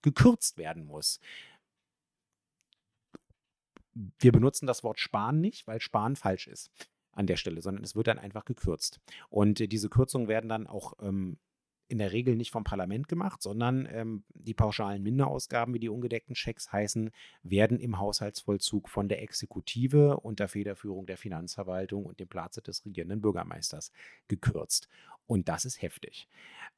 gekürzt 0.02 0.58
werden 0.58 0.84
muss. 0.84 1.20
Wir 3.92 4.32
benutzen 4.32 4.66
das 4.66 4.82
Wort 4.82 5.00
sparen 5.00 5.40
nicht, 5.40 5.66
weil 5.66 5.80
sparen 5.80 6.16
falsch 6.16 6.46
ist 6.46 6.70
an 7.12 7.26
der 7.26 7.36
Stelle, 7.36 7.60
sondern 7.60 7.84
es 7.84 7.96
wird 7.96 8.06
dann 8.06 8.18
einfach 8.18 8.44
gekürzt. 8.44 9.00
Und 9.28 9.60
äh, 9.60 9.68
diese 9.68 9.88
Kürzungen 9.88 10.28
werden 10.28 10.48
dann 10.48 10.66
auch 10.66 10.94
ähm, 11.00 11.38
in 11.90 11.98
der 11.98 12.12
Regel 12.12 12.36
nicht 12.36 12.52
vom 12.52 12.64
Parlament 12.64 13.08
gemacht, 13.08 13.42
sondern 13.42 13.88
ähm, 13.90 14.22
die 14.28 14.54
pauschalen 14.54 15.02
Minderausgaben 15.02 15.74
wie 15.74 15.80
die 15.80 15.88
ungedeckten 15.88 16.36
Schecks 16.36 16.72
heißen, 16.72 17.10
werden 17.42 17.80
im 17.80 17.98
Haushaltsvollzug 17.98 18.88
von 18.88 19.08
der 19.08 19.22
Exekutive 19.22 20.20
unter 20.20 20.46
Federführung 20.46 21.06
der 21.06 21.16
Finanzverwaltung 21.16 22.06
und 22.06 22.20
dem 22.20 22.28
Platz 22.28 22.60
des 22.62 22.84
regierenden 22.84 23.20
Bürgermeisters 23.20 23.90
gekürzt. 24.28 24.88
Und 25.26 25.48
das 25.48 25.64
ist 25.64 25.80
heftig. 25.80 26.28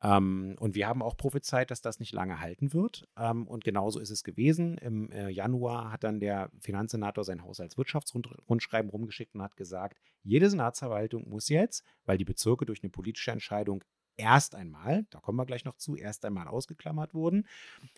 Ähm, 0.03 0.57
und 0.59 0.75
wir 0.75 0.87
haben 0.87 1.03
auch 1.03 1.17
prophezeit, 1.17 1.71
dass 1.71 1.81
das 1.81 2.01
nicht 2.01 2.13
lange 2.13 2.41
halten 2.41 2.73
wird. 2.73 3.09
Ähm, 3.17 3.47
und 3.47 3.65
genauso 3.65 3.99
ist 3.99 4.11
es 4.11 4.25
gewesen. 4.25 4.77
Im 4.79 5.11
äh, 5.11 5.31
Januar 5.31 5.93
hat 5.93 6.05
dann 6.05 6.21
der 6.21 6.51
Finanzsenator 6.61 7.25
sein 7.25 7.45
Haushaltswirtschaftsrundschreiben 7.45 8.91
rumgeschickt 8.91 9.35
und 9.35 9.43
hat 9.43 9.57
gesagt, 9.57 10.03
jede 10.23 10.51
Senatsverwaltung 10.51 11.29
muss 11.29 11.49
jetzt, 11.49 11.83
weil 12.05 12.19
die 12.19 12.25
Bezirke 12.25 12.67
durch 12.67 12.83
eine 12.83 12.91
politische 12.91 13.31
Entscheidung 13.31 13.85
erst 14.17 14.55
einmal, 14.55 15.07
da 15.11 15.21
kommen 15.21 15.39
wir 15.39 15.47
gleich 15.47 15.65
noch 15.65 15.77
zu, 15.77 15.97
erst 15.97 16.25
einmal 16.25 16.49
ausgeklammert 16.49 17.15
wurden, 17.15 17.47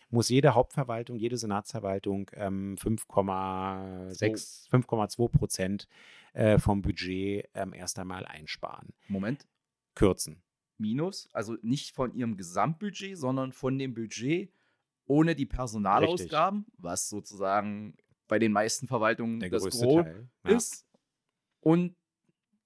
muss 0.09 0.29
jede 0.29 0.55
Hauptverwaltung, 0.55 1.17
jede 1.17 1.37
Senatsverwaltung 1.37 2.31
ähm, 2.33 2.75
5,6, 2.75 4.69
5,2 4.69 5.29
Prozent 5.29 5.87
äh, 6.33 6.57
vom 6.59 6.81
Budget 6.81 7.49
ähm, 7.53 7.73
erst 7.73 7.99
einmal 7.99 8.25
einsparen, 8.25 8.93
Moment. 9.07 9.47
kürzen. 9.95 10.41
Minus, 10.77 11.29
also 11.31 11.55
nicht 11.61 11.95
von 11.95 12.13
ihrem 12.13 12.35
Gesamtbudget, 12.35 13.17
sondern 13.17 13.53
von 13.53 13.77
dem 13.77 13.93
Budget 13.93 14.51
ohne 15.07 15.35
die 15.35 15.45
Personalausgaben, 15.45 16.65
was 16.77 17.09
sozusagen 17.09 17.95
bei 18.27 18.39
den 18.39 18.51
meisten 18.51 18.87
Verwaltungen 18.87 19.39
Der 19.39 19.49
das 19.49 19.63
Gros 19.63 19.79
Teil. 19.79 20.27
Ja. 20.45 20.55
ist. 20.55 20.85
Und 21.59 21.95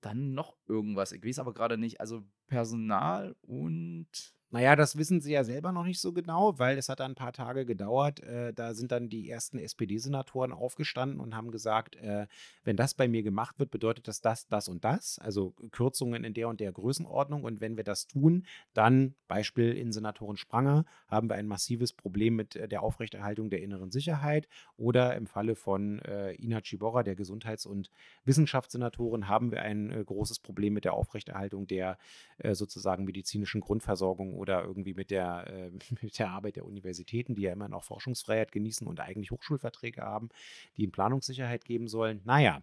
dann 0.01 0.33
noch 0.33 0.57
irgendwas. 0.67 1.11
Ich 1.11 1.23
weiß 1.23 1.39
aber 1.39 1.53
gerade 1.53 1.77
nicht. 1.77 1.99
Also 1.99 2.23
Personal 2.49 3.35
und 3.43 4.07
Naja, 4.51 4.75
das 4.75 4.97
wissen 4.97 5.21
sie 5.21 5.33
ja 5.33 5.43
selber 5.43 5.71
noch 5.71 5.85
nicht 5.85 6.01
so 6.01 6.11
genau, 6.11 6.57
weil 6.57 6.79
es 6.79 6.89
hat 6.89 7.01
ein 7.01 7.13
paar 7.13 7.33
Tage 7.33 7.67
gedauert. 7.67 8.21
Äh, 8.21 8.51
da 8.51 8.73
sind 8.73 8.91
dann 8.91 9.07
die 9.07 9.29
ersten 9.29 9.59
SPD-Senatoren 9.59 10.53
aufgestanden 10.53 11.19
und 11.19 11.35
haben 11.35 11.51
gesagt, 11.51 11.95
äh, 11.97 12.25
wenn 12.63 12.75
das 12.75 12.95
bei 12.95 13.07
mir 13.07 13.21
gemacht 13.21 13.59
wird, 13.59 13.69
bedeutet 13.69 14.07
das 14.07 14.21
das, 14.21 14.47
das 14.47 14.67
und 14.67 14.83
das. 14.83 15.19
Also 15.19 15.53
Kürzungen 15.69 16.23
in 16.23 16.33
der 16.33 16.49
und 16.49 16.61
der 16.61 16.71
Größenordnung. 16.71 17.43
Und 17.43 17.61
wenn 17.61 17.77
wir 17.77 17.83
das 17.83 18.07
tun, 18.07 18.43
dann, 18.73 19.13
Beispiel 19.27 19.71
in 19.73 19.91
Senatorin 19.91 20.37
Spranger, 20.37 20.85
haben 21.07 21.29
wir 21.29 21.35
ein 21.35 21.45
massives 21.45 21.93
Problem 21.93 22.35
mit 22.35 22.55
äh, 22.55 22.67
der 22.67 22.81
Aufrechterhaltung 22.81 23.51
der 23.51 23.61
inneren 23.61 23.91
Sicherheit. 23.91 24.47
Oder 24.77 25.15
im 25.15 25.27
Falle 25.27 25.53
von 25.53 25.99
äh, 25.99 26.33
Ina 26.43 26.61
Ciborra, 26.63 27.03
der 27.03 27.15
Gesundheits- 27.15 27.67
und 27.67 27.91
Wissenschaftssenatorin, 28.25 29.27
haben 29.27 29.51
wir 29.51 29.61
ein 29.61 29.91
äh, 29.91 30.03
großes 30.03 30.39
Problem 30.39 30.73
mit 30.73 30.85
der 30.85 30.95
Aufrechterhaltung 30.95 31.67
der 31.67 31.99
äh, 32.39 32.55
sozusagen 32.55 33.05
medizinischen 33.05 33.61
Grundversorgung 33.61 34.38
oder 34.39 34.63
irgendwie 34.63 34.93
mit 34.93 35.11
der, 35.11 35.45
äh, 35.47 35.71
mit 36.01 36.17
der 36.17 36.29
Arbeit 36.29 36.55
der 36.55 36.65
Universitäten, 36.65 37.35
die 37.35 37.43
ja 37.43 37.53
immer 37.53 37.69
noch 37.69 37.83
Forschungsfreiheit 37.83 38.51
genießen 38.51 38.87
und 38.87 38.99
eigentlich 38.99 39.31
Hochschulverträge 39.31 40.01
haben, 40.01 40.29
die 40.77 40.83
ihnen 40.83 40.91
Planungssicherheit 40.91 41.65
geben 41.65 41.87
sollen. 41.87 42.21
Naja, 42.25 42.61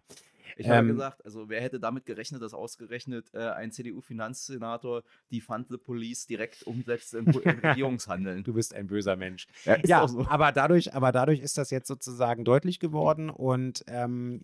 ich 0.55 0.67
habe 0.69 0.79
Ähm, 0.79 0.87
gesagt, 0.87 1.25
also 1.25 1.49
wer 1.49 1.61
hätte 1.61 1.79
damit 1.79 2.05
gerechnet, 2.05 2.41
dass 2.41 2.53
ausgerechnet 2.53 3.33
äh, 3.33 3.49
ein 3.49 3.71
CDU-Finanzsenator 3.71 5.03
die 5.31 5.41
Fund 5.41 5.67
the 5.69 5.77
Police 5.77 6.25
direkt 6.25 6.63
umsetzt 6.63 7.13
im, 7.13 7.27
im 7.27 7.59
Regierungshandeln. 7.63 8.43
du 8.43 8.53
bist 8.53 8.73
ein 8.73 8.87
böser 8.87 9.15
Mensch. 9.15 9.47
Ja, 9.65 9.77
ja, 9.85 10.07
so. 10.07 10.25
aber 10.27 10.51
dadurch, 10.51 10.93
aber 10.93 11.11
dadurch 11.11 11.39
ist 11.39 11.57
das 11.57 11.69
jetzt 11.69 11.87
sozusagen 11.87 12.45
deutlich 12.45 12.79
geworden 12.79 13.29
und 13.29 13.83
ähm, 13.87 14.41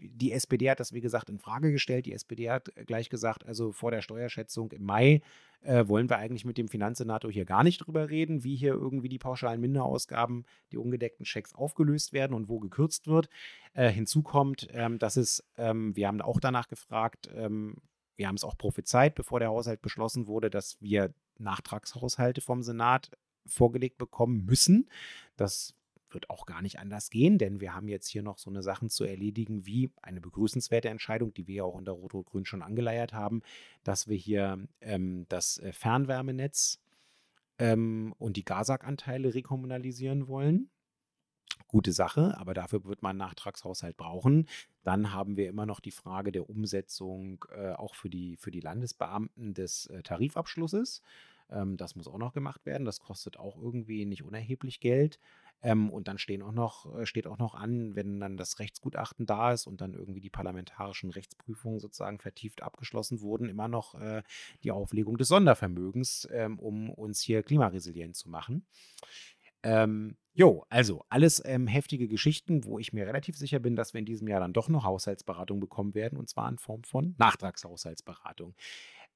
die 0.00 0.32
SPD 0.32 0.70
hat 0.70 0.80
das, 0.80 0.92
wie 0.92 1.00
gesagt, 1.00 1.28
in 1.28 1.38
Frage 1.38 1.72
gestellt. 1.72 2.06
Die 2.06 2.12
SPD 2.12 2.50
hat 2.50 2.72
gleich 2.86 3.10
gesagt, 3.10 3.44
also 3.46 3.72
vor 3.72 3.90
der 3.90 4.00
Steuerschätzung 4.00 4.70
im 4.72 4.84
Mai 4.84 5.22
äh, 5.62 5.88
wollen 5.88 6.08
wir 6.08 6.18
eigentlich 6.18 6.44
mit 6.44 6.58
dem 6.58 6.68
Finanzsenator 6.68 7.30
hier 7.30 7.44
gar 7.44 7.64
nicht 7.64 7.78
drüber 7.78 8.08
reden, 8.10 8.44
wie 8.44 8.56
hier 8.56 8.74
irgendwie 8.74 9.08
die 9.08 9.18
pauschalen 9.18 9.60
Minderausgaben, 9.60 10.44
die 10.72 10.78
ungedeckten 10.78 11.26
Schecks 11.26 11.54
aufgelöst 11.54 12.12
werden 12.12 12.34
und 12.34 12.48
wo 12.48 12.58
gekürzt 12.58 13.06
wird. 13.06 13.28
Äh, 13.74 13.90
hinzu 13.90 14.22
kommt, 14.22 14.68
ähm, 14.72 14.98
dass 14.98 15.16
es, 15.16 15.44
ähm, 15.56 15.94
wir 15.96 16.08
haben 16.08 16.20
auch 16.20 16.40
danach 16.40 16.68
gefragt, 16.68 17.28
ähm, 17.34 17.76
wir 18.16 18.26
haben 18.26 18.36
es 18.36 18.44
auch 18.44 18.58
prophezeit, 18.58 19.14
bevor 19.14 19.38
der 19.38 19.48
Haushalt 19.48 19.80
beschlossen 19.80 20.26
wurde, 20.26 20.50
dass 20.50 20.76
wir 20.80 21.14
Nachtragshaushalte 21.38 22.40
vom 22.40 22.62
Senat 22.62 23.10
vorgelegt 23.46 23.98
bekommen 23.98 24.44
müssen. 24.44 24.90
Das 25.36 25.74
wird 26.12 26.30
auch 26.30 26.46
gar 26.46 26.62
nicht 26.62 26.78
anders 26.78 27.10
gehen, 27.10 27.38
denn 27.38 27.60
wir 27.60 27.74
haben 27.74 27.88
jetzt 27.88 28.08
hier 28.08 28.22
noch 28.22 28.38
so 28.38 28.50
eine 28.50 28.62
Sachen 28.62 28.88
zu 28.88 29.04
erledigen 29.04 29.66
wie 29.66 29.90
eine 30.02 30.20
begrüßenswerte 30.20 30.88
Entscheidung, 30.88 31.34
die 31.34 31.46
wir 31.46 31.56
ja 31.56 31.64
auch 31.64 31.74
unter 31.74 31.92
Rot-Rot-Grün 31.92 32.44
schon 32.44 32.62
angeleiert 32.62 33.12
haben, 33.12 33.42
dass 33.84 34.08
wir 34.08 34.16
hier 34.16 34.58
ähm, 34.80 35.26
das 35.28 35.58
äh, 35.58 35.72
Fernwärmenetz 35.72 36.80
ähm, 37.58 38.14
und 38.18 38.36
die 38.36 38.44
GASAG-Anteile 38.44 39.34
rekommunalisieren 39.34 40.28
wollen. 40.28 40.70
Gute 41.66 41.92
Sache, 41.92 42.36
aber 42.38 42.54
dafür 42.54 42.84
wird 42.84 43.02
man 43.02 43.10
einen 43.10 43.18
Nachtragshaushalt 43.18 43.96
brauchen. 43.96 44.48
Dann 44.84 45.12
haben 45.12 45.36
wir 45.36 45.48
immer 45.48 45.66
noch 45.66 45.80
die 45.80 45.90
Frage 45.90 46.32
der 46.32 46.48
Umsetzung 46.48 47.44
äh, 47.54 47.72
auch 47.72 47.94
für 47.94 48.08
die, 48.08 48.36
für 48.36 48.50
die 48.50 48.60
Landesbeamten 48.60 49.54
des 49.54 49.86
äh, 49.86 50.02
Tarifabschlusses. 50.02 51.02
Ähm, 51.50 51.76
das 51.76 51.96
muss 51.96 52.08
auch 52.08 52.18
noch 52.18 52.32
gemacht 52.32 52.64
werden. 52.64 52.84
Das 52.84 53.00
kostet 53.00 53.38
auch 53.38 53.56
irgendwie 53.60 54.06
nicht 54.06 54.22
unerheblich 54.22 54.80
Geld. 54.80 55.18
Ähm, 55.62 55.90
und 55.90 56.08
dann 56.08 56.18
stehen 56.18 56.42
auch 56.42 56.52
noch, 56.52 56.98
äh, 56.98 57.06
steht 57.06 57.26
auch 57.26 57.38
noch 57.38 57.54
an, 57.54 57.96
wenn 57.96 58.20
dann 58.20 58.36
das 58.36 58.58
Rechtsgutachten 58.58 59.26
da 59.26 59.52
ist 59.52 59.66
und 59.66 59.80
dann 59.80 59.94
irgendwie 59.94 60.20
die 60.20 60.30
parlamentarischen 60.30 61.10
Rechtsprüfungen 61.10 61.80
sozusagen 61.80 62.20
vertieft 62.20 62.62
abgeschlossen 62.62 63.20
wurden, 63.20 63.48
immer 63.48 63.68
noch 63.68 63.94
äh, 63.94 64.22
die 64.62 64.70
Auflegung 64.70 65.16
des 65.18 65.28
Sondervermögens, 65.28 66.28
ähm, 66.30 66.58
um 66.58 66.90
uns 66.90 67.20
hier 67.20 67.42
klimaresilient 67.42 68.16
zu 68.16 68.28
machen. 68.28 68.64
Ähm, 69.64 70.16
jo, 70.34 70.64
also 70.68 71.04
alles 71.08 71.42
ähm, 71.44 71.66
heftige 71.66 72.06
Geschichten, 72.06 72.64
wo 72.64 72.78
ich 72.78 72.92
mir 72.92 73.06
relativ 73.06 73.36
sicher 73.36 73.58
bin, 73.58 73.74
dass 73.74 73.92
wir 73.92 73.98
in 73.98 74.06
diesem 74.06 74.28
Jahr 74.28 74.40
dann 74.40 74.52
doch 74.52 74.68
noch 74.68 74.84
Haushaltsberatung 74.84 75.58
bekommen 75.58 75.94
werden 75.94 76.16
und 76.18 76.28
zwar 76.28 76.48
in 76.48 76.58
Form 76.58 76.84
von 76.84 77.16
Nachtragshaushaltsberatung. 77.18 78.54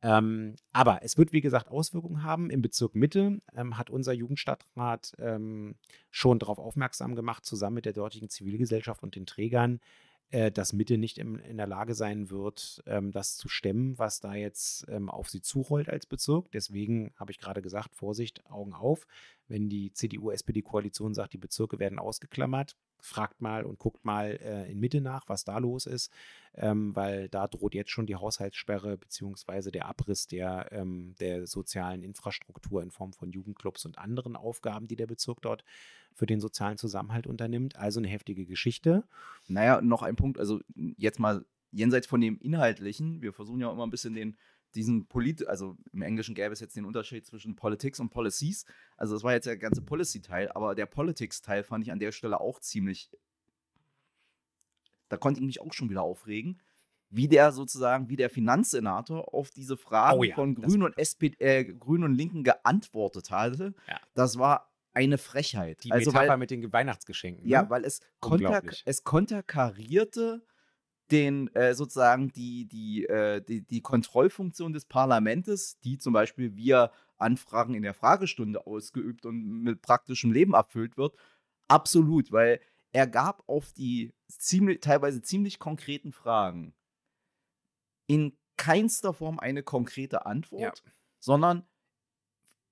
Ähm, 0.02 0.56
aber 0.72 1.00
es 1.02 1.16
wird, 1.16 1.32
wie 1.32 1.40
gesagt, 1.40 1.68
Auswirkungen 1.68 2.24
haben. 2.24 2.50
Im 2.50 2.60
Bezirk 2.60 2.94
Mitte 2.94 3.40
ähm, 3.54 3.78
hat 3.78 3.88
unser 3.88 4.12
Jugendstadtrat 4.12 5.14
ähm, 5.18 5.76
schon 6.10 6.40
darauf 6.40 6.58
aufmerksam 6.58 7.14
gemacht, 7.14 7.44
zusammen 7.44 7.76
mit 7.76 7.84
der 7.84 7.92
dortigen 7.92 8.28
Zivilgesellschaft 8.28 9.02
und 9.04 9.14
den 9.14 9.26
Trägern, 9.26 9.80
äh, 10.30 10.50
dass 10.50 10.72
Mitte 10.72 10.98
nicht 10.98 11.18
im, 11.18 11.38
in 11.38 11.56
der 11.56 11.68
Lage 11.68 11.94
sein 11.94 12.30
wird, 12.30 12.82
ähm, 12.86 13.12
das 13.12 13.36
zu 13.36 13.48
stemmen, 13.48 13.96
was 13.96 14.18
da 14.18 14.34
jetzt 14.34 14.86
ähm, 14.88 15.08
auf 15.08 15.30
sie 15.30 15.40
zurollt 15.40 15.88
als 15.88 16.06
Bezirk. 16.06 16.50
Deswegen 16.50 17.12
habe 17.16 17.30
ich 17.30 17.38
gerade 17.38 17.62
gesagt, 17.62 17.94
Vorsicht, 17.94 18.44
Augen 18.50 18.72
auf. 18.72 19.06
Wenn 19.46 19.68
die 19.68 19.92
CDU-SPD-Koalition 19.92 21.14
sagt, 21.14 21.32
die 21.32 21.38
Bezirke 21.38 21.78
werden 21.78 22.00
ausgeklammert, 22.00 22.76
fragt 23.02 23.40
mal 23.42 23.64
und 23.64 23.78
guckt 23.78 24.04
mal 24.04 24.38
äh, 24.42 24.70
in 24.70 24.78
Mitte 24.78 25.00
nach, 25.00 25.28
was 25.28 25.44
da 25.44 25.58
los 25.58 25.86
ist, 25.86 26.10
ähm, 26.54 26.94
weil 26.94 27.28
da 27.28 27.48
droht 27.48 27.74
jetzt 27.74 27.90
schon 27.90 28.06
die 28.06 28.14
Haushaltssperre 28.14 28.96
beziehungsweise 28.96 29.72
der 29.72 29.86
Abriss 29.86 30.28
der, 30.28 30.68
ähm, 30.70 31.14
der 31.18 31.46
sozialen 31.48 32.02
Infrastruktur 32.04 32.80
in 32.82 32.92
Form 32.92 33.12
von 33.12 33.30
Jugendclubs 33.30 33.84
und 33.84 33.98
anderen 33.98 34.36
Aufgaben, 34.36 34.86
die 34.86 34.96
der 34.96 35.08
Bezirk 35.08 35.42
dort 35.42 35.64
für 36.14 36.26
den 36.26 36.40
sozialen 36.40 36.78
Zusammenhalt 36.78 37.26
unternimmt. 37.26 37.76
Also 37.76 37.98
eine 37.98 38.08
heftige 38.08 38.46
Geschichte. 38.46 39.04
Naja, 39.48 39.82
noch 39.82 40.02
ein 40.02 40.14
Punkt, 40.14 40.38
also 40.38 40.60
jetzt 40.96 41.18
mal 41.18 41.44
jenseits 41.72 42.06
von 42.06 42.20
dem 42.20 42.38
Inhaltlichen, 42.38 43.20
wir 43.20 43.32
versuchen 43.32 43.60
ja 43.60 43.72
immer 43.72 43.84
ein 43.86 43.90
bisschen 43.90 44.14
den 44.14 44.36
diesen 44.74 45.06
Polit, 45.06 45.46
also 45.46 45.76
im 45.92 46.02
Englischen 46.02 46.34
gäbe 46.34 46.52
es 46.52 46.60
jetzt 46.60 46.76
den 46.76 46.84
Unterschied 46.84 47.26
zwischen 47.26 47.56
Politics 47.56 48.00
und 48.00 48.10
Policies. 48.10 48.64
Also 48.96 49.14
das 49.14 49.22
war 49.22 49.32
jetzt 49.32 49.46
der 49.46 49.56
ganze 49.56 49.82
Policy-Teil, 49.82 50.50
aber 50.52 50.74
der 50.74 50.86
Politics-Teil 50.86 51.64
fand 51.64 51.84
ich 51.84 51.92
an 51.92 51.98
der 51.98 52.12
Stelle 52.12 52.40
auch 52.40 52.60
ziemlich. 52.60 53.10
Da 55.08 55.16
konnte 55.16 55.40
ich 55.40 55.46
mich 55.46 55.60
auch 55.60 55.72
schon 55.72 55.90
wieder 55.90 56.02
aufregen, 56.02 56.60
wie 57.10 57.28
der 57.28 57.52
sozusagen, 57.52 58.08
wie 58.08 58.16
der 58.16 58.30
Finanzsenator 58.30 59.34
auf 59.34 59.50
diese 59.50 59.76
Fragen 59.76 60.18
oh 60.18 60.24
ja, 60.24 60.34
von 60.34 60.54
Grünen 60.54 60.82
und 60.82 60.96
SPD, 60.96 61.36
äh, 61.38 61.64
Grünen 61.64 62.04
und 62.04 62.14
Linken 62.14 62.42
geantwortet 62.42 63.30
hatte. 63.30 63.74
Ja. 63.86 64.00
Das 64.14 64.38
war 64.38 64.72
eine 64.94 65.18
Frechheit. 65.18 65.84
Die 65.84 65.92
also, 65.92 66.10
Metapher 66.10 66.28
weil, 66.30 66.38
mit 66.38 66.50
den 66.50 66.72
Weihnachtsgeschenken. 66.72 67.46
Ja, 67.46 67.62
ne? 67.62 67.70
weil 67.70 67.84
es, 67.84 68.00
konter, 68.20 68.62
es 68.84 69.04
konterkarierte 69.04 70.42
den 71.12 71.54
äh, 71.54 71.74
sozusagen 71.74 72.32
die, 72.32 72.66
die, 72.66 73.04
äh, 73.04 73.42
die, 73.42 73.60
die 73.60 73.82
Kontrollfunktion 73.82 74.72
des 74.72 74.86
Parlaments, 74.86 75.78
die 75.80 75.98
zum 75.98 76.12
Beispiel 76.12 76.56
via 76.56 76.90
Anfragen 77.18 77.74
in 77.74 77.82
der 77.82 77.94
Fragestunde 77.94 78.66
ausgeübt 78.66 79.26
und 79.26 79.62
mit 79.62 79.82
praktischem 79.82 80.32
Leben 80.32 80.54
erfüllt 80.54 80.96
wird, 80.96 81.14
absolut, 81.68 82.32
weil 82.32 82.60
er 82.92 83.06
gab 83.06 83.48
auf 83.48 83.72
die 83.72 84.12
ziemlich, 84.28 84.80
teilweise 84.80 85.22
ziemlich 85.22 85.58
konkreten 85.58 86.12
Fragen 86.12 86.74
in 88.06 88.36
keinster 88.56 89.12
Form 89.12 89.38
eine 89.38 89.62
konkrete 89.62 90.26
Antwort, 90.26 90.82
ja. 90.84 90.92
sondern 91.18 91.64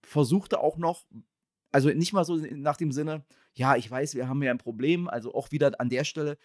versuchte 0.02 0.60
auch 0.60 0.76
noch, 0.76 1.06
also 1.72 1.88
nicht 1.90 2.12
mal 2.12 2.24
so 2.24 2.36
nach 2.36 2.76
dem 2.76 2.92
Sinne, 2.92 3.24
ja, 3.54 3.76
ich 3.76 3.90
weiß, 3.90 4.14
wir 4.14 4.28
haben 4.28 4.42
ja 4.42 4.50
ein 4.50 4.58
Problem, 4.58 5.08
also 5.08 5.34
auch 5.34 5.50
wieder 5.52 5.78
an 5.80 5.88
der 5.88 6.04
Stelle, 6.04 6.38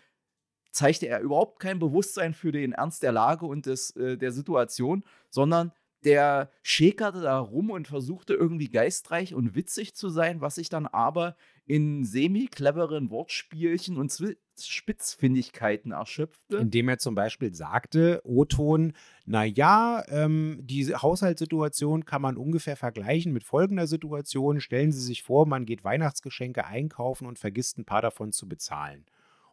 zeigte 0.75 1.07
er 1.07 1.21
überhaupt 1.21 1.59
kein 1.59 1.79
Bewusstsein 1.79 2.33
für 2.33 2.51
den 2.51 2.73
Ernst 2.73 3.01
der 3.01 3.11
Lage 3.11 3.45
und 3.45 3.65
des, 3.65 3.95
äh, 3.95 4.17
der 4.17 4.31
Situation, 4.31 5.03
sondern 5.29 5.71
der 6.03 6.51
schäkerte 6.61 7.21
da 7.21 7.39
rum 7.39 7.71
und 7.71 7.87
versuchte 7.87 8.35
irgendwie 8.35 8.69
geistreich 8.69 9.33
und 9.33 9.55
witzig 9.55 9.95
zu 9.95 10.09
sein, 10.09 10.39
was 10.39 10.55
sich 10.55 10.69
dann 10.69 10.85
aber 10.85 11.35
in 11.65 12.05
semi-cleveren 12.05 13.09
Wortspielchen 13.09 13.97
und 13.97 14.15
Spitzfindigkeiten 14.61 15.93
erschöpfte. 15.93 16.57
Indem 16.57 16.89
er 16.89 16.99
zum 16.99 17.15
Beispiel 17.15 17.55
sagte, 17.55 18.21
O-Ton, 18.23 18.93
naja, 19.25 20.03
ähm, 20.09 20.59
die 20.61 20.93
Haushaltssituation 20.93 22.05
kann 22.05 22.21
man 22.21 22.37
ungefähr 22.37 22.75
vergleichen 22.75 23.33
mit 23.33 23.43
folgender 23.43 23.87
Situation. 23.87 24.61
Stellen 24.61 24.91
Sie 24.91 25.01
sich 25.01 25.23
vor, 25.23 25.47
man 25.47 25.65
geht 25.65 25.83
Weihnachtsgeschenke 25.83 26.65
einkaufen 26.65 27.25
und 27.25 27.39
vergisst 27.39 27.79
ein 27.79 27.85
paar 27.85 28.03
davon 28.03 28.31
zu 28.31 28.47
bezahlen. 28.47 29.05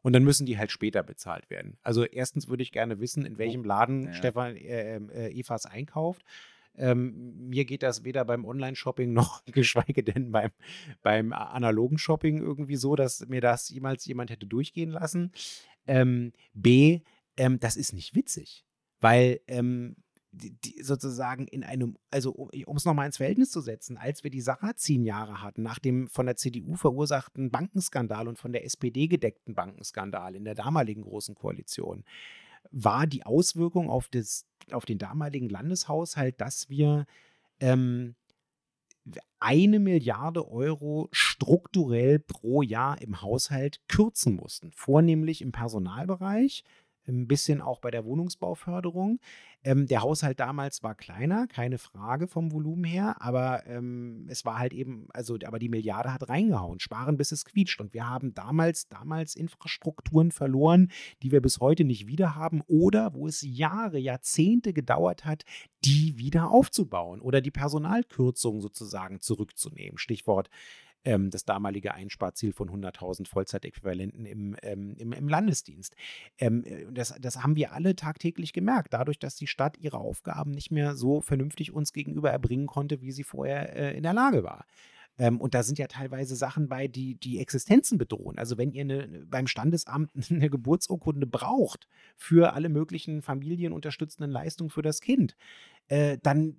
Und 0.03 0.13
dann 0.13 0.25
müssen 0.25 0.47
die 0.47 0.59
halt 0.59 0.71
später 0.71 1.03
bezahlt 1.03 1.49
werden. 1.49 1.79
Also 1.83 2.05
erstens 2.05 2.49
würde 2.49 2.63
ich 2.63 2.73
gerne 2.73 3.01
wissen, 3.01 3.25
in 3.25 3.39
welchem 3.39 3.65
Laden 3.65 4.07
ja. 4.07 4.15
Stefan 4.15 4.57
äh, 4.57 4.97
ähm, 4.97 5.11
äh, 5.11 5.31
Evas 5.31 5.67
einkauft. 5.67 6.25
Ähm, 6.77 7.49
mir 7.49 7.65
geht 7.65 7.83
das 7.83 8.03
weder 8.03 8.25
beim 8.25 8.45
Online-Shopping 8.45 9.13
noch, 9.15 9.45
geschweige 9.47 10.03
denn 10.03 10.33
beim, 10.33 10.51
beim 11.03 11.33
analogen 11.33 11.99
Shopping 11.99 12.39
irgendwie 12.39 12.77
so, 12.77 12.97
dass 12.97 13.27
mir 13.29 13.41
das 13.41 13.69
jemals 13.69 14.05
jemand 14.07 14.31
hätte 14.31 14.47
durchgehen 14.47 14.91
lassen. 14.91 15.33
Ähm, 15.87 16.33
B, 16.55 17.01
ähm, 17.37 17.61
das 17.61 17.77
ist 17.77 17.93
nicht 17.93 18.15
witzig, 18.15 18.65
weil 19.01 19.41
ähm, 20.33 20.59
die, 20.65 20.83
sozusagen 20.83 21.47
in 21.47 21.65
einem, 21.65 21.97
also 22.11 22.33
um 22.33 22.77
es 22.77 22.85
nochmal 22.85 23.07
ins 23.07 23.19
Verhältnis 23.19 23.51
zu 23.51 23.61
setzen, 23.61 23.97
als 23.97 24.25
wir 24.25 24.31
die 24.31 24.41
Sarrazin-Jahre 24.41 25.43
hatten, 25.43 25.63
nach 25.63 25.79
dem 25.79 26.09
von 26.09 26.27
der 26.27 26.37
CDU 26.37 26.77
verursachten 26.77 27.51
Bankenskandal 27.51 28.29
und 28.29 28.39
von 28.39 28.53
der 28.53 28.65
SPD 28.65 29.09
gedeckten 29.09 29.55
Bankenskandal 29.55 30.35
in 30.35 30.45
der 30.45 30.55
damaligen 30.55 31.03
Großen 31.03 31.35
Koalition, 31.35 32.05
war 32.71 33.07
die 33.07 33.27
Auswirkung 33.27 33.91
auf, 33.91 34.09
das, 34.09 34.47
auf 34.71 34.85
den 34.85 34.99
damaligen 34.99 35.49
Landeshaushalt, 35.49 36.41
dass 36.41 36.71
wir 36.71 37.07
ähm, 37.61 38.15
eine 39.41 39.81
Milliarde 39.81 40.49
Euro 40.49 41.09
strukturell 41.11 42.21
pro 42.21 42.63
Jahr 42.63 43.03
im 43.03 43.21
Haushalt 43.21 43.81
kürzen 43.89 44.37
mussten, 44.37 44.71
vornehmlich 44.73 45.43
im 45.43 45.51
Personalbereich, 45.51 46.63
ein 47.07 47.27
bisschen 47.27 47.61
auch 47.61 47.81
bei 47.81 47.91
der 47.91 48.05
Wohnungsbauförderung. 48.05 49.19
Ähm, 49.65 49.87
der 49.87 50.03
Haushalt 50.03 50.41
damals 50.41 50.83
war 50.83 50.95
kleiner, 50.95 51.47
keine 51.47 51.79
Frage 51.79 52.27
vom 52.27 52.53
Volumen 52.53 52.85
her, 52.85 53.17
aber 53.21 53.67
ähm, 53.67 54.27
es 54.29 54.45
war 54.45 54.59
halt 54.59 54.73
eben, 54.73 55.07
also, 55.13 55.39
aber 55.45 55.59
die 55.59 55.69
Milliarde 55.69 56.13
hat 56.13 56.29
reingehauen, 56.29 56.81
sparen 56.81 57.17
bis 57.17 57.33
es 57.33 57.45
quietscht. 57.45 57.81
Und 57.81 57.95
wir 57.95 58.09
haben 58.09 58.35
damals, 58.35 58.89
damals 58.89 59.37
Infrastrukturen 59.37 60.33
verloren, 60.33 60.91
die 61.23 61.31
wir 61.31 61.41
bis 61.41 61.61
heute 61.61 61.85
nicht 61.85 62.07
wieder 62.07 62.35
haben 62.35 62.63
oder 62.67 63.15
wo 63.15 63.27
es 63.27 63.43
Jahre, 63.43 63.99
Jahrzehnte 63.99 64.73
gedauert 64.73 65.25
hat, 65.25 65.45
die 65.85 66.19
wieder 66.19 66.51
aufzubauen 66.51 67.21
oder 67.21 67.41
die 67.41 67.51
Personalkürzung 67.51 68.61
sozusagen 68.61 69.21
zurückzunehmen. 69.21 69.99
Stichwort 69.99 70.51
ähm, 71.05 71.31
das 71.31 71.45
damalige 71.45 71.95
Einsparziel 71.95 72.53
von 72.53 72.71
100.000 72.71 73.29
Vollzeitäquivalenten 73.29 74.25
im, 74.25 74.57
ähm, 74.63 74.95
im, 74.99 75.13
im, 75.13 75.29
Landesdienst. 75.29 75.97
Ähm, 76.39 76.65
äh, 76.65 76.87
das, 76.91 77.15
das 77.21 77.43
haben 77.43 77.57
wir 77.57 77.73
alle 77.73 77.97
tagtäglich 77.97 78.53
gemerkt, 78.53 78.93
dadurch, 78.93 79.19
dass 79.19 79.37
die 79.37 79.47
Stadt 79.47 79.79
ihre 79.79 79.99
Aufgaben 79.99 80.53
nicht 80.53 80.71
mehr 80.71 80.95
so 80.95 81.21
vernünftig 81.21 81.73
uns 81.73 81.93
gegenüber 81.93 82.31
erbringen 82.31 82.67
konnte, 82.67 83.01
wie 83.01 83.13
sie 83.13 83.25
vorher 83.25 83.75
äh, 83.75 83.97
in 83.97 84.03
der 84.03 84.15
Lage 84.15 84.45
war. 84.45 84.65
Ähm, 85.19 85.41
und 85.41 85.55
da 85.55 85.63
sind 85.63 85.79
ja 85.79 85.87
teilweise 85.87 86.37
Sachen 86.37 86.69
bei, 86.69 86.89
die 86.89 87.17
die 87.17 87.39
Existenzen 87.39 87.99
bedrohen. 87.99 88.39
Also 88.39 88.57
wenn 88.57 88.73
ihr 88.73 88.83
eine, 88.83 89.27
beim 89.27 89.47
Standesamt 89.47 90.11
eine 90.31 90.51
Geburtsurkunde 90.51 91.27
braucht 91.27 91.87
für 92.17 92.55
alle 92.55 92.69
möglichen 92.69 93.23
familienunterstützenden 93.23 94.31
Leistungen 94.31 94.71
für 94.71 94.83
das 94.83 95.01
Kind, 95.01 95.37
äh, 95.89 96.19
dann 96.23 96.57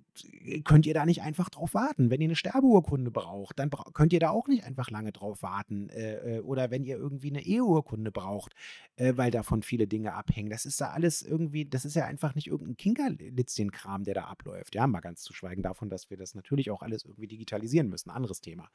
könnt 0.64 0.86
ihr 0.86 0.94
da 0.94 1.04
nicht 1.04 1.22
einfach 1.22 1.48
drauf 1.48 1.74
warten. 1.74 2.10
Wenn 2.10 2.20
ihr 2.20 2.28
eine 2.28 2.36
Sterbeurkunde 2.36 3.10
braucht, 3.10 3.58
dann 3.58 3.70
bra 3.70 3.84
könnt 3.92 4.12
ihr 4.12 4.20
da 4.20 4.30
auch 4.30 4.46
nicht 4.46 4.64
einfach 4.64 4.90
lange 4.90 5.12
drauf 5.12 5.42
warten. 5.42 5.88
Äh, 5.88 6.36
äh, 6.36 6.40
oder 6.40 6.70
wenn 6.70 6.84
ihr 6.84 6.96
irgendwie 6.96 7.30
eine 7.30 7.42
Eheurkunde 7.44 8.12
braucht, 8.12 8.54
äh, 8.96 9.14
weil 9.16 9.30
davon 9.30 9.62
viele 9.62 9.86
Dinge 9.86 10.14
abhängen. 10.14 10.50
Das 10.50 10.66
ist 10.66 10.80
da 10.80 10.90
alles 10.90 11.22
irgendwie, 11.22 11.64
das 11.64 11.84
ist 11.84 11.96
ja 11.96 12.04
einfach 12.04 12.34
nicht 12.34 12.46
irgendein 12.46 12.76
Kinkerlitzchen-Kram, 12.76 14.04
der 14.04 14.14
da 14.14 14.24
abläuft. 14.24 14.74
Ja, 14.74 14.86
mal 14.86 15.00
ganz 15.00 15.22
zu 15.22 15.34
schweigen 15.34 15.62
davon, 15.62 15.88
dass 15.88 16.10
wir 16.10 16.16
das 16.16 16.34
natürlich 16.34 16.70
auch 16.70 16.82
alles 16.82 17.04
irgendwie 17.04 17.28
digitalisieren 17.28 17.88
müssen. 17.88 18.10
Anderes 18.10 18.40
Thema. 18.40 18.68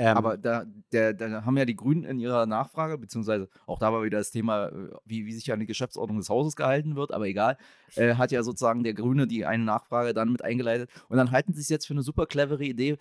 Ähm, 0.00 0.16
Aber 0.16 0.38
da, 0.38 0.64
der, 0.92 1.12
da 1.12 1.44
haben 1.44 1.58
ja 1.58 1.66
die 1.66 1.76
Grünen 1.76 2.04
in 2.04 2.18
ihrer 2.18 2.46
Nachfrage, 2.46 2.96
beziehungsweise 2.96 3.50
auch 3.66 3.78
da 3.78 3.92
war 3.92 4.02
wieder 4.02 4.16
das 4.16 4.30
Thema, 4.30 4.68
äh, 4.68 4.72
wie, 5.04 5.26
wie 5.26 5.32
sich 5.34 5.52
an 5.52 5.60
die 5.60 5.66
Geschäftsordnung 5.66 6.16
des 6.16 6.30
Hauses 6.30 6.56
gehalten 6.56 6.96
wird, 6.96 7.12
aber 7.12 7.26
egal, 7.26 7.58
äh, 7.96 8.14
hat 8.14 8.32
ja 8.32 8.42
sozusagen 8.42 8.82
der 8.82 8.94
Grüne 8.94 9.26
die 9.26 9.44
eine 9.44 9.62
Nachfrage 9.62 10.14
dann 10.14 10.32
mit 10.32 10.42
eingeleitet. 10.42 10.88
Und 11.10 11.18
dann 11.18 11.32
halten 11.32 11.52
sie 11.52 11.60
es 11.60 11.68
jetzt 11.68 11.86
für 11.86 11.92
eine 11.92 12.02
super 12.02 12.24
clevere 12.24 12.64
Idee, 12.64 12.96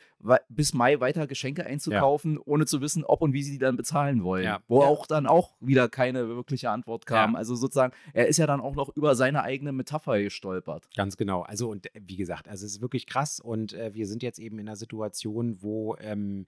bis 0.50 0.74
Mai 0.74 1.00
weiter 1.00 1.26
Geschenke 1.26 1.66
einzukaufen, 1.66 2.38
ohne 2.38 2.66
zu 2.66 2.82
wissen, 2.82 3.06
ob 3.06 3.22
und 3.22 3.32
wie 3.32 3.44
sie 3.44 3.54
die 3.54 3.60
dann 3.60 3.78
bezahlen 3.78 4.26
wollen. 4.26 4.44
Ja. 4.44 4.60
Wo 4.68 4.82
Ja. 4.82 4.88
auch 4.88 5.08
dann 5.08 5.26
auch 5.26 5.54
wieder 5.62 5.88
keine 5.88 6.28
wirkliche 6.28 6.70
Antwort 6.70 7.06
kam. 7.06 7.32
Ja. 7.32 7.38
Also 7.38 7.56
sozusagen, 7.56 7.94
er 8.12 8.28
ist 8.28 8.36
ja 8.38 8.46
dann 8.46 8.60
auch 8.60 8.76
noch 8.76 8.90
über 8.98 9.16
seine 9.16 9.44
eigene 9.44 9.72
Metapher 9.72 10.22
gestolpert. 10.22 10.90
Ganz 10.98 11.16
genau. 11.16 11.44
Also 11.44 11.70
und 11.70 11.96
äh, 11.96 12.02
wie 12.06 12.18
gesagt, 12.18 12.50
also 12.50 12.66
es 12.66 12.74
ist 12.74 12.82
wirklich 12.82 13.06
krass 13.08 13.40
und 13.40 13.72
äh, 13.72 13.94
wir 13.94 14.06
sind 14.06 14.22
jetzt 14.22 14.40
eben 14.40 14.60
in 14.60 14.68
einer 14.68 14.76
Situation, 14.76 15.62
wo 15.62 15.96
ähm, 16.02 16.46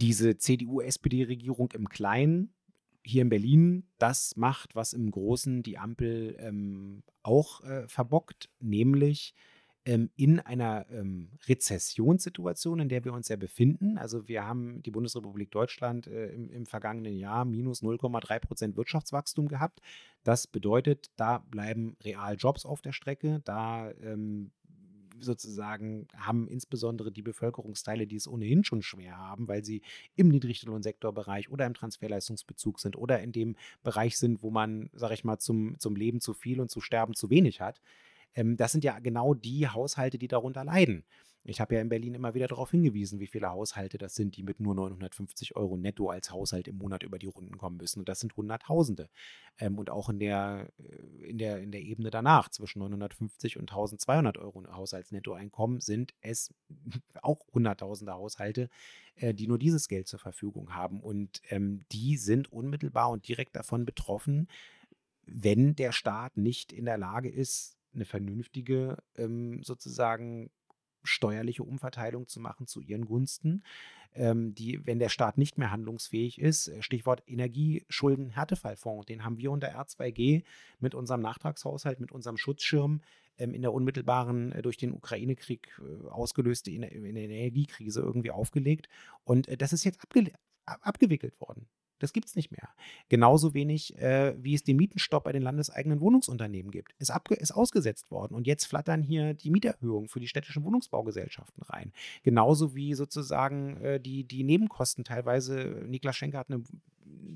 diese 0.00 0.38
CDU-SPD-Regierung 0.38 1.72
im 1.72 1.88
Kleinen 1.88 2.54
hier 3.02 3.22
in 3.22 3.28
Berlin 3.28 3.84
das 3.98 4.36
macht, 4.36 4.74
was 4.74 4.92
im 4.92 5.10
Großen 5.10 5.62
die 5.62 5.78
Ampel 5.78 6.36
ähm, 6.38 7.02
auch 7.22 7.62
äh, 7.64 7.88
verbockt, 7.88 8.50
nämlich 8.60 9.34
ähm, 9.84 10.10
in 10.16 10.40
einer 10.40 10.86
ähm, 10.90 11.30
Rezessionssituation, 11.46 12.80
in 12.80 12.88
der 12.90 13.04
wir 13.04 13.14
uns 13.14 13.28
ja 13.28 13.36
befinden. 13.36 13.96
Also 13.96 14.28
wir 14.28 14.46
haben 14.46 14.82
die 14.82 14.90
Bundesrepublik 14.90 15.50
Deutschland 15.50 16.06
äh, 16.06 16.26
im, 16.28 16.50
im 16.50 16.66
vergangenen 16.66 17.14
Jahr 17.16 17.46
minus 17.46 17.82
0,3 17.82 18.38
Prozent 18.40 18.76
Wirtschaftswachstum 18.76 19.48
gehabt. 19.48 19.80
Das 20.24 20.46
bedeutet, 20.46 21.10
da 21.16 21.38
bleiben 21.38 21.96
real 22.04 22.36
Jobs 22.36 22.66
auf 22.66 22.82
der 22.82 22.92
Strecke, 22.92 23.40
da 23.44 23.90
ähm, 24.02 24.50
sozusagen 25.20 26.08
haben 26.16 26.48
insbesondere 26.48 27.12
die 27.12 27.22
Bevölkerungsteile, 27.22 28.06
die 28.06 28.16
es 28.16 28.28
ohnehin 28.28 28.64
schon 28.64 28.82
schwer 28.82 29.16
haben, 29.16 29.48
weil 29.48 29.64
sie 29.64 29.82
im 30.16 30.28
Niedriglohnsektorbereich 30.28 31.50
oder 31.50 31.66
im 31.66 31.74
Transferleistungsbezug 31.74 32.80
sind 32.80 32.96
oder 32.96 33.20
in 33.20 33.32
dem 33.32 33.56
Bereich 33.82 34.18
sind, 34.18 34.42
wo 34.42 34.50
man, 34.50 34.90
sag 34.92 35.12
ich 35.12 35.24
mal, 35.24 35.38
zum, 35.38 35.78
zum 35.78 35.96
Leben 35.96 36.20
zu 36.20 36.34
viel 36.34 36.60
und 36.60 36.70
zu 36.70 36.80
sterben 36.80 37.14
zu 37.14 37.30
wenig 37.30 37.60
hat. 37.60 37.80
Ähm, 38.34 38.56
das 38.56 38.72
sind 38.72 38.84
ja 38.84 38.98
genau 38.98 39.34
die 39.34 39.68
Haushalte, 39.68 40.18
die 40.18 40.28
darunter 40.28 40.64
leiden. 40.64 41.04
Ich 41.48 41.62
habe 41.62 41.74
ja 41.74 41.80
in 41.80 41.88
Berlin 41.88 42.14
immer 42.14 42.34
wieder 42.34 42.46
darauf 42.46 42.72
hingewiesen, 42.72 43.20
wie 43.20 43.26
viele 43.26 43.48
Haushalte 43.48 43.96
das 43.96 44.14
sind, 44.14 44.36
die 44.36 44.42
mit 44.42 44.60
nur 44.60 44.74
950 44.74 45.56
Euro 45.56 45.78
netto 45.78 46.10
als 46.10 46.30
Haushalt 46.30 46.68
im 46.68 46.76
Monat 46.76 47.02
über 47.02 47.18
die 47.18 47.26
Runden 47.26 47.56
kommen 47.56 47.78
müssen. 47.78 48.00
Und 48.00 48.08
das 48.08 48.20
sind 48.20 48.36
Hunderttausende. 48.36 49.08
Ähm, 49.58 49.78
und 49.78 49.88
auch 49.88 50.10
in 50.10 50.18
der, 50.18 50.68
äh, 50.78 51.30
in, 51.30 51.38
der, 51.38 51.60
in 51.60 51.72
der 51.72 51.80
Ebene 51.80 52.10
danach, 52.10 52.50
zwischen 52.50 52.80
950 52.80 53.56
und 53.56 53.70
1200 53.70 54.36
Euro 54.36 54.62
Haushaltsnettoeinkommen, 54.70 55.80
sind 55.80 56.12
es 56.20 56.52
auch 57.22 57.40
Hunderttausende 57.54 58.12
Haushalte, 58.12 58.68
äh, 59.16 59.32
die 59.32 59.46
nur 59.46 59.58
dieses 59.58 59.88
Geld 59.88 60.06
zur 60.06 60.18
Verfügung 60.18 60.74
haben. 60.74 61.00
Und 61.00 61.40
ähm, 61.48 61.86
die 61.92 62.18
sind 62.18 62.52
unmittelbar 62.52 63.08
und 63.08 63.26
direkt 63.26 63.56
davon 63.56 63.86
betroffen, 63.86 64.48
wenn 65.24 65.74
der 65.76 65.92
Staat 65.92 66.36
nicht 66.36 66.74
in 66.74 66.84
der 66.84 66.98
Lage 66.98 67.30
ist, 67.30 67.78
eine 67.94 68.04
vernünftige 68.04 68.98
ähm, 69.16 69.62
sozusagen 69.62 70.50
steuerliche 71.08 71.64
Umverteilung 71.64 72.28
zu 72.28 72.40
machen 72.40 72.66
zu 72.66 72.80
ihren 72.80 73.06
Gunsten, 73.06 73.62
ähm, 74.14 74.54
die, 74.54 74.84
wenn 74.86 74.98
der 74.98 75.08
Staat 75.08 75.38
nicht 75.38 75.58
mehr 75.58 75.70
handlungsfähig 75.70 76.40
ist, 76.40 76.68
äh, 76.68 76.82
Stichwort 76.82 77.22
Energieschulden-Härtefallfonds, 77.26 79.06
den 79.06 79.24
haben 79.24 79.38
wir 79.38 79.50
unter 79.50 79.68
R2G 79.68 80.44
mit 80.80 80.94
unserem 80.94 81.20
Nachtragshaushalt, 81.20 82.00
mit 82.00 82.12
unserem 82.12 82.36
Schutzschirm 82.36 83.00
ähm, 83.38 83.54
in 83.54 83.62
der 83.62 83.72
unmittelbaren, 83.72 84.52
äh, 84.52 84.62
durch 84.62 84.76
den 84.76 84.92
Ukraine-Krieg 84.92 85.68
äh, 85.78 86.08
ausgelöste 86.08 86.70
in 86.70 86.82
der 86.82 86.92
Energiekrise 86.92 88.00
irgendwie 88.00 88.30
aufgelegt. 88.30 88.88
Und 89.24 89.48
äh, 89.48 89.56
das 89.56 89.72
ist 89.72 89.84
jetzt 89.84 90.00
abge 90.02 90.32
ab 90.64 90.80
abgewickelt 90.82 91.40
worden. 91.40 91.66
Das 91.98 92.12
gibt 92.12 92.28
es 92.28 92.36
nicht 92.36 92.50
mehr. 92.50 92.68
Genauso 93.08 93.54
wenig, 93.54 93.98
äh, 93.98 94.34
wie 94.42 94.54
es 94.54 94.62
den 94.62 94.76
Mietenstopp 94.76 95.24
bei 95.24 95.32
den 95.32 95.42
landeseigenen 95.42 96.00
Wohnungsunternehmen 96.00 96.70
gibt. 96.70 96.92
Ist, 96.98 97.12
ist 97.30 97.52
ausgesetzt 97.52 98.10
worden. 98.10 98.34
Und 98.34 98.46
jetzt 98.46 98.66
flattern 98.66 99.02
hier 99.02 99.34
die 99.34 99.50
Mieterhöhungen 99.50 100.08
für 100.08 100.20
die 100.20 100.28
städtischen 100.28 100.64
Wohnungsbaugesellschaften 100.64 101.62
rein. 101.64 101.92
Genauso 102.22 102.74
wie 102.74 102.94
sozusagen 102.94 103.76
äh, 103.78 104.00
die, 104.00 104.24
die 104.24 104.44
Nebenkosten 104.44 105.04
teilweise. 105.04 105.84
Niklas 105.86 106.16
Schenker 106.16 106.38
hat 106.38 106.50
eine, 106.50 106.62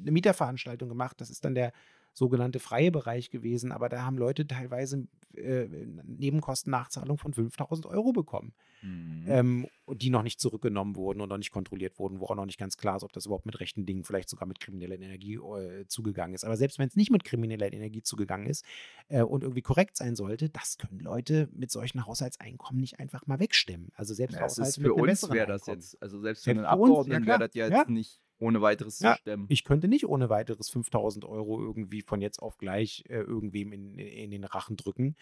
eine 0.00 0.10
Mieterveranstaltung 0.10 0.88
gemacht. 0.88 1.20
Das 1.20 1.30
ist 1.30 1.44
dann 1.44 1.54
der 1.54 1.72
sogenannte 2.12 2.58
freie 2.58 2.90
Bereich 2.90 3.30
gewesen. 3.30 3.72
Aber 3.72 3.88
da 3.88 4.04
haben 4.04 4.18
Leute 4.18 4.46
teilweise 4.46 5.06
äh, 5.34 5.66
Nebenkostennachzahlung 6.04 7.18
von 7.18 7.32
5000 7.32 7.86
Euro 7.86 8.12
bekommen 8.12 8.54
Mhm. 8.82 9.24
ähm, 9.28 9.66
die 9.94 10.10
noch 10.10 10.22
nicht 10.22 10.40
zurückgenommen 10.40 10.96
wurden 10.96 11.20
und 11.20 11.28
noch 11.28 11.36
nicht 11.38 11.52
kontrolliert 11.52 11.98
wurden, 11.98 12.18
wo 12.20 12.26
auch 12.26 12.34
noch 12.34 12.46
nicht 12.46 12.58
ganz 12.58 12.76
klar 12.76 12.96
ist, 12.96 13.04
ob 13.04 13.12
das 13.12 13.26
überhaupt 13.26 13.46
mit 13.46 13.60
rechten 13.60 13.86
Dingen, 13.86 14.02
vielleicht 14.04 14.28
sogar 14.28 14.48
mit 14.48 14.58
krimineller 14.58 14.96
Energie 14.96 15.36
äh, 15.36 15.86
zugegangen 15.86 16.34
ist. 16.34 16.44
Aber 16.44 16.56
selbst 16.56 16.78
wenn 16.78 16.88
es 16.88 16.96
nicht 16.96 17.10
mit 17.10 17.22
krimineller 17.22 17.72
Energie 17.72 18.02
zugegangen 18.02 18.46
ist 18.48 18.64
äh, 19.08 19.22
und 19.22 19.42
irgendwie 19.42 19.62
korrekt 19.62 19.96
sein 19.96 20.16
sollte, 20.16 20.48
das 20.48 20.78
können 20.78 20.98
Leute 20.98 21.48
mit 21.52 21.70
solchen 21.70 22.04
Haushaltseinkommen 22.06 22.80
nicht 22.80 22.98
einfach 22.98 23.26
mal 23.26 23.38
wegstimmen. 23.38 23.90
Also 23.94 24.14
selbst 24.14 24.38
Ja, 24.38 24.46
es 24.46 24.58
ist 24.58 24.80
für 24.80 24.94
uns 24.94 25.30
wäre 25.30 25.46
das 25.46 25.66
jetzt, 25.66 26.02
also 26.02 26.20
selbst 26.20 26.44
für 26.44 26.50
einen 26.50 26.64
Abgeordneten 26.64 27.26
wäre 27.26 27.38
das 27.38 27.54
ja 27.54 27.66
jetzt 27.66 27.72
Ja. 27.72 27.84
nicht 27.92 28.20
ohne 28.43 28.61
weiteres 28.61 29.01
Ja, 29.01 29.14
zu 29.14 29.20
stemmen. 29.20 29.47
Ich 29.49 29.64
könnte 29.64 29.88
nicht 29.88 30.07
ohne 30.07 30.28
weiteres 30.28 30.68
5000 30.68 31.24
Euro 31.24 31.61
irgendwie 31.61 32.03
von 32.03 32.20
jetzt 32.20 32.43
auf 32.43 32.59
gleich 32.59 33.05
äh, 33.09 33.20
irgendwem 33.20 33.72
in, 33.72 33.99
in 33.99 34.30
den 34.30 34.45
Rachen 34.45 34.76
drücken. 34.76 35.16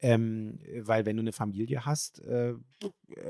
Ähm, 0.00 0.58
weil 0.80 1.06
wenn 1.06 1.16
du 1.16 1.22
eine 1.22 1.32
Familie 1.32 1.86
hast, 1.86 2.20
äh, 2.24 2.50
äh, 2.50 2.56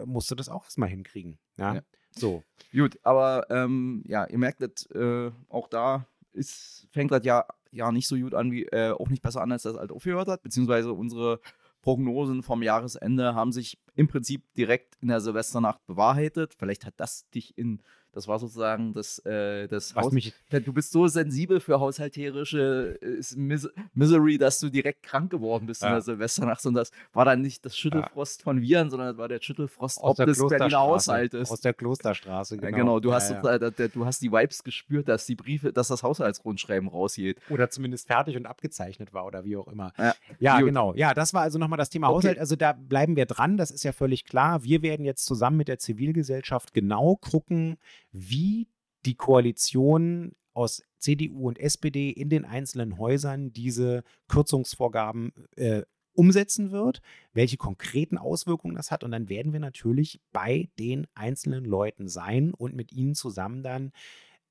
musst 0.07 0.31
du 0.31 0.35
das 0.35 0.49
auch 0.49 0.65
erstmal 0.65 0.89
hinkriegen. 0.89 1.39
Ja? 1.57 1.75
Ja. 1.75 1.83
So. 2.11 2.43
Gut, 2.73 2.99
aber 3.03 3.47
ähm, 3.51 4.03
ja, 4.07 4.25
ihr 4.27 4.39
merkt, 4.39 4.63
das, 4.63 4.87
äh, 4.91 5.31
auch 5.49 5.69
da 5.69 6.07
ist, 6.33 6.89
fängt 6.91 7.13
das 7.13 7.25
ja, 7.25 7.47
ja 7.71 7.93
nicht 7.93 8.09
so 8.09 8.17
gut 8.17 8.35
an, 8.35 8.51
wie 8.51 8.65
äh, 8.65 8.93
auch 8.93 9.09
nicht 9.09 9.23
besser 9.23 9.43
an, 9.43 9.53
als 9.53 9.63
das 9.63 9.77
halt 9.77 9.93
aufgehört 9.93 10.29
hat, 10.29 10.43
beziehungsweise 10.43 10.93
unsere 10.93 11.41
Prognosen 11.83 12.43
vom 12.43 12.63
Jahresende 12.63 13.35
haben 13.35 13.53
sich 13.53 13.79
im 13.95 14.09
Prinzip 14.09 14.43
direkt 14.55 14.97
in 15.03 15.09
der 15.09 15.21
Silvesternacht 15.21 15.85
bewahrheitet. 15.87 16.55
Vielleicht 16.55 16.87
hat 16.87 16.95
das 16.97 17.29
dich 17.31 17.59
in, 17.59 17.83
das 18.15 18.29
war 18.29 18.39
sozusagen 18.39 18.93
das, 18.93 19.19
äh, 19.27 19.67
das 19.69 19.95
Was 19.97 20.07
Haus- 20.07 20.13
mich, 20.13 20.33
Du 20.51 20.73
bist 20.73 20.93
so 20.93 21.07
sensibel 21.09 21.61
für 21.61 21.81
haushalterische 21.81 22.99
äh, 23.03 23.21
Mis 23.37 23.69
Misery, 23.95 24.39
dass 24.39 24.61
du 24.61 24.71
direkt 24.71 25.03
krank 25.03 25.31
geworden 25.31 25.67
bist 25.67 25.83
in 25.83 25.89
Ja. 25.89 25.95
der 25.95 26.03
Silvesternacht. 26.03 26.65
Und 26.67 26.75
das 26.75 26.91
war 27.13 27.25
dann 27.25 27.41
nicht 27.41 27.65
das 27.65 27.77
Schüttelfrost 27.77 28.43
von 28.43 28.61
Viren, 28.61 28.91
sondern 28.91 29.09
das 29.09 29.17
war 29.19 29.29
der 29.29 29.41
Schüttelfrost 29.41 29.99
aus 29.99 30.11
ob 30.11 30.17
der 30.17 30.27
des 30.27 30.39
Berliner. 30.39 30.79
Haushaltes. 30.79 31.51
Aus 31.51 31.61
der 31.61 31.75
Klosterstraße, 31.75 32.57
Ja, 32.57 32.61
genau. 32.61 32.77
Genau, 32.85 33.01
du, 33.01 33.13
hast 33.13 33.31
Ja, 33.31 33.57
ja. 33.57 33.71
du 33.71 34.05
hast 34.07 34.21
die 34.23 34.31
Vibes 34.31 34.63
gespürt, 34.63 35.09
dass 35.09 35.27
die 35.27 35.35
Briefe, 35.35 35.73
dass 35.73 35.89
das 35.89 36.03
Haushaltsrundschreiben 36.03 36.89
rausgeht. 36.89 37.39
Oder 37.51 37.71
zumindest 37.71 38.07
fertig 38.07 38.37
und 38.37 38.47
abgezeichnet 38.47 39.13
war 39.13 39.27
oder 39.27 39.45
wie 39.45 39.57
auch 39.57 39.69
immer. 39.69 39.93
Ja, 39.99 40.15
Ja, 40.39 40.61
genau. 40.61 40.95
Ja, 40.95 41.15
das 41.15 41.35
war 41.35 41.43
also 41.43 41.59
nochmal 41.59 41.79
das 41.79 41.91
Thema 41.91 42.09
Okay. 42.09 42.17
Haushalt. 42.17 42.39
Also 42.39 42.57
da 42.57 42.73
bleiben 42.73 43.17
wir 43.17 43.27
dran, 43.27 43.57
das 43.57 43.71
ist 43.71 43.85
ja 43.85 43.93
völlig 43.93 44.25
klar. 44.25 44.63
Wir 44.65 44.83
werden 44.83 45.05
jetzt 45.05 45.25
zusammen 45.25 45.57
mit 45.57 45.69
der 45.69 45.79
Zivilgesellschaft 45.79 46.75
genau 46.75 47.17
gucken, 47.17 47.77
wie 48.15 48.69
die 49.05 49.17
Koalition 49.17 50.33
aus 50.55 50.83
CDU 50.99 51.49
und 51.49 51.59
SPD 51.59 52.11
in 52.11 52.31
den 52.31 52.45
einzelnen 52.45 52.97
Häusern 52.97 53.53
diese 53.53 54.05
Kürzungsvorgaben 54.29 55.33
äh, 55.57 55.83
umsetzen 56.15 56.71
wird, 56.71 57.03
welche 57.33 57.57
konkreten 57.57 58.17
Auswirkungen 58.17 58.77
das 58.77 58.91
hat. 58.91 59.03
Und 59.05 59.11
dann 59.11 59.29
werden 59.29 59.53
wir 59.53 59.61
natürlich 59.61 60.21
bei 60.33 60.71
den 60.79 61.07
einzelnen 61.15 61.65
Leuten 61.65 62.09
sein 62.09 62.55
und 62.55 62.75
mit 62.75 62.93
ihnen 62.93 63.15
zusammen 63.15 63.63
dann 63.63 63.93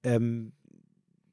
ähm, 0.03 0.51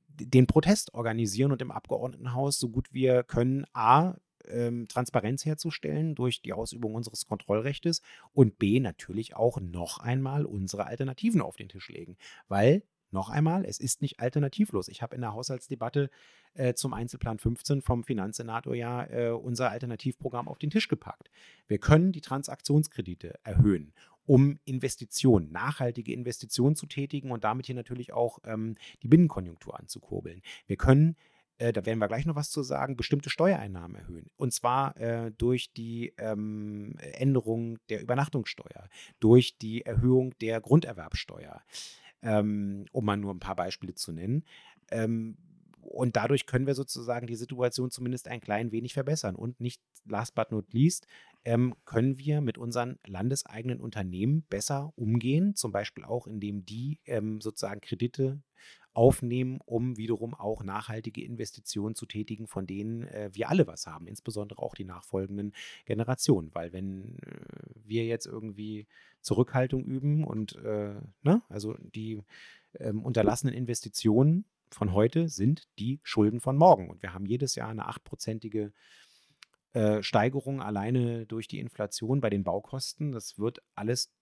den 0.09 0.47
Protest 0.47 0.95
organisieren 0.95 1.51
und 1.51 1.63
im 1.63 1.73
Abgeordnetenhaus 1.73 2.59
so 2.59 2.69
gut 2.69 2.93
wir 2.93 3.25
können 3.25 3.65
A, 3.73 4.15
ähm, 4.53 4.89
Transparenz 4.89 5.45
herzustellen 5.45 6.15
durch 6.15 6.43
die 6.43 6.53
Ausübung 6.53 6.95
unseres 6.95 7.27
Kontrollrechtes 7.27 8.03
und 8.33 8.59
B, 8.59 8.81
natürlich 8.81 9.37
auch 9.37 9.61
noch 9.61 9.99
einmal 9.99 10.45
unsere 10.45 10.87
Alternativen 10.87 11.41
auf 11.41 11.57
den 11.57 11.69
Tisch 11.69 11.89
legen. 11.89 12.17
Weil, 12.49 12.83
noch 13.11 13.29
einmal, 13.29 13.65
es 13.65 13.81
ist 13.81 14.03
nicht 14.03 14.21
alternativlos. 14.21 14.89
Ich 14.89 15.03
habe 15.03 15.17
in 15.17 15.21
der 15.21 15.33
Haushaltsdebatte 15.33 16.11
äh, 16.55 16.75
zum 16.75 16.95
Einzelplan 16.95 17.39
15 17.39 17.83
vom 17.83 18.05
Finanzsenator 18.05 18.75
ja 18.75 19.05
äh, 19.07 19.31
unser 19.31 19.71
Alternativprogramm 19.71 20.47
auf 20.47 20.59
den 20.59 20.71
Tisch 20.71 20.89
gepackt. 20.89 21.31
Wir 21.67 21.79
können 21.79 22.13
die 22.13 22.21
Transaktionskredite 22.21 23.35
erhöhen 23.43 23.93
um 24.31 24.61
Investitionen, 24.65 25.51
nachhaltige 25.51 26.13
Investitionen 26.13 26.77
zu 26.77 26.87
tätigen 26.87 27.33
und 27.33 27.43
damit 27.43 27.67
hier 27.67 27.75
natürlich 27.75 28.13
auch 28.13 28.39
ähm, 28.45 28.77
die 29.03 29.09
Binnenkonjunktur 29.09 29.77
anzukurbeln. 29.77 30.41
Wir 30.69 30.77
können, 30.77 31.17
äh, 31.61 31.73
da 31.75 31.85
werden 31.85 31.99
wir 31.99 32.09
gleich 32.09 32.25
noch 32.25 32.37
was 32.37 32.51
zu 32.51 32.63
sagen, 32.63 32.97
bestimmte 32.97 33.29
Steuereinnahmen 33.29 33.95
erhöhen. 33.97 34.31
Und 34.37 34.53
zwar 34.53 34.97
äh, 34.97 35.31
durch 35.37 35.73
die 35.73 36.15
ähm, 36.17 36.95
Änderung 36.99 37.79
der 37.91 38.01
Übernachtungssteuer, 38.01 38.89
durch 39.21 39.59
die 39.59 39.85
Erhöhung 39.85 40.35
der 40.41 40.61
Grunderwerbsteuer, 40.63 41.61
ähm, 42.23 42.87
um 42.93 43.05
mal 43.05 43.19
nur 43.19 43.35
ein 43.35 43.41
paar 43.41 43.57
Beispiele 43.57 43.95
zu 43.95 44.13
nennen. 44.13 44.45
Ähm, 44.91 45.37
und 45.83 46.17
dadurch 46.17 46.47
können 46.47 46.67
wir 46.67 46.75
sozusagen 46.75 47.27
die 47.27 47.37
Situation 47.37 47.91
zumindest 47.91 48.29
ein 48.29 48.41
klein 48.41 48.73
wenig 48.73 48.95
verbessern. 48.95 49.35
Und 49.35 49.61
nicht 49.61 49.83
last 50.07 50.35
but 50.35 50.51
not 50.51 50.73
least, 50.73 51.07
ähm, 51.45 51.75
können 51.85 52.19
wir 52.19 52.41
mit 52.41 52.57
unseren 52.57 52.99
landeseigenen 53.07 53.81
Unternehmen 53.81 54.45
besser 54.49 54.93
umgehen, 54.97 55.57
zum 55.57 55.73
Beispiel 55.73 56.05
auch, 56.05 56.27
indem 56.27 56.65
die 56.65 57.01
ähm, 57.05 57.41
sozusagen 57.43 57.81
Kredite 57.83 58.41
aufnehmen, 58.93 59.61
um 59.65 59.97
wiederum 59.97 60.35
auch 60.35 60.65
nachhaltige 60.65 61.25
Investitionen 61.25 61.95
zu 61.95 62.07
tätigen, 62.07 62.47
von 62.47 62.67
denen 62.67 63.03
äh, 63.05 63.31
wir 63.33 63.49
alle 63.49 63.67
was 63.67 63.87
haben, 63.87 64.07
insbesondere 64.07 64.61
auch 64.61 64.75
die 64.75 64.85
nachfolgenden 64.85 65.55
Generationen. 65.85 66.51
Weil 66.55 66.73
wenn 66.73 67.17
äh, 67.19 67.41
wir 67.85 68.05
jetzt 68.07 68.27
irgendwie 68.27 68.87
Zurückhaltung 69.21 69.85
üben 69.85 70.25
und 70.25 70.57
äh, 70.57 70.95
ne, 71.23 71.43
also 71.49 71.77
die 71.95 72.23
ähm, 72.79 73.03
unterlassenen 73.03 73.55
Investitionen 73.55 74.45
von 74.71 74.93
heute 74.93 75.29
sind 75.29 75.69
die 75.79 76.01
Schulden 76.03 76.41
von 76.41 76.57
morgen. 76.57 76.91
Und 76.91 77.03
wir 77.03 77.13
haben 77.13 77.27
jedes 77.27 77.55
Jahr 77.55 77.69
eine 77.69 77.87
achtprozentige 77.87 78.73
äh, 79.73 80.03
Steigerung 80.03 80.63
alleine 80.63 81.27
durch 81.27 81.49
die 81.49 81.59
Inflation 81.59 82.21
bei 82.21 82.31
den 82.31 82.45
Baukosten. 82.45 83.13
Das 83.13 83.39
wird 83.39 83.63
alles 83.75 84.13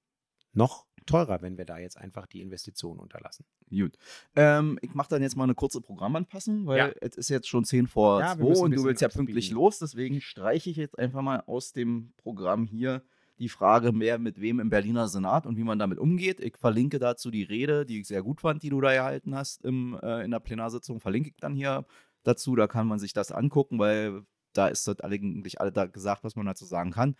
noch 0.52 0.87
teurer, 1.08 1.42
wenn 1.42 1.58
wir 1.58 1.64
da 1.64 1.78
jetzt 1.78 1.96
einfach 1.98 2.26
die 2.26 2.40
Investitionen 2.40 3.00
unterlassen. 3.00 3.44
Gut. 3.70 3.96
Ähm, 4.36 4.78
ich 4.82 4.94
mache 4.94 5.08
dann 5.10 5.22
jetzt 5.22 5.36
mal 5.36 5.44
eine 5.44 5.54
kurze 5.54 5.80
Programmanpassung, 5.80 6.66
weil 6.66 6.78
Ja. 6.78 6.90
es 7.00 7.16
ist 7.16 7.28
jetzt 7.30 7.48
schon 7.48 7.64
10 7.64 7.86
vor 7.86 8.20
Ja, 8.20 8.38
wir 8.38 8.44
2 8.44 8.48
müssen 8.48 8.60
ein 8.60 8.64
und 8.64 8.76
du 8.76 8.84
willst 8.84 9.02
ja 9.02 9.08
pünktlich 9.08 9.50
los. 9.50 9.78
Deswegen 9.78 10.20
streiche 10.20 10.70
ich 10.70 10.76
jetzt 10.76 10.98
einfach 10.98 11.22
mal 11.22 11.42
aus 11.46 11.72
dem 11.72 12.12
Programm 12.16 12.66
hier 12.66 13.02
die 13.38 13.48
Frage 13.48 13.92
mehr 13.92 14.18
mit 14.18 14.40
wem 14.40 14.58
im 14.58 14.68
Berliner 14.68 15.06
Senat 15.08 15.46
und 15.46 15.56
wie 15.56 15.62
man 15.64 15.78
damit 15.78 15.98
umgeht. 15.98 16.40
Ich 16.40 16.56
verlinke 16.56 16.98
dazu 16.98 17.30
die 17.30 17.44
Rede, 17.44 17.86
die 17.86 18.00
ich 18.00 18.08
sehr 18.08 18.22
gut 18.22 18.40
fand, 18.40 18.62
die 18.62 18.68
du 18.70 18.80
da 18.80 18.92
gehalten 18.92 19.34
hast 19.34 19.64
im, 19.64 19.98
äh, 20.02 20.24
in 20.24 20.32
der 20.32 20.40
Plenarsitzung. 20.40 20.98
Verlinke 21.00 21.30
ich 21.30 21.36
dann 21.36 21.54
hier 21.54 21.86
dazu. 22.24 22.56
Da 22.56 22.66
kann 22.66 22.88
man 22.88 22.98
sich 22.98 23.12
das 23.12 23.30
angucken, 23.30 23.78
weil 23.78 24.22
da 24.54 24.66
ist 24.66 24.88
das 24.88 25.00
eigentlich 25.00 25.60
alle 25.60 25.70
da 25.70 25.86
gesagt, 25.86 26.24
was 26.24 26.34
man 26.34 26.46
dazu 26.46 26.64
sagen 26.64 26.90
kann. 26.90 27.14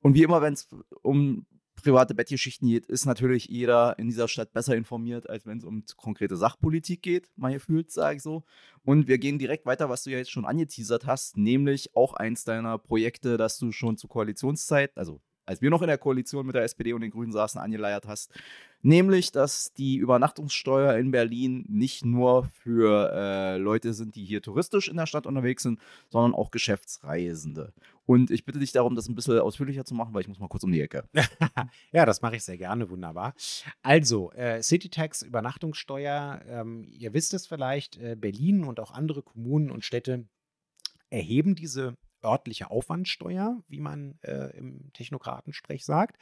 Und 0.00 0.14
wie 0.14 0.22
immer, 0.22 0.40
wenn 0.40 0.54
es 0.54 0.66
um 1.02 1.44
private 1.80 2.14
Bettgeschichten 2.14 2.68
geht, 2.68 2.86
ist 2.86 3.06
natürlich 3.06 3.46
jeder 3.46 3.98
in 3.98 4.08
dieser 4.08 4.28
Stadt 4.28 4.52
besser 4.52 4.76
informiert, 4.76 5.28
als 5.28 5.46
wenn 5.46 5.58
es 5.58 5.64
um 5.64 5.84
konkrete 5.96 6.36
Sachpolitik 6.36 7.02
geht, 7.02 7.28
mal 7.36 7.52
gefühlt, 7.52 7.90
sage 7.90 8.16
ich 8.16 8.22
so. 8.22 8.44
Und 8.84 9.08
wir 9.08 9.18
gehen 9.18 9.38
direkt 9.38 9.66
weiter, 9.66 9.88
was 9.88 10.04
du 10.04 10.10
ja 10.10 10.18
jetzt 10.18 10.30
schon 10.30 10.44
angeteasert 10.44 11.06
hast, 11.06 11.36
nämlich 11.36 11.94
auch 11.94 12.14
eins 12.14 12.44
deiner 12.44 12.78
Projekte, 12.78 13.36
das 13.36 13.58
du 13.58 13.72
schon 13.72 13.96
zur 13.96 14.10
Koalitionszeit, 14.10 14.96
also 14.96 15.20
als 15.50 15.60
wir 15.60 15.68
noch 15.68 15.82
in 15.82 15.88
der 15.88 15.98
Koalition 15.98 16.46
mit 16.46 16.54
der 16.54 16.62
SPD 16.62 16.92
und 16.92 17.00
den 17.00 17.10
Grünen 17.10 17.32
saßen, 17.32 17.60
angeleiert 17.60 18.06
hast, 18.06 18.32
nämlich, 18.82 19.32
dass 19.32 19.72
die 19.72 19.96
Übernachtungssteuer 19.96 20.96
in 20.96 21.10
Berlin 21.10 21.64
nicht 21.68 22.04
nur 22.04 22.44
für 22.44 23.10
äh, 23.12 23.56
Leute 23.58 23.92
sind, 23.92 24.14
die 24.14 24.24
hier 24.24 24.42
touristisch 24.42 24.86
in 24.86 24.96
der 24.96 25.06
Stadt 25.06 25.26
unterwegs 25.26 25.64
sind, 25.64 25.80
sondern 26.08 26.34
auch 26.34 26.52
Geschäftsreisende. 26.52 27.72
Und 28.06 28.30
ich 28.30 28.44
bitte 28.44 28.60
dich 28.60 28.70
darum, 28.70 28.94
das 28.94 29.08
ein 29.08 29.16
bisschen 29.16 29.40
ausführlicher 29.40 29.84
zu 29.84 29.94
machen, 29.94 30.14
weil 30.14 30.22
ich 30.22 30.28
muss 30.28 30.38
mal 30.38 30.46
kurz 30.46 30.62
um 30.62 30.72
die 30.72 30.80
Ecke. 30.80 31.04
Ja, 31.92 32.06
das 32.06 32.22
mache 32.22 32.36
ich 32.36 32.44
sehr 32.44 32.56
gerne, 32.56 32.88
wunderbar. 32.88 33.34
Also, 33.82 34.30
äh, 34.32 34.62
Citytax, 34.62 35.22
Übernachtungssteuer, 35.22 36.40
ähm, 36.46 36.86
ihr 36.90 37.12
wisst 37.12 37.34
es 37.34 37.48
vielleicht, 37.48 37.98
äh, 37.98 38.16
Berlin 38.16 38.62
und 38.64 38.78
auch 38.78 38.92
andere 38.92 39.22
Kommunen 39.22 39.70
und 39.70 39.84
Städte 39.84 40.26
erheben 41.10 41.56
diese 41.56 41.96
örtliche 42.22 42.70
Aufwandsteuer, 42.70 43.62
wie 43.68 43.80
man 43.80 44.18
äh, 44.22 44.56
im 44.56 44.92
Technokratensprech 44.92 45.84
sagt. 45.84 46.20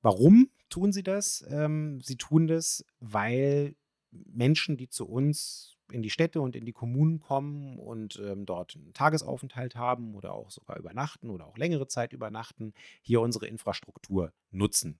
Warum 0.00 0.50
tun 0.68 0.92
sie 0.92 1.02
das? 1.02 1.44
Ähm, 1.48 2.00
sie 2.00 2.16
tun 2.16 2.46
das, 2.46 2.84
weil 3.00 3.76
Menschen, 4.10 4.76
die 4.76 4.88
zu 4.88 5.08
uns 5.08 5.76
in 5.90 6.02
die 6.02 6.10
Städte 6.10 6.40
und 6.40 6.56
in 6.56 6.64
die 6.64 6.72
Kommunen 6.72 7.20
kommen 7.20 7.78
und 7.78 8.20
ähm, 8.24 8.46
dort 8.46 8.76
einen 8.76 8.94
Tagesaufenthalt 8.94 9.76
haben 9.76 10.14
oder 10.14 10.32
auch 10.32 10.50
sogar 10.50 10.78
übernachten 10.78 11.30
oder 11.30 11.46
auch 11.46 11.56
längere 11.56 11.86
Zeit 11.86 12.12
übernachten, 12.12 12.72
hier 13.02 13.20
unsere 13.20 13.46
Infrastruktur 13.46 14.32
nutzen, 14.50 14.98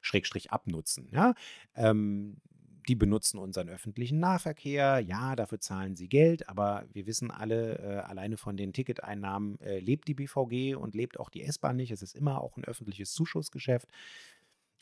Schrägstrich 0.00 0.52
abnutzen. 0.52 1.08
Ja? 1.10 1.34
Ähm, 1.74 2.40
die 2.88 2.94
benutzen 2.94 3.38
unseren 3.38 3.68
öffentlichen 3.68 4.18
Nahverkehr. 4.20 5.00
Ja, 5.00 5.36
dafür 5.36 5.60
zahlen 5.60 5.96
sie 5.96 6.08
Geld, 6.08 6.48
aber 6.48 6.84
wir 6.92 7.06
wissen 7.06 7.30
alle, 7.30 7.78
äh, 7.78 7.98
alleine 7.98 8.36
von 8.36 8.56
den 8.56 8.72
Ticketeinnahmen 8.72 9.60
äh, 9.60 9.78
lebt 9.78 10.08
die 10.08 10.14
BVG 10.14 10.74
und 10.74 10.94
lebt 10.94 11.18
auch 11.18 11.30
die 11.30 11.42
S-Bahn 11.42 11.76
nicht. 11.76 11.90
Es 11.90 12.02
ist 12.02 12.14
immer 12.14 12.40
auch 12.40 12.56
ein 12.56 12.64
öffentliches 12.64 13.12
Zuschussgeschäft. 13.12 13.88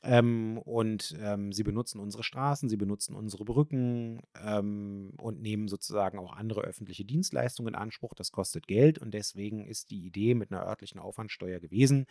Ähm, 0.02 0.58
und 0.58 1.16
ähm, 1.20 1.52
sie 1.52 1.64
benutzen 1.64 1.98
unsere 1.98 2.22
Straßen, 2.22 2.68
sie 2.68 2.76
benutzen 2.76 3.16
unsere 3.16 3.44
Brücken 3.44 4.20
ähm, 4.40 5.12
und 5.18 5.42
nehmen 5.42 5.66
sozusagen 5.66 6.18
auch 6.18 6.32
andere 6.32 6.60
öffentliche 6.60 7.04
Dienstleistungen 7.04 7.74
in 7.74 7.80
Anspruch. 7.80 8.14
Das 8.14 8.30
kostet 8.30 8.68
Geld 8.68 8.98
und 9.00 9.12
deswegen 9.12 9.66
ist 9.66 9.90
die 9.90 10.06
Idee 10.06 10.34
mit 10.34 10.52
einer 10.52 10.64
örtlichen 10.64 11.00
Aufwandsteuer 11.00 11.58
gewesen, 11.58 12.06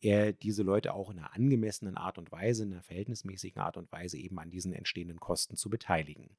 äh, 0.00 0.32
diese 0.34 0.62
Leute 0.62 0.94
auch 0.94 1.10
in 1.10 1.18
einer 1.18 1.34
angemessenen 1.34 1.96
Art 1.96 2.18
und 2.18 2.30
Weise, 2.32 2.64
in 2.64 2.72
einer 2.72 2.82
verhältnismäßigen 2.82 3.60
Art 3.60 3.76
und 3.76 3.90
Weise 3.92 4.18
eben 4.18 4.38
an 4.38 4.50
diesen 4.50 4.72
entstehenden 4.72 5.20
Kosten 5.20 5.56
zu 5.56 5.70
beteiligen. 5.70 6.30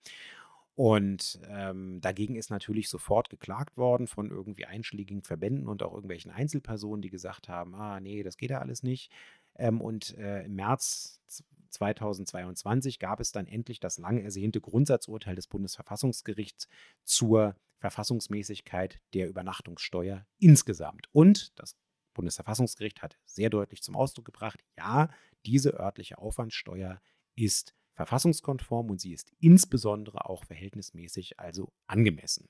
Und 0.75 1.39
ähm, 1.47 2.01
dagegen 2.01 2.35
ist 2.35 2.49
natürlich 2.49 2.89
sofort 2.89 3.29
geklagt 3.29 3.77
worden 3.77 4.07
von 4.07 4.29
irgendwie 4.29 4.65
einschlägigen 4.65 5.21
Verbänden 5.21 5.69
und 5.69 5.81
auch 5.81 5.93
irgendwelchen 5.93 6.31
Einzelpersonen, 6.31 7.01
die 7.01 7.09
gesagt 7.09 7.47
haben, 7.47 7.73
ah 7.75 8.01
nee, 8.01 8.23
das 8.23 8.35
geht 8.35 8.49
ja 8.49 8.59
alles 8.59 8.83
nicht. 8.83 9.09
Ähm, 9.57 9.79
und 9.79 10.17
äh, 10.17 10.43
im 10.43 10.55
März 10.55 11.21
2022 11.69 12.99
gab 12.99 13.21
es 13.21 13.31
dann 13.31 13.47
endlich 13.47 13.79
das 13.79 13.97
lang 13.97 14.17
ersehnte 14.17 14.59
Grundsatzurteil 14.59 15.35
des 15.35 15.47
Bundesverfassungsgerichts 15.47 16.67
zur 17.05 17.55
Verfassungsmäßigkeit 17.79 18.99
der 19.13 19.29
Übernachtungssteuer 19.29 20.25
insgesamt. 20.39 21.07
Und 21.13 21.57
das 21.59 21.77
Bundesverfassungsgericht 22.15 23.03
hat 23.03 23.17
sehr 23.25 23.51
deutlich 23.51 23.83
zum 23.83 23.95
Ausdruck 23.95 24.25
gebracht, 24.25 24.59
ja, 24.77 25.09
diese 25.45 25.79
örtliche 25.79 26.17
Aufwandsteuer 26.17 26.99
ist 27.35 27.75
verfassungskonform 27.93 28.89
und 28.89 28.99
sie 28.99 29.13
ist 29.13 29.31
insbesondere 29.39 30.27
auch 30.29 30.43
verhältnismäßig, 30.43 31.39
also 31.39 31.71
angemessen. 31.87 32.49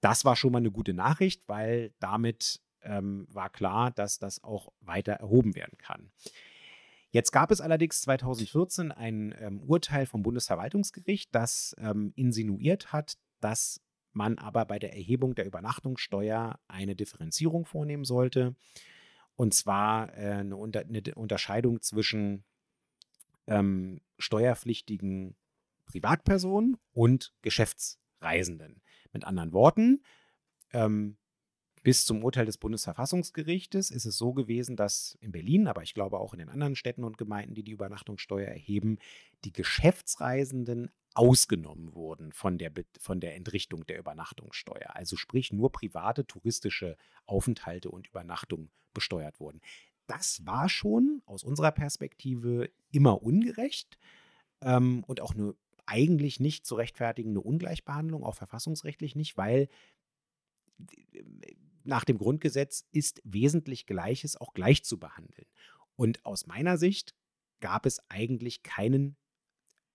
Das 0.00 0.24
war 0.24 0.36
schon 0.36 0.52
mal 0.52 0.58
eine 0.58 0.70
gute 0.70 0.94
Nachricht, 0.94 1.48
weil 1.48 1.92
damit 1.98 2.60
ähm, 2.82 3.26
war 3.30 3.50
klar, 3.50 3.90
dass 3.90 4.18
das 4.18 4.42
auch 4.42 4.72
weiter 4.80 5.12
erhoben 5.12 5.54
werden 5.54 5.76
kann. 5.78 6.10
Jetzt 7.10 7.30
gab 7.30 7.50
es 7.50 7.60
allerdings 7.60 8.00
2014 8.02 8.90
ein 8.90 9.34
ähm, 9.38 9.60
Urteil 9.60 10.06
vom 10.06 10.22
Bundesverwaltungsgericht, 10.22 11.34
das 11.34 11.76
ähm, 11.78 12.12
insinuiert 12.16 12.92
hat, 12.92 13.18
dass 13.40 13.81
man 14.12 14.38
aber 14.38 14.64
bei 14.64 14.78
der 14.78 14.94
Erhebung 14.94 15.34
der 15.34 15.46
Übernachtungssteuer 15.46 16.58
eine 16.68 16.96
Differenzierung 16.96 17.64
vornehmen 17.64 18.04
sollte. 18.04 18.54
Und 19.36 19.54
zwar 19.54 20.16
äh, 20.16 20.32
eine, 20.32 20.56
eine 20.56 21.14
Unterscheidung 21.14 21.80
zwischen 21.80 22.44
ähm, 23.46 24.00
steuerpflichtigen 24.18 25.36
Privatpersonen 25.86 26.76
und 26.92 27.34
Geschäftsreisenden. 27.42 28.82
Mit 29.12 29.24
anderen 29.24 29.52
Worten, 29.52 30.02
ähm, 30.72 31.16
bis 31.82 32.04
zum 32.04 32.22
Urteil 32.22 32.46
des 32.46 32.58
Bundesverfassungsgerichtes 32.58 33.90
ist 33.90 34.04
es 34.04 34.16
so 34.16 34.32
gewesen, 34.32 34.76
dass 34.76 35.18
in 35.20 35.32
Berlin, 35.32 35.66
aber 35.66 35.82
ich 35.82 35.94
glaube 35.94 36.20
auch 36.20 36.32
in 36.32 36.38
den 36.38 36.48
anderen 36.48 36.76
Städten 36.76 37.02
und 37.02 37.18
Gemeinden, 37.18 37.54
die 37.54 37.64
die 37.64 37.72
Übernachtungssteuer 37.72 38.46
erheben, 38.46 38.98
die 39.44 39.52
Geschäftsreisenden 39.52 40.90
ausgenommen 41.14 41.94
wurden 41.94 42.32
von 42.32 42.58
der, 42.58 42.72
von 42.98 43.20
der 43.20 43.36
Entrichtung 43.36 43.86
der 43.86 43.98
Übernachtungssteuer. 43.98 44.94
Also 44.96 45.16
sprich 45.16 45.52
nur 45.52 45.70
private 45.72 46.26
touristische 46.26 46.96
Aufenthalte 47.26 47.90
und 47.90 48.08
Übernachtungen 48.08 48.70
besteuert 48.94 49.40
wurden. 49.40 49.60
Das 50.06 50.44
war 50.46 50.68
schon 50.68 51.22
aus 51.26 51.44
unserer 51.44 51.72
Perspektive 51.72 52.70
immer 52.90 53.22
ungerecht 53.22 53.98
ähm, 54.60 55.04
und 55.04 55.20
auch 55.20 55.34
eine 55.34 55.54
eigentlich 55.86 56.40
nicht 56.40 56.64
zu 56.64 56.76
rechtfertigende 56.76 57.40
Ungleichbehandlung, 57.40 58.24
auch 58.24 58.36
verfassungsrechtlich 58.36 59.16
nicht, 59.16 59.36
weil 59.36 59.68
nach 61.84 62.04
dem 62.04 62.18
Grundgesetz 62.18 62.86
ist 62.92 63.20
wesentlich 63.24 63.86
Gleiches 63.86 64.40
auch 64.40 64.54
gleich 64.54 64.84
zu 64.84 64.98
behandeln. 64.98 65.46
Und 65.96 66.24
aus 66.24 66.46
meiner 66.46 66.76
Sicht 66.78 67.14
gab 67.60 67.86
es 67.86 68.00
eigentlich 68.08 68.62
keinen 68.62 69.16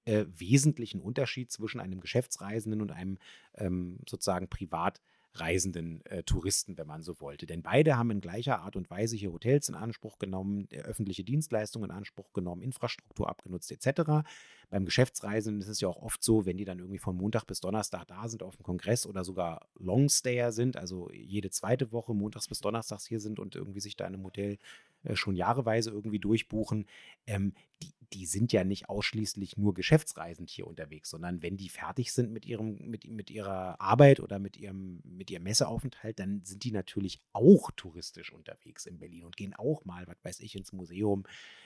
äh, 0.08 0.26
wesentlichen 0.38 1.02
Unterschied 1.02 1.52
zwischen 1.52 1.80
einem 1.82 2.00
Geschäftsreisenden 2.00 2.82
und 2.82 2.92
einem 2.92 3.18
ähm, 3.56 4.00
sozusagen 4.08 4.48
privat 4.48 5.02
reisenden 5.34 6.04
äh, 6.06 6.24
Touristen, 6.24 6.78
wenn 6.78 6.88
man 6.88 7.04
so 7.04 7.20
wollte. 7.20 7.46
Denn 7.46 7.62
beide 7.62 7.98
haben 7.98 8.10
in 8.12 8.22
gleicher 8.22 8.62
Art 8.62 8.76
und 8.76 8.90
Weise 8.90 9.16
hier 9.16 9.32
Hotels 9.32 9.70
in 9.70 9.76
Anspruch 9.76 10.18
genommen, 10.18 10.68
äh, 10.72 10.80
öffentliche 10.80 11.24
Dienstleistungen 11.24 11.90
in 11.90 11.96
Anspruch 11.96 12.34
genommen, 12.34 12.62
Infrastruktur 12.62 13.30
abgenutzt 13.30 13.72
etc. 13.72 14.26
beim 14.70 14.86
Geschäftsreisen 14.86 15.62
ist 15.62 15.68
es 15.70 15.80
ja 15.80 15.88
auch 15.88 16.02
oft 16.02 16.24
so, 16.24 16.46
wenn 16.46 16.58
die 16.58 16.66
dann 16.66 16.80
irgendwie 16.80 17.00
von 17.00 17.16
Montag 17.16 17.46
bis 17.46 17.62
Donnerstag 17.62 18.06
da 18.08 18.28
sind 18.28 18.44
auf 18.44 18.58
dem 18.58 18.64
Kongress 18.64 19.06
oder 19.06 19.24
sogar 19.24 19.68
Longstayer 19.80 20.52
sind, 20.52 20.76
also 20.76 21.10
jede 21.12 21.50
zweite 21.50 21.92
Woche 21.92 22.14
montags 22.14 22.48
bis 22.48 22.60
donnerstags 22.60 23.06
hier 23.06 23.20
sind 23.20 23.40
und 23.40 23.56
irgendwie 23.56 23.80
sich 23.80 23.96
da 23.96 24.06
in 24.06 24.16
einem 24.16 24.26
Hotel 24.26 24.58
äh, 25.04 25.16
schon 25.16 25.36
jahreweise 25.36 25.92
irgendwie 25.92 26.20
durchbuchen, 26.20 26.86
ähm, 27.28 27.54
die, 27.82 27.94
die 28.14 28.26
sind 28.26 28.52
ja 28.52 28.64
nicht 28.64 28.90
ausschließlich 28.90 29.58
nur 29.58 29.74
geschäftsreisend 29.74 30.50
hier 30.50 30.68
unterwegs, 30.68 31.10
sondern 31.10 31.42
wenn 31.42 31.58
die 31.58 31.70
fertig 31.70 32.12
sind 32.12 32.32
mit 32.32 32.46
ihrem, 32.46 32.78
mit, 32.90 33.10
mit 33.10 33.30
ihrer 33.30 33.80
Arbeit 33.80 34.20
oder 34.20 34.40
mit 34.40 34.58
ihrem, 34.58 35.02
mit 35.04 35.30
ihrem 35.30 35.44
Messeaufenthalt, 35.44 36.20
dann 36.20 36.42
sind 36.44 36.64
die 36.64 36.72
natürlich 36.72 37.22
auch 37.34 37.72
touristisch 37.72 38.34
unterwegs 38.34 38.86
in 38.86 38.98
Berlin 38.98 39.24
und 39.24 39.38
gehen 39.38 39.54
auch 39.54 39.86
mal, 39.86 40.08
was 40.08 40.18
weiß 40.24 40.40
ich, 40.42 40.56
ins 40.56 40.74
Museum, 40.74 41.24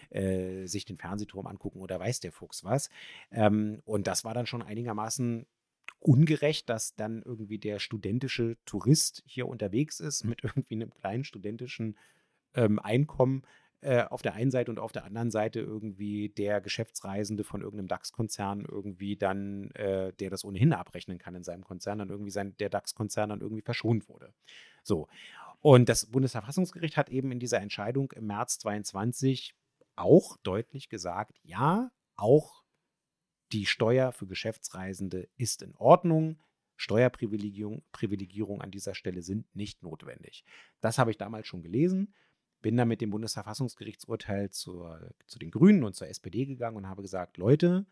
äh, 0.09 0.65
sich 0.67 0.85
den 0.85 0.97
Fernsehturm 0.97 1.47
angucken 1.47 1.79
oder 1.79 1.99
weiß 1.99 2.19
der 2.19 2.31
Fuchs 2.31 2.63
was. 2.63 2.89
Ähm, 3.31 3.81
und 3.85 4.07
das 4.07 4.23
war 4.23 4.33
dann 4.33 4.45
schon 4.45 4.61
einigermaßen 4.61 5.45
ungerecht, 5.99 6.69
dass 6.69 6.95
dann 6.95 7.21
irgendwie 7.21 7.59
der 7.59 7.79
studentische 7.79 8.57
Tourist 8.65 9.23
hier 9.25 9.47
unterwegs 9.47 9.99
ist 9.99 10.23
mit 10.23 10.43
irgendwie 10.43 10.75
einem 10.75 10.93
kleinen 10.93 11.23
studentischen 11.23 11.97
ähm, 12.55 12.79
Einkommen 12.79 13.43
äh, 13.81 14.03
auf 14.03 14.21
der 14.21 14.33
einen 14.33 14.51
Seite 14.51 14.69
und 14.69 14.79
auf 14.79 14.91
der 14.91 15.05
anderen 15.05 15.31
Seite 15.31 15.59
irgendwie 15.59 16.29
der 16.29 16.61
Geschäftsreisende 16.61 17.43
von 17.43 17.61
irgendeinem 17.61 17.87
DAX-Konzern 17.87 18.65
irgendwie 18.69 19.15
dann, 19.15 19.71
äh, 19.71 20.13
der 20.13 20.29
das 20.29 20.43
ohnehin 20.43 20.73
abrechnen 20.73 21.17
kann 21.17 21.33
in 21.33 21.43
seinem 21.43 21.63
Konzern, 21.63 21.97
dann 21.97 22.09
irgendwie 22.09 22.29
sein, 22.31 22.55
der 22.59 22.69
DAX-Konzern 22.69 23.29
dann 23.29 23.41
irgendwie 23.41 23.63
verschont 23.63 24.07
wurde. 24.07 24.33
So. 24.83 25.07
Und 25.61 25.89
das 25.89 26.07
Bundesverfassungsgericht 26.07 26.95
hat 26.95 27.09
eben 27.09 27.31
in 27.31 27.39
dieser 27.39 27.59
Entscheidung 27.59 28.11
im 28.11 28.27
März 28.27 28.59
22 28.59 29.55
auch 29.95 30.37
deutlich 30.37 30.89
gesagt, 30.89 31.39
ja, 31.43 31.91
auch 32.15 32.61
die 33.51 33.65
Steuer 33.65 34.11
für 34.11 34.27
Geschäftsreisende 34.27 35.27
ist 35.37 35.61
in 35.61 35.75
Ordnung. 35.75 36.39
Steuerprivilegierung 36.77 37.83
Privilegierung 37.91 38.61
an 38.61 38.71
dieser 38.71 38.95
Stelle 38.95 39.21
sind 39.21 39.55
nicht 39.55 39.83
notwendig. 39.83 40.43
Das 40.79 40.97
habe 40.97 41.11
ich 41.11 41.17
damals 41.17 41.47
schon 41.47 41.61
gelesen 41.61 42.13
bin 42.61 42.77
dann 42.77 42.87
mit 42.87 43.01
dem 43.01 43.09
Bundesverfassungsgerichtsurteil 43.09 44.51
zur, 44.51 45.11
zu 45.27 45.39
den 45.39 45.51
Grünen 45.51 45.83
und 45.83 45.95
zur 45.95 46.07
SPD 46.07 46.45
gegangen 46.45 46.77
und 46.77 46.87
habe 46.87 47.01
gesagt, 47.01 47.37
Leute, 47.37 47.85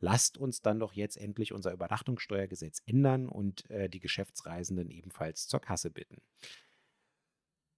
lasst 0.00 0.38
uns 0.38 0.60
dann 0.60 0.80
doch 0.80 0.92
jetzt 0.92 1.16
endlich 1.16 1.52
unser 1.52 1.72
Übernachtungssteuergesetz 1.72 2.82
ändern 2.86 3.28
und 3.28 3.68
äh, 3.70 3.88
die 3.88 4.00
Geschäftsreisenden 4.00 4.90
ebenfalls 4.90 5.48
zur 5.48 5.60
Kasse 5.60 5.90
bitten. 5.90 6.20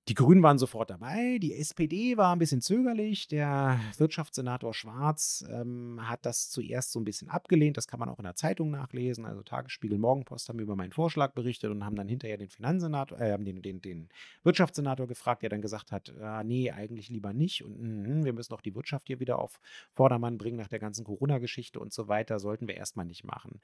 Die 0.09 0.15
Grünen 0.15 0.43
waren 0.43 0.59
sofort 0.59 0.91
dabei, 0.91 1.39
die 1.39 1.55
SPD 1.55 2.17
war 2.17 2.35
ein 2.35 2.39
bisschen 2.39 2.63
zögerlich. 2.63 3.29
Der 3.29 3.79
Wirtschaftssenator 3.99 4.75
Schwarz 4.75 5.45
ähm, 5.49 6.01
hat 6.03 6.27
das 6.27 6.51
zuerst 6.51 6.91
so 6.91 6.99
ein 6.99 7.05
bisschen 7.05 7.29
abgelehnt. 7.29 7.77
Das 7.77 7.87
kann 7.87 8.01
man 8.01 8.09
auch 8.09 8.19
in 8.19 8.25
der 8.25 8.35
Zeitung 8.35 8.71
nachlesen. 8.71 9.25
Also 9.27 9.43
Tagesspiegel, 9.43 9.99
Morgenpost 9.99 10.49
haben 10.49 10.59
über 10.59 10.75
meinen 10.75 10.93
Vorschlag 10.93 11.33
berichtet 11.35 11.71
und 11.71 11.85
haben 11.85 11.97
dann 11.97 12.09
hinterher 12.09 12.39
den 12.39 12.49
Finanzsenator, 12.49 13.21
äh, 13.21 13.39
den, 13.39 13.63
den, 13.63 13.81
den 13.83 14.09
Wirtschaftssenator 14.43 15.07
gefragt, 15.07 15.43
der 15.43 15.51
dann 15.51 15.63
gesagt 15.63 15.93
hat, 15.93 16.13
ah, 16.19 16.43
nee, 16.43 16.71
eigentlich 16.71 17.09
lieber 17.11 17.33
nicht. 17.33 17.63
Und 17.63 17.79
mh, 17.79 18.25
wir 18.25 18.33
müssen 18.33 18.55
auch 18.55 18.63
die 18.63 18.75
Wirtschaft 18.75 19.07
hier 19.07 19.21
wieder 19.21 19.39
auf 19.39 19.61
Vordermann 19.93 20.39
bringen 20.39 20.57
nach 20.57 20.69
der 20.69 20.81
ganzen 20.81 21.05
Corona-Geschichte 21.05 21.79
und 21.79 21.93
so 21.93 22.09
weiter. 22.09 22.41
Sollten 22.41 22.67
wir 22.67 22.77
erstmal 22.77 23.07
nicht 23.07 23.25
machen. 23.25 23.61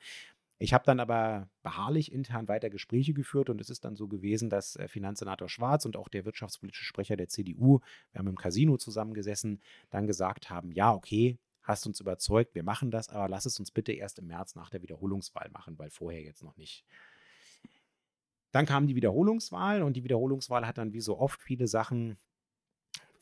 Ich 0.58 0.72
habe 0.72 0.84
dann 0.84 1.00
aber 1.00 1.50
beharrlich 1.62 2.10
intern 2.10 2.48
weiter 2.48 2.70
Gespräche 2.70 3.12
geführt 3.12 3.50
und 3.50 3.60
es 3.60 3.68
ist 3.68 3.84
dann 3.84 3.94
so 3.94 4.08
gewesen, 4.08 4.48
dass 4.48 4.76
äh, 4.76 4.88
Finanzsenator 4.88 5.48
Schwarz 5.48 5.84
und 5.84 5.96
auch 5.96 6.08
der 6.08 6.24
wirtschaftspolitische 6.24 6.84
Sprecher 6.84 7.16
der 7.16 7.28
CDU, 7.28 7.80
wir 8.12 8.18
haben 8.18 8.28
im 8.28 8.36
Casino 8.36 8.78
zusammengesessen, 8.78 9.60
dann 9.90 10.06
gesagt 10.06 10.48
haben, 10.48 10.72
ja, 10.72 10.94
okay, 10.94 11.38
hast 11.62 11.86
uns 11.86 12.00
überzeugt, 12.00 12.54
wir 12.54 12.62
machen 12.62 12.90
das, 12.90 13.10
aber 13.10 13.28
lass 13.28 13.44
es 13.44 13.58
uns 13.58 13.70
bitte 13.70 13.92
erst 13.92 14.18
im 14.18 14.28
März 14.28 14.54
nach 14.54 14.70
der 14.70 14.82
Wiederholungswahl 14.82 15.50
machen, 15.50 15.78
weil 15.78 15.90
vorher 15.90 16.22
jetzt 16.22 16.42
noch 16.42 16.56
nicht. 16.56 16.84
Dann 18.52 18.64
kam 18.64 18.86
die 18.86 18.94
Wiederholungswahl 18.94 19.82
und 19.82 19.94
die 19.94 20.04
Wiederholungswahl 20.04 20.66
hat 20.66 20.78
dann 20.78 20.94
wie 20.94 21.00
so 21.00 21.18
oft 21.18 21.42
viele 21.42 21.66
Sachen 21.66 22.16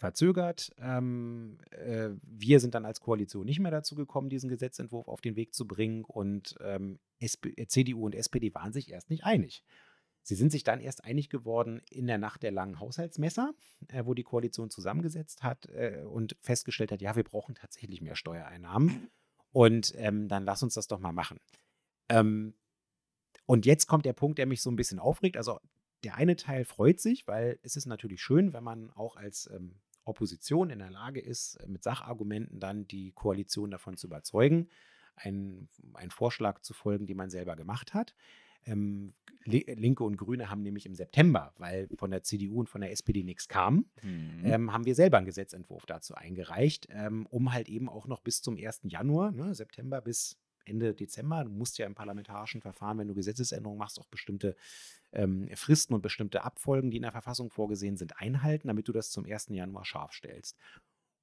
verzögert. 0.04 0.70
Ähm, 0.76 1.56
äh, 1.70 2.10
wir 2.22 2.60
sind 2.60 2.74
dann 2.74 2.84
als 2.84 3.00
Koalition 3.00 3.46
nicht 3.46 3.58
mehr 3.58 3.70
dazu 3.70 3.94
gekommen, 3.94 4.28
diesen 4.28 4.50
Gesetzentwurf 4.50 5.08
auf 5.08 5.22
den 5.22 5.34
Weg 5.34 5.54
zu 5.54 5.66
bringen. 5.66 6.04
Und 6.04 6.56
ähm, 6.60 6.98
SP, 7.24 7.56
CDU 7.68 8.04
und 8.04 8.14
SPD 8.14 8.54
waren 8.54 8.74
sich 8.74 8.92
erst 8.92 9.08
nicht 9.08 9.24
einig. 9.24 9.64
Sie 10.22 10.34
sind 10.34 10.52
sich 10.52 10.62
dann 10.62 10.80
erst 10.80 11.04
einig 11.04 11.30
geworden 11.30 11.80
in 11.88 12.06
der 12.06 12.18
Nacht 12.18 12.42
der 12.42 12.52
langen 12.52 12.80
Haushaltsmesser, 12.80 13.54
äh, 13.88 14.04
wo 14.04 14.12
die 14.12 14.24
Koalition 14.24 14.68
zusammengesetzt 14.68 15.42
hat 15.42 15.70
äh, 15.70 16.02
und 16.06 16.36
festgestellt 16.38 16.92
hat, 16.92 17.00
ja, 17.00 17.16
wir 17.16 17.24
brauchen 17.24 17.54
tatsächlich 17.54 18.02
mehr 18.02 18.16
Steuereinnahmen. 18.16 19.08
Und 19.52 19.94
ähm, 19.96 20.28
dann 20.28 20.44
lass 20.44 20.62
uns 20.62 20.74
das 20.74 20.86
doch 20.86 20.98
mal 20.98 21.12
machen. 21.12 21.40
Ähm, 22.10 22.52
und 23.46 23.64
jetzt 23.64 23.86
kommt 23.86 24.04
der 24.04 24.12
Punkt, 24.12 24.36
der 24.36 24.44
mich 24.44 24.60
so 24.60 24.70
ein 24.70 24.76
bisschen 24.76 24.98
aufregt. 24.98 25.38
Also 25.38 25.60
der 26.02 26.16
eine 26.16 26.36
Teil 26.36 26.66
freut 26.66 27.00
sich, 27.00 27.26
weil 27.26 27.58
es 27.62 27.76
ist 27.76 27.86
natürlich 27.86 28.20
schön, 28.20 28.52
wenn 28.52 28.64
man 28.64 28.90
auch 28.90 29.16
als 29.16 29.48
ähm, 29.50 29.80
Opposition 30.04 30.70
in 30.70 30.78
der 30.78 30.90
Lage 30.90 31.20
ist, 31.20 31.56
äh, 31.56 31.68
mit 31.68 31.82
Sachargumenten 31.82 32.60
dann 32.60 32.86
die 32.86 33.12
Koalition 33.12 33.70
davon 33.70 33.96
zu 33.96 34.06
überzeugen, 34.06 34.68
einen, 35.16 35.68
einen 35.94 36.10
Vorschlag 36.10 36.60
zu 36.60 36.74
folgen, 36.74 37.06
den 37.06 37.16
man 37.16 37.30
selber 37.30 37.56
gemacht 37.56 37.94
hat. 37.94 38.14
Ähm, 38.66 39.14
Linke 39.44 40.04
und 40.04 40.16
Grüne 40.16 40.48
haben 40.48 40.62
nämlich 40.62 40.86
im 40.86 40.94
September, 40.94 41.52
weil 41.58 41.88
von 41.98 42.10
der 42.10 42.22
CDU 42.22 42.60
und 42.60 42.70
von 42.70 42.80
der 42.80 42.92
SPD 42.92 43.22
nichts 43.22 43.46
kam, 43.46 43.84
mhm. 44.02 44.40
ähm, 44.44 44.72
haben 44.72 44.86
wir 44.86 44.94
selber 44.94 45.18
einen 45.18 45.26
Gesetzentwurf 45.26 45.84
dazu 45.84 46.14
eingereicht, 46.14 46.88
ähm, 46.90 47.26
um 47.26 47.52
halt 47.52 47.68
eben 47.68 47.90
auch 47.90 48.06
noch 48.06 48.20
bis 48.20 48.40
zum 48.40 48.56
1. 48.56 48.80
Januar, 48.84 49.32
ne, 49.32 49.54
September 49.54 50.00
bis 50.00 50.38
Ende 50.66 50.94
Dezember. 50.94 51.44
Du 51.44 51.50
musst 51.50 51.78
ja 51.78 51.86
im 51.86 51.94
parlamentarischen 51.94 52.60
Verfahren, 52.60 52.98
wenn 52.98 53.08
du 53.08 53.14
Gesetzesänderungen 53.14 53.78
machst, 53.78 54.00
auch 54.00 54.06
bestimmte 54.06 54.56
ähm, 55.12 55.48
Fristen 55.54 55.94
und 55.94 56.02
bestimmte 56.02 56.44
Abfolgen, 56.44 56.90
die 56.90 56.96
in 56.96 57.02
der 57.02 57.12
Verfassung 57.12 57.50
vorgesehen 57.50 57.96
sind, 57.96 58.18
einhalten, 58.20 58.68
damit 58.68 58.88
du 58.88 58.92
das 58.92 59.10
zum 59.10 59.24
1. 59.24 59.48
Januar 59.50 59.84
scharf 59.84 60.12
stellst. 60.12 60.56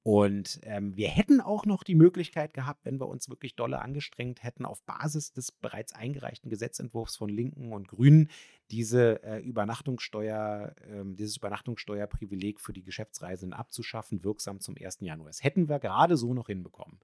Und 0.03 0.59
ähm, 0.63 0.95
wir 0.95 1.09
hätten 1.09 1.41
auch 1.41 1.67
noch 1.67 1.83
die 1.83 1.93
Möglichkeit 1.93 2.55
gehabt, 2.55 2.85
wenn 2.85 2.99
wir 2.99 3.07
uns 3.07 3.29
wirklich 3.29 3.55
dolle 3.55 3.79
angestrengt 3.81 4.41
hätten, 4.41 4.65
auf 4.65 4.81
Basis 4.83 5.31
des 5.31 5.51
bereits 5.51 5.93
eingereichten 5.93 6.49
Gesetzentwurfs 6.49 7.15
von 7.15 7.29
Linken 7.29 7.71
und 7.71 7.87
Grünen 7.87 8.29
diese 8.71 9.23
äh, 9.23 9.39
Übernachtungssteuer, 9.41 10.73
äh, 10.77 11.03
dieses 11.05 11.37
Übernachtungssteuerprivileg 11.37 12.59
für 12.59 12.73
die 12.73 12.81
Geschäftsreisenden 12.81 13.53
abzuschaffen, 13.53 14.23
wirksam 14.23 14.59
zum 14.59 14.75
1. 14.75 15.01
Januar. 15.01 15.27
Das 15.27 15.43
hätten 15.43 15.69
wir 15.69 15.77
gerade 15.77 16.17
so 16.17 16.33
noch 16.33 16.47
hinbekommen 16.47 16.99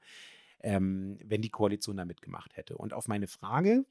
ähm, 0.62 1.18
wenn 1.24 1.42
die 1.42 1.50
Koalition 1.50 1.98
da 1.98 2.06
mitgemacht 2.06 2.58
hätte. 2.58 2.78
Und 2.78 2.94
auf 2.94 3.08
meine 3.08 3.28
Frage, 3.28 3.86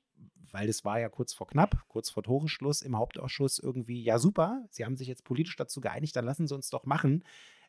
weil 0.50 0.66
das 0.66 0.84
war 0.84 0.98
ja 0.98 1.08
kurz 1.08 1.32
vor 1.34 1.46
knapp, 1.46 1.84
kurz 1.88 2.10
vor 2.10 2.22
Toreschluss 2.22 2.82
im 2.82 2.96
Hauptausschuss 2.96 3.58
irgendwie, 3.58 4.02
ja 4.02 4.18
super, 4.18 4.64
Sie 4.70 4.84
haben 4.84 4.96
sich 4.96 5.08
jetzt 5.08 5.24
politisch 5.24 5.56
dazu 5.56 5.80
geeinigt, 5.80 6.16
dann 6.16 6.24
lassen 6.24 6.46
Sie 6.46 6.54
uns 6.54 6.70
doch 6.70 6.86
machen. 6.86 7.24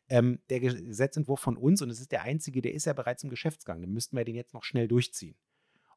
Ähm, 0.08 0.40
der 0.48 0.60
Gesetzentwurf 0.60 1.40
von 1.40 1.56
uns, 1.56 1.82
und 1.82 1.90
es 1.90 2.00
ist 2.00 2.12
der 2.12 2.22
einzige, 2.22 2.62
der 2.62 2.72
ist 2.72 2.86
ja 2.86 2.94
bereits 2.94 3.24
im 3.24 3.30
Geschäftsgang, 3.30 3.82
dann 3.82 3.92
müssten 3.92 4.16
wir 4.16 4.24
den 4.24 4.36
jetzt 4.36 4.54
noch 4.54 4.64
schnell 4.64 4.88
durchziehen. 4.88 5.36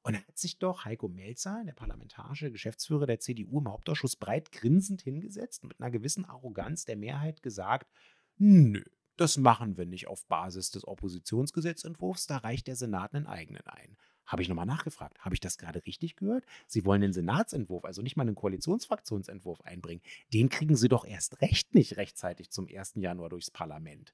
Und 0.04 0.16
dann 0.16 0.28
hat 0.28 0.38
sich 0.38 0.58
doch 0.58 0.84
Heiko 0.84 1.08
Melzer, 1.08 1.64
der 1.66 1.74
parlamentarische 1.74 2.52
Geschäftsführer 2.52 3.06
der 3.06 3.20
CDU 3.20 3.60
im 3.60 3.70
Hauptausschuss, 3.70 4.16
breit 4.16 4.52
grinsend 4.52 5.04
hingesetzt, 5.04 5.64
mit 5.64 5.80
einer 5.80 5.92
gewissen 5.92 6.26
Arroganz 6.26 6.86
der 6.86 6.98
Mehrheit 6.98 7.44
gesagt, 7.44 7.92
nö, 8.38 8.82
das 9.18 9.38
machen 9.38 9.78
wir 9.78 9.86
nicht 9.86 10.08
auf 10.08 10.26
Basis 10.26 10.72
des 10.72 10.88
Oppositionsgesetzentwurfs, 10.88 12.28
da 12.28 12.38
reicht 12.38 12.68
der 12.68 12.76
Senat 12.76 13.14
einen 13.14 13.28
eigenen 13.28 13.66
ein. 13.68 13.98
Habe 14.32 14.44
ich 14.44 14.48
nochmal 14.48 14.66
nachgefragt. 14.66 15.20
Habe 15.20 15.36
ich 15.36 15.42
das 15.42 15.58
gerade 15.58 15.86
richtig 15.86 16.16
gehört? 16.16 16.46
Sie 16.66 16.86
wollen 16.86 17.02
den 17.02 17.12
Senatsentwurf, 17.12 17.84
also 17.84 18.02
nicht 18.02 18.16
mal 18.16 18.24
einen 18.24 18.36
Koalitionsfraktionsentwurf 18.36 19.60
einbringen. 19.62 20.02
Den 20.34 20.48
kriegen 20.48 20.78
Sie 20.78 20.88
doch 20.88 21.04
erst 21.04 21.42
recht 21.42 21.76
nicht 21.76 21.98
rechtzeitig 21.98 22.50
zum 22.50 22.68
1. 22.68 22.94
Januar 22.96 23.28
durchs 23.28 23.52
Parlament. 23.52 24.14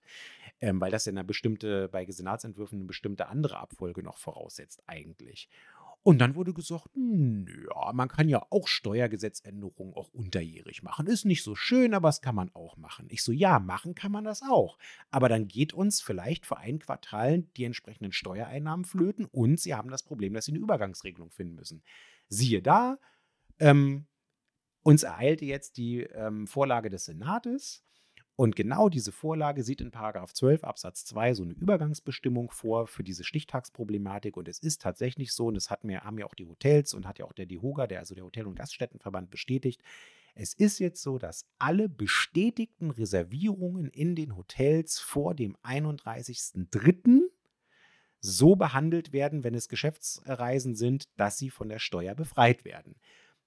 Ähm, 0.59 0.81
weil 0.81 0.89
das 0.89 1.05
ja 1.05 1.11
eine 1.11 1.23
bestimmte, 1.23 1.87
bei 1.89 2.03
Senatsentwürfen 2.09 2.79
eine 2.79 2.87
bestimmte 2.87 3.27
andere 3.27 3.59
Abfolge 3.59 4.01
noch 4.01 4.17
voraussetzt, 4.17 4.81
eigentlich. 4.87 5.49
Und 6.07 6.19
dann 6.19 6.35
wurde 6.35 6.53
gesagt, 6.53 6.87
ja, 6.95 7.91
man 7.91 8.07
kann 8.07 8.29
ja 8.29 8.41
auch 8.49 8.69
Steuergesetzänderungen 8.69 9.93
auch 9.93 10.07
unterjährig 10.13 10.81
machen. 10.81 11.05
Ist 11.05 11.25
nicht 11.25 11.43
so 11.43 11.53
schön, 11.53 11.93
aber 11.93 12.07
das 12.07 12.21
kann 12.21 12.33
man 12.33 12.49
auch 12.55 12.77
machen. 12.77 13.07
Ich 13.09 13.21
so, 13.23 13.33
ja, 13.33 13.59
machen 13.59 13.93
kann 13.93 14.13
man 14.13 14.23
das 14.23 14.41
auch. 14.41 14.77
Aber 15.11 15.27
dann 15.27 15.49
geht 15.49 15.73
uns 15.73 15.99
vielleicht 15.99 16.45
für 16.45 16.55
ein 16.55 16.79
Quartal 16.79 17.41
die 17.57 17.65
entsprechenden 17.65 18.13
Steuereinnahmen 18.13 18.85
flöten 18.85 19.25
und 19.25 19.59
sie 19.59 19.75
haben 19.75 19.89
das 19.89 20.01
Problem, 20.01 20.33
dass 20.33 20.45
sie 20.45 20.53
eine 20.53 20.61
Übergangsregelung 20.61 21.29
finden 21.29 21.55
müssen. 21.55 21.83
Siehe 22.29 22.61
da, 22.61 22.99
ähm, 23.59 24.05
uns 24.83 25.03
ereilte 25.03 25.43
jetzt 25.43 25.75
die 25.75 26.03
ähm, 26.03 26.47
Vorlage 26.47 26.89
des 26.89 27.03
Senates 27.03 27.83
und 28.37 28.55
genau 28.55 28.87
diese 28.87 29.11
Vorlage 29.11 29.63
sieht 29.63 29.81
in 29.81 29.89
Paragraph 29.89 30.31
12 30.31 30.63
Absatz 30.63 31.05
2 31.05 31.33
so 31.33 31.41
eine 31.41 31.53
Übergangsbestimmung 31.53 32.51
vor 32.51 32.85
für 32.85 33.03
diese 33.03 33.23
Stichtagsproblematik. 33.23 34.37
Und 34.37 34.47
es 34.47 34.59
ist 34.59 34.79
tatsächlich 34.83 35.33
so, 35.33 35.47
und 35.47 35.55
das 35.55 35.71
hat 35.71 35.83
mir, 35.83 36.01
haben 36.01 36.19
ja 36.19 36.27
auch 36.27 36.35
die 36.35 36.45
Hotels 36.45 36.93
und 36.93 37.07
hat 37.07 37.17
ja 37.17 37.25
auch 37.25 37.33
der 37.33 37.47
DIHOGA, 37.47 37.87
der 37.87 37.97
also 37.97 38.13
der 38.13 38.25
Hotel- 38.25 38.45
und 38.45 38.53
Gaststättenverband, 38.53 39.31
bestätigt. 39.31 39.81
Es 40.35 40.53
ist 40.53 40.77
jetzt 40.77 41.01
so, 41.01 41.17
dass 41.17 41.47
alle 41.57 41.89
bestätigten 41.89 42.91
Reservierungen 42.91 43.89
in 43.89 44.15
den 44.15 44.37
Hotels 44.37 44.99
vor 44.99 45.33
dem 45.33 45.57
31.03. 45.63 47.21
so 48.19 48.55
behandelt 48.55 49.13
werden, 49.13 49.43
wenn 49.43 49.55
es 49.55 49.67
Geschäftsreisen 49.67 50.75
sind, 50.75 51.09
dass 51.17 51.39
sie 51.39 51.49
von 51.49 51.69
der 51.69 51.79
Steuer 51.79 52.13
befreit 52.13 52.65
werden. 52.65 52.97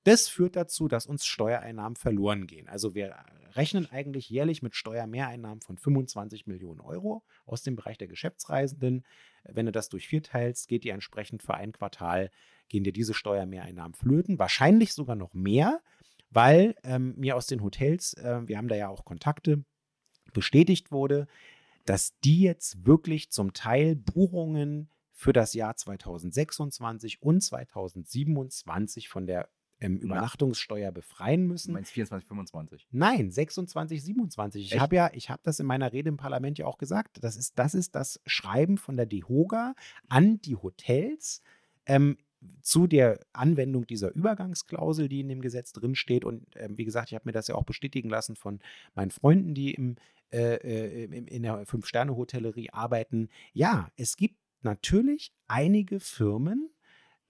Das 0.04 0.28
führt 0.28 0.56
dazu, 0.56 0.88
dass 0.88 1.06
uns 1.06 1.26
Steuereinnahmen 1.26 1.96
verloren 1.96 2.46
gehen. 2.46 2.68
Also 2.68 2.94
wir 2.94 3.16
rechnen 3.52 3.86
eigentlich 3.90 4.30
jährlich 4.30 4.62
mit 4.62 4.74
Steuermehreinnahmen 4.74 5.60
von 5.60 5.76
25 5.76 6.46
Millionen 6.46 6.80
Euro 6.80 7.22
aus 7.44 7.62
dem 7.62 7.76
Bereich 7.76 7.98
der 7.98 8.08
Geschäftsreisenden. 8.08 9.04
Wenn 9.44 9.66
du 9.66 9.72
das 9.72 9.88
durch 9.88 10.08
vier 10.08 10.22
teilst, 10.22 10.68
geht 10.68 10.84
dir 10.84 10.94
entsprechend 10.94 11.42
für 11.42 11.54
ein 11.54 11.72
Quartal, 11.72 12.30
gehen 12.68 12.84
dir 12.84 12.92
diese 12.92 13.14
Steuermehreinnahmen 13.14 13.94
flöten. 13.94 14.38
Wahrscheinlich 14.38 14.94
sogar 14.94 15.16
noch 15.16 15.34
mehr, 15.34 15.80
weil 16.30 16.76
ähm, 16.84 17.14
mir 17.16 17.36
aus 17.36 17.46
den 17.46 17.62
Hotels, 17.62 18.14
äh, 18.14 18.40
wir 18.46 18.56
haben 18.56 18.68
da 18.68 18.76
ja 18.76 18.88
auch 18.88 19.04
Kontakte, 19.04 19.64
bestätigt 20.32 20.92
wurde, 20.92 21.26
dass 21.84 22.18
die 22.20 22.42
jetzt 22.42 22.86
wirklich 22.86 23.30
zum 23.30 23.52
Teil 23.52 23.96
Buchungen 23.96 24.88
für 25.12 25.32
das 25.32 25.54
Jahr 25.54 25.76
2026 25.76 27.20
und 27.20 27.42
2027 27.42 29.08
von 29.08 29.26
der 29.26 29.48
ähm, 29.80 29.98
Übernachtungssteuer 29.98 30.92
befreien 30.92 31.46
müssen. 31.46 31.68
Du 31.68 31.74
meinst 31.74 31.92
24, 31.92 32.28
25? 32.28 32.88
Nein, 32.90 33.30
26, 33.30 34.02
27. 34.02 34.72
Ich 34.72 34.80
habe 34.80 34.94
ja, 34.94 35.10
ich 35.14 35.30
habe 35.30 35.40
das 35.42 35.58
in 35.58 35.66
meiner 35.66 35.92
Rede 35.92 36.10
im 36.10 36.16
Parlament 36.16 36.58
ja 36.58 36.66
auch 36.66 36.78
gesagt. 36.78 37.18
Das 37.22 37.36
ist, 37.36 37.58
das 37.58 37.74
ist 37.74 37.94
das 37.94 38.20
Schreiben 38.26 38.78
von 38.78 38.96
der 38.96 39.06
DEHOGA 39.06 39.74
an 40.08 40.40
die 40.42 40.56
Hotels. 40.56 41.42
Ähm, 41.86 42.18
zu 42.62 42.86
der 42.86 43.20
Anwendung 43.32 43.86
dieser 43.86 44.14
Übergangsklausel, 44.14 45.08
die 45.08 45.20
in 45.20 45.28
dem 45.28 45.42
Gesetz 45.42 45.72
drinsteht. 45.72 46.24
Und 46.24 46.56
äh, 46.56 46.68
wie 46.70 46.84
gesagt, 46.84 47.08
ich 47.10 47.14
habe 47.14 47.28
mir 47.28 47.32
das 47.32 47.48
ja 47.48 47.54
auch 47.54 47.64
bestätigen 47.64 48.08
lassen 48.08 48.34
von 48.34 48.60
meinen 48.94 49.10
Freunden, 49.10 49.54
die 49.54 49.72
im, 49.74 49.96
äh, 50.32 50.54
äh 50.54 51.04
in 51.04 51.42
der 51.42 51.66
Fünf-Sterne-Hotellerie 51.66 52.70
arbeiten. 52.70 53.28
Ja, 53.52 53.90
es 53.96 54.16
gibt 54.16 54.36
natürlich 54.62 55.34
einige 55.48 56.00
Firmen 56.00 56.70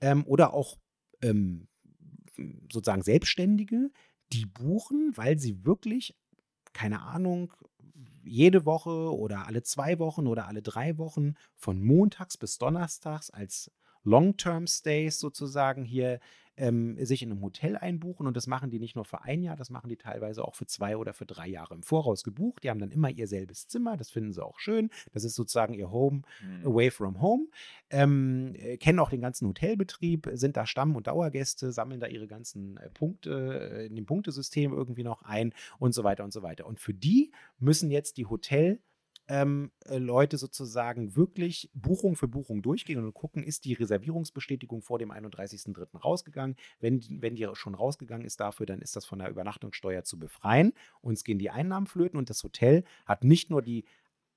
ähm, 0.00 0.24
oder 0.26 0.54
auch 0.54 0.78
ähm, 1.22 1.66
sozusagen 2.72 3.02
Selbstständige, 3.02 3.90
die 4.32 4.46
buchen, 4.46 5.12
weil 5.16 5.38
sie 5.38 5.64
wirklich, 5.64 6.16
keine 6.72 7.02
Ahnung, 7.02 7.52
jede 8.22 8.64
Woche 8.64 9.14
oder 9.14 9.46
alle 9.46 9.62
zwei 9.62 9.98
Wochen 9.98 10.26
oder 10.26 10.46
alle 10.46 10.62
drei 10.62 10.98
Wochen 10.98 11.34
von 11.56 11.82
montags 11.82 12.36
bis 12.36 12.58
donnerstags 12.58 13.30
als 13.30 13.70
Long-Term-Stays 14.04 15.18
sozusagen 15.18 15.84
hier 15.84 16.20
ähm, 16.60 17.02
sich 17.04 17.22
in 17.22 17.30
einem 17.30 17.42
Hotel 17.42 17.76
einbuchen. 17.76 18.26
Und 18.26 18.36
das 18.36 18.46
machen 18.46 18.70
die 18.70 18.78
nicht 18.78 18.94
nur 18.94 19.04
für 19.04 19.22
ein 19.22 19.42
Jahr, 19.42 19.56
das 19.56 19.70
machen 19.70 19.88
die 19.88 19.96
teilweise 19.96 20.44
auch 20.44 20.54
für 20.54 20.66
zwei 20.66 20.96
oder 20.96 21.14
für 21.14 21.26
drei 21.26 21.48
Jahre 21.48 21.74
im 21.74 21.82
Voraus 21.82 22.22
gebucht. 22.22 22.62
Die 22.62 22.70
haben 22.70 22.78
dann 22.78 22.90
immer 22.90 23.08
ihr 23.08 23.26
selbes 23.26 23.66
Zimmer, 23.66 23.96
das 23.96 24.10
finden 24.10 24.32
sie 24.32 24.44
auch 24.44 24.58
schön. 24.58 24.90
Das 25.12 25.24
ist 25.24 25.34
sozusagen 25.34 25.74
ihr 25.74 25.90
Home 25.90 26.22
mhm. 26.42 26.66
away 26.66 26.90
from 26.90 27.20
home. 27.20 27.46
Ähm, 27.88 28.54
äh, 28.56 28.76
kennen 28.76 28.98
auch 28.98 29.10
den 29.10 29.22
ganzen 29.22 29.48
Hotelbetrieb, 29.48 30.28
sind 30.34 30.56
da 30.56 30.66
Stamm- 30.66 30.96
und 30.96 31.06
Dauergäste, 31.06 31.72
sammeln 31.72 32.00
da 32.00 32.06
ihre 32.06 32.26
ganzen 32.26 32.76
äh, 32.76 32.90
Punkte 32.90 33.70
äh, 33.72 33.86
in 33.86 33.96
dem 33.96 34.06
Punktesystem 34.06 34.72
irgendwie 34.72 35.04
noch 35.04 35.22
ein 35.22 35.54
und 35.78 35.92
so 35.92 36.04
weiter 36.04 36.24
und 36.24 36.32
so 36.32 36.42
weiter. 36.42 36.66
Und 36.66 36.78
für 36.78 36.94
die 36.94 37.32
müssen 37.58 37.90
jetzt 37.90 38.18
die 38.18 38.26
Hotel- 38.26 38.80
ähm, 39.30 39.70
äh, 39.86 39.98
Leute 39.98 40.38
sozusagen 40.38 41.14
wirklich 41.14 41.70
Buchung 41.72 42.16
für 42.16 42.26
Buchung 42.26 42.62
durchgehen 42.62 43.02
und 43.02 43.14
gucken, 43.14 43.44
ist 43.44 43.64
die 43.64 43.74
Reservierungsbestätigung 43.74 44.82
vor 44.82 44.98
dem 44.98 45.12
31.03. 45.12 45.98
rausgegangen. 45.98 46.56
Wenn, 46.80 47.00
wenn 47.08 47.36
die 47.36 47.48
schon 47.52 47.76
rausgegangen 47.76 48.26
ist 48.26 48.40
dafür, 48.40 48.66
dann 48.66 48.82
ist 48.82 48.96
das 48.96 49.06
von 49.06 49.20
der 49.20 49.30
Übernachtungssteuer 49.30 50.02
zu 50.02 50.18
befreien. 50.18 50.72
Uns 51.00 51.22
gehen 51.22 51.38
die 51.38 51.50
Einnahmen 51.50 51.86
flöten 51.86 52.18
und 52.18 52.28
das 52.28 52.42
Hotel 52.42 52.82
hat 53.06 53.22
nicht 53.22 53.50
nur 53.50 53.62
die 53.62 53.84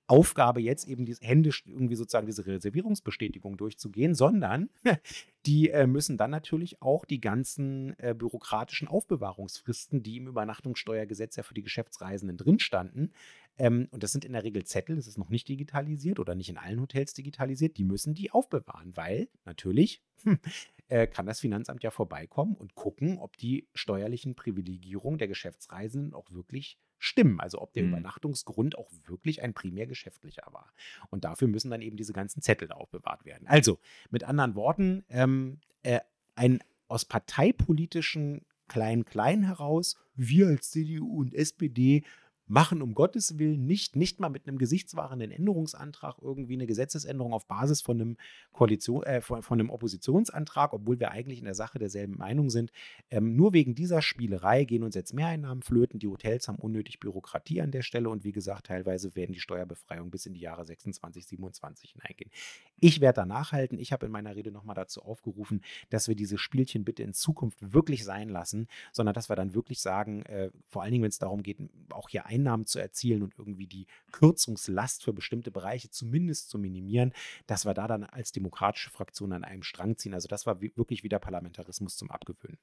Aufgabe, 0.08 0.62
jetzt 0.62 0.88
eben 0.88 1.06
diese, 1.06 1.26
händisch 1.26 1.64
irgendwie 1.66 1.96
sozusagen 1.96 2.26
diese 2.26 2.46
Reservierungsbestätigung 2.46 3.58
durchzugehen, 3.58 4.16
sondern 4.16 4.70
die 5.46 5.70
äh, 5.70 5.88
müssen 5.88 6.18
dann 6.18 6.32
natürlich 6.32 6.82
auch 6.82 7.06
die 7.06 7.22
ganzen 7.22 7.98
äh, 8.00 8.14
bürokratischen 8.18 8.88
Aufbewahrungsfristen, 8.88 10.04
die 10.04 10.18
im 10.18 10.28
Übernachtungssteuergesetz 10.28 11.36
ja 11.36 11.44
für 11.44 11.54
die 11.54 11.64
Geschäftsreisenden 11.64 12.38
drin 12.38 12.60
standen, 12.60 13.12
ähm, 13.58 13.88
und 13.92 14.04
das 14.04 14.12
sind 14.12 14.26
in 14.26 14.34
der 14.34 14.44
Regel 14.44 14.64
Zettel, 14.64 14.96
das 14.96 15.08
ist 15.08 15.18
noch 15.18 15.30
nicht 15.30 15.48
digitalisiert 15.48 16.20
oder 16.20 16.36
nicht 16.36 16.50
in 16.50 16.58
allen 16.58 16.82
Hotels 16.82 17.14
digitalisiert, 17.14 17.78
die 17.78 17.84
müssen 17.84 18.14
die 18.14 18.32
aufbewahren, 18.32 18.96
weil 18.98 19.30
natürlich 19.46 20.02
hm, 20.24 20.40
äh, 20.88 21.08
kann 21.08 21.26
das 21.26 21.40
Finanzamt 21.40 21.84
ja 21.84 21.92
vorbeikommen 21.92 22.56
und 22.56 22.76
gucken, 22.76 23.20
ob 23.20 23.38
die 23.38 23.68
steuerlichen 23.74 24.36
Privilegierungen 24.36 25.20
der 25.20 25.28
Geschäftsreisenden 25.28 26.14
auch 26.14 26.32
wirklich 26.32 26.80
stimmen. 27.04 27.40
Also 27.40 27.62
ob 27.62 27.74
der 27.74 27.84
mhm. 27.84 27.90
Übernachtungsgrund 27.90 28.78
auch 28.78 28.90
wirklich 29.06 29.42
ein 29.42 29.54
primär 29.54 29.88
geschäftlicher 29.88 30.48
war. 30.52 30.72
Und 31.10 31.26
dafür 31.26 31.48
müssen 31.48 31.70
dann 31.70 31.82
eben 31.82 31.98
diese 31.98 32.14
ganzen 32.14 32.42
Zettel 32.42 32.70
da 32.70 32.76
aufbewahrt 32.76 33.26
werden. 33.26 33.46
Also 33.48 33.78
mit 34.10 34.24
anderen 34.24 34.56
Worten, 34.56 35.04
ähm, 35.10 35.60
äh, 35.84 36.00
ein 36.36 36.64
aus 36.88 37.06
parteipolitischen 37.06 38.46
Klein-Klein 38.70 39.44
heraus, 39.44 39.98
wir 40.16 40.48
als 40.48 40.72
CDU 40.72 41.20
und 41.20 41.34
SPD 41.34 42.04
machen 42.48 42.82
um 42.82 42.94
Gottes 42.94 43.38
Willen 43.40 43.66
nicht, 43.66 43.96
nicht 43.96 44.20
mal 44.20 44.30
mit 44.30 44.48
einem 44.48 44.58
gesichtswahrenden 44.58 45.32
Änderungsantrag 45.32 46.18
irgendwie 46.22 46.54
eine 46.54 46.68
Gesetzesänderung 46.68 47.34
auf 47.34 47.48
Basis 47.48 47.82
von 47.82 48.00
einem 48.00 48.18
Koalition, 48.52 49.04
äh, 49.04 49.22
von, 49.22 49.42
von, 49.42 49.60
einem 49.60 49.70
Oppositionsantrag, 49.70 50.74
obwohl 50.74 51.00
wir 51.00 51.12
eigentlich 51.12 51.40
in 51.40 51.46
der 51.46 51.56
Sache 51.56 51.80
derselben 51.80 52.18
Meinung 52.18 52.50
sind. 52.50 52.72
Ähm, 53.10 53.36
nur 53.36 53.54
wegen 53.54 53.76
dieser 53.76 54.02
Spielerei 54.02 54.66
gehen 54.66 54.84
uns 54.84 54.96
jetzt 54.96 55.14
Mehreinnahmen 55.14 55.64
flöten. 55.64 56.00
Die 56.00 56.08
Hotels 56.08 56.48
haben 56.48 56.58
unnötig 56.58 57.00
Bürokratie 57.00 57.62
an 57.62 57.72
der 57.72 57.82
Stelle 57.82 58.10
und 58.10 58.24
wie 58.24 58.32
gesagt, 58.32 58.68
teilweise 58.68 59.16
werden 59.16 59.34
die 59.34 59.40
Steuerbefreiung 59.40 60.12
bis 60.12 60.26
in 60.26 60.34
die 60.34 60.42
Jahre 60.42 60.66
26, 60.66 61.26
27 61.26 61.92
hineingehen. 61.92 62.32
Ich 62.80 63.00
werde 63.00 63.22
da 63.22 63.26
nachhalten. 63.26 63.80
Ich 63.80 63.94
habe 63.94 64.06
in 64.06 64.12
meiner 64.12 64.36
Rede 64.36 64.52
nochmal 64.52 64.76
dazu 64.76 65.02
aufgerufen, 65.02 65.62
dass 65.90 66.08
wir 66.08 66.16
diese 66.16 66.38
Spielchen 66.38 66.84
bitte 66.84 67.04
in 67.04 67.14
Zukunft 67.14 67.74
wirklich 67.74 68.04
sein 68.04 68.30
lassen, 68.30 68.68
sondern 68.92 69.14
dass 69.14 69.30
wir 69.30 69.36
dann 69.36 69.54
wirklich 69.54 69.80
sagen, 69.80 70.24
äh, 70.24 70.52
vor 70.68 70.84
allen 70.84 70.92
Dingen, 70.92 71.04
wenn 71.04 71.10
es 71.10 71.20
darum 71.20 71.44
geht, 71.44 71.58
auch 71.92 72.10
hier 72.10 72.26
Einnahmen 72.34 72.66
zu 72.66 72.80
erzielen 72.80 73.24
und 73.24 73.34
irgendwie 73.38 73.68
die 73.68 73.88
Kürzungslast 74.12 75.04
für 75.04 75.14
bestimmte 75.14 75.52
Bereiche 75.52 75.90
zumindest 75.90 76.50
zu 76.50 76.58
minimieren, 76.58 77.14
dass 77.48 77.66
wir 77.66 77.74
da 77.74 77.88
dann 77.88 78.04
als 78.04 78.32
demokratische 78.32 78.90
Fraktion 78.90 79.34
an 79.34 79.44
einem 79.44 79.64
Strang 79.64 79.98
ziehen. 79.98 80.14
Also 80.14 80.28
das 80.28 80.46
war 80.46 80.62
wirklich 80.62 81.04
wieder 81.04 81.20
Parlamentarismus 81.20 81.96
zum 81.96 82.12
Abgewöhnen. 82.12 82.58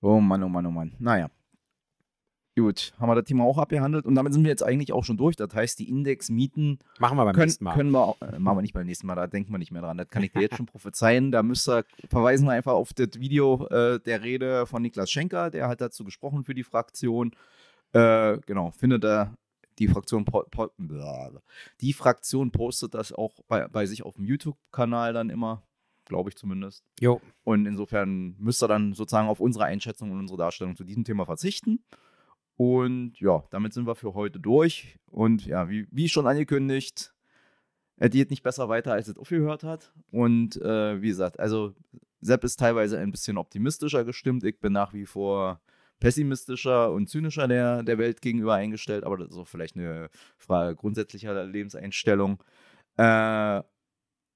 Oh 0.00 0.20
Mann, 0.20 0.42
oh 0.42 0.48
Mann, 0.48 0.66
oh 0.66 0.70
Mann. 0.70 0.94
Naja. 0.98 1.30
Gut, 2.56 2.92
haben 2.98 3.08
wir 3.08 3.14
das 3.14 3.24
Thema 3.24 3.44
auch 3.44 3.56
abgehandelt 3.56 4.04
und 4.04 4.16
damit 4.16 4.32
sind 4.32 4.42
wir 4.42 4.50
jetzt 4.50 4.64
eigentlich 4.64 4.92
auch 4.92 5.04
schon 5.04 5.16
durch. 5.16 5.36
Das 5.36 5.54
heißt, 5.54 5.78
die 5.78 5.88
Indexmieten 5.88 6.80
machen 6.98 7.16
wir 7.16 7.24
beim 7.24 7.32
können, 7.32 7.46
nächsten 7.46 7.62
Mal. 7.62 7.74
Können 7.74 7.92
wir, 7.92 8.16
äh, 8.20 8.38
machen 8.40 8.58
wir 8.58 8.62
nicht 8.62 8.74
beim 8.74 8.84
nächsten 8.84 9.06
Mal, 9.06 9.14
da 9.14 9.28
denken 9.28 9.52
wir 9.52 9.58
nicht 9.58 9.70
mehr 9.70 9.82
dran. 9.82 9.96
Das 9.96 10.08
kann 10.08 10.24
ich 10.24 10.32
dir 10.32 10.40
jetzt 10.40 10.56
schon 10.56 10.66
prophezeien. 10.66 11.30
Da 11.30 11.44
müsst 11.44 11.68
ihr, 11.68 11.84
verweisen 12.08 12.46
wir 12.46 12.52
einfach 12.52 12.72
auf 12.72 12.92
das 12.94 13.10
Video 13.14 13.64
äh, 13.68 14.00
der 14.00 14.24
Rede 14.24 14.66
von 14.66 14.82
Niklas 14.82 15.08
Schenker, 15.08 15.50
der 15.50 15.68
hat 15.68 15.80
dazu 15.80 16.04
gesprochen 16.04 16.42
für 16.42 16.54
die 16.54 16.64
Fraktion. 16.64 17.30
Äh, 17.92 18.38
genau, 18.46 18.70
findet 18.70 19.04
er 19.04 19.34
die 19.78 19.88
Fraktion, 19.88 20.24
die 21.80 21.92
Fraktion 21.92 22.50
postet 22.50 22.94
das 22.94 23.12
auch 23.12 23.34
bei, 23.46 23.68
bei 23.68 23.86
sich 23.86 24.02
auf 24.02 24.16
dem 24.16 24.24
YouTube-Kanal 24.24 25.12
dann 25.12 25.30
immer, 25.30 25.62
glaube 26.04 26.30
ich 26.30 26.36
zumindest. 26.36 26.84
Jo. 27.00 27.20
Und 27.44 27.66
insofern 27.66 28.34
müsst 28.38 28.62
ihr 28.62 28.68
dann 28.68 28.92
sozusagen 28.92 29.28
auf 29.28 29.40
unsere 29.40 29.66
Einschätzung 29.66 30.10
und 30.10 30.18
unsere 30.18 30.38
Darstellung 30.38 30.76
zu 30.76 30.84
diesem 30.84 31.04
Thema 31.04 31.26
verzichten. 31.26 31.84
Und 32.56 33.20
ja, 33.20 33.44
damit 33.50 33.72
sind 33.72 33.86
wir 33.86 33.94
für 33.94 34.14
heute 34.14 34.40
durch. 34.40 34.98
Und 35.06 35.46
ja, 35.46 35.68
wie, 35.68 35.86
wie 35.92 36.08
schon 36.08 36.26
angekündigt, 36.26 37.14
er 37.96 38.08
geht 38.08 38.30
nicht 38.30 38.42
besser 38.42 38.68
weiter, 38.68 38.92
als 38.92 39.08
es 39.08 39.16
aufgehört 39.16 39.62
hat. 39.62 39.92
Und 40.10 40.60
äh, 40.60 41.00
wie 41.00 41.08
gesagt, 41.08 41.38
also 41.38 41.74
Sepp 42.20 42.42
ist 42.42 42.58
teilweise 42.58 42.98
ein 42.98 43.12
bisschen 43.12 43.38
optimistischer 43.38 44.04
gestimmt. 44.04 44.42
Ich 44.42 44.58
bin 44.58 44.72
nach 44.72 44.92
wie 44.92 45.06
vor 45.06 45.60
pessimistischer 46.00 46.92
und 46.92 47.08
zynischer 47.08 47.48
der, 47.48 47.82
der 47.82 47.98
Welt 47.98 48.20
gegenüber 48.22 48.54
eingestellt, 48.54 49.04
aber 49.04 49.16
das 49.16 49.30
ist 49.30 49.36
auch 49.36 49.48
vielleicht 49.48 49.76
eine 49.76 50.08
Frage 50.36 50.76
grundsätzlicher 50.76 51.44
Lebenseinstellung. 51.44 52.42
Äh, 52.96 53.62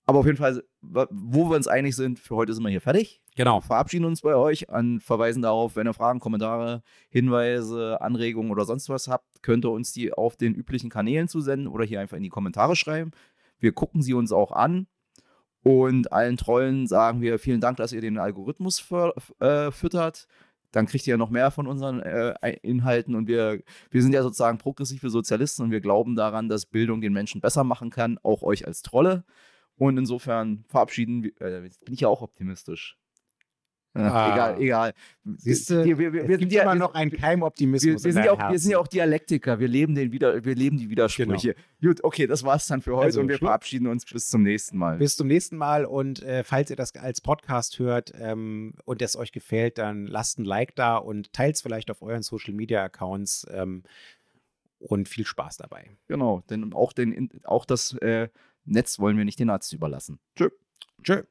aber 0.05 0.19
auf 0.19 0.27
jeden 0.27 0.39
Fall, 0.39 0.65
wo 0.81 1.49
wir 1.49 1.57
uns 1.57 1.69
einig 1.69 1.95
sind, 1.95 2.19
für 2.19 2.35
heute 2.35 2.53
sind 2.53 2.65
wir 2.65 2.71
hier 2.71 2.81
fertig. 2.81 3.23
Genau. 3.37 3.61
Verabschieden 3.61 4.05
uns 4.05 4.23
bei 4.23 4.35
euch, 4.35 4.69
an, 4.69 4.99
verweisen 4.99 5.43
darauf, 5.43 5.77
wenn 5.77 5.87
ihr 5.87 5.95
Fragen, 5.95 6.19
Kommentare, 6.19 6.83
Hinweise, 7.09 8.01
Anregungen 8.01 8.51
oder 8.51 8.65
sonst 8.65 8.89
was 8.89 9.07
habt, 9.07 9.43
könnt 9.43 9.65
ihr 9.65 9.71
uns 9.71 9.93
die 9.93 10.13
auf 10.13 10.37
den 10.37 10.55
üblichen 10.55 10.91
Kanälen 10.91 11.29
zusenden 11.29 11.69
oder 11.69 11.85
hier 11.85 12.01
einfach 12.01 12.17
in 12.17 12.25
die 12.25 12.31
Kommentare 12.31 12.75
schreiben. 12.75 13.13
Wir 13.59 13.73
gucken 13.73 14.03
sie 14.03 14.15
uns 14.15 14.33
auch 14.33 14.51
an. 14.51 14.89
Und 15.63 16.13
allen 16.13 16.37
Trollen 16.37 16.89
sagen 16.89 17.21
wir 17.21 17.39
vielen 17.39 17.61
Dank, 17.61 17.77
dass 17.77 17.93
ihr 17.93 18.01
den 18.01 18.19
Algorithmus 18.19 18.85
äh, 19.39 19.71
füttert 19.71 20.27
dann 20.73 20.87
kriegt 20.87 21.07
ihr 21.07 21.13
ja 21.13 21.17
noch 21.17 21.31
mehr 21.31 21.51
von 21.51 21.67
unseren 21.67 22.01
äh, 22.01 22.57
Inhalten 22.63 23.15
und 23.15 23.29
wir, 23.29 23.63
wir 23.91 24.03
sind 24.03 24.13
ja 24.13 24.23
sozusagen 24.23 24.59
progressive 24.59 25.11
Sozialisten 25.11 25.63
und 25.63 25.71
wir 25.71 25.81
glauben 25.81 26.17
daran, 26.17 26.49
dass 26.49 26.67
Bildung 26.67 27.01
den 27.01 27.13
Menschen 27.13 27.41
besser 27.41 27.63
machen 27.65 27.91
kann, 27.91 28.19
auch 28.23 28.43
euch 28.43 28.67
als 28.67 28.83
Trolle. 28.83 29.25
Und 29.77 29.99
insofern 29.99 30.65
verabschieden 30.69 31.23
wir, 31.23 31.41
äh, 31.41 31.71
bin 31.85 31.95
ich 31.95 32.01
ja 32.01 32.09
auch 32.09 32.23
optimistisch. 32.23 32.99
Ah. 33.95 34.33
Egal, 34.33 34.61
egal. 34.61 34.95
Siehst 35.37 35.69
du, 35.69 35.85
wir, 35.85 35.99
wir, 35.99 36.13
wir 36.27 36.39
sind 36.39 36.51
ja 36.51 36.63
immer 36.63 36.75
noch 36.75 36.95
ein 36.95 37.11
Keimoptimismus. 37.11 38.03
Wir, 38.03 38.05
wir, 38.05 38.13
sind 38.13 38.25
ja 38.25 38.33
auch, 38.33 38.51
wir 38.51 38.59
sind 38.59 38.71
ja 38.71 38.79
auch 38.79 38.89
Dialektiker. 38.89 39.61
Wir 39.61 39.69
leben, 39.69 39.95
den 39.95 40.13
wieder, 40.13 40.45
wir 40.45 40.55
leben 40.55 40.79
die 40.79 40.89
Widersprüche. 40.89 41.55
Genau. 41.55 41.93
Gut, 41.93 42.03
okay, 42.03 42.27
das 42.27 42.43
war's 42.43 42.67
dann 42.67 42.81
für 42.81 42.97
heute 42.97 43.05
also, 43.07 43.21
und 43.21 43.29
wir 43.29 43.39
verabschieden 43.39 43.87
uns 43.89 44.07
bis 44.07 44.31
zum 44.31 44.43
nächsten 44.45 44.79
Mal. 44.79 44.97
Bis 44.97 45.17
zum 45.17 45.27
nächsten 45.27 45.57
Mal 45.57 45.85
und 45.85 46.23
äh, 46.23 46.43
falls 46.43 46.71
ihr 46.71 46.77
das 46.77 46.95
als 46.97 47.21
Podcast 47.21 47.79
hört 47.79 48.13
ähm, 48.19 48.75
und 48.85 49.03
es 49.03 49.15
euch 49.15 49.31
gefällt, 49.31 49.77
dann 49.77 50.07
lasst 50.07 50.39
ein 50.39 50.45
Like 50.45 50.75
da 50.75 50.97
und 50.97 51.33
teilt 51.35 51.57
es 51.57 51.63
vielleicht 51.63 51.91
auf 51.91 52.01
euren 52.01 52.23
Social 52.23 52.55
Media 52.55 52.83
Accounts. 52.83 53.47
Ähm, 53.51 53.83
und 54.79 55.09
viel 55.09 55.25
Spaß 55.25 55.59
dabei. 55.59 55.91
Genau, 56.09 56.43
denn 56.51 56.73
auch, 56.73 56.93
den, 56.93 57.31
auch 57.45 57.65
das 57.65 57.93
äh, 57.99 58.29
Netz 58.65 58.99
wollen 58.99 59.17
wir 59.17 59.25
nicht 59.25 59.39
den 59.39 59.47
Nazis 59.47 59.75
überlassen. 59.75 60.19
Tschö. 60.35 60.49
Tschö. 61.05 61.23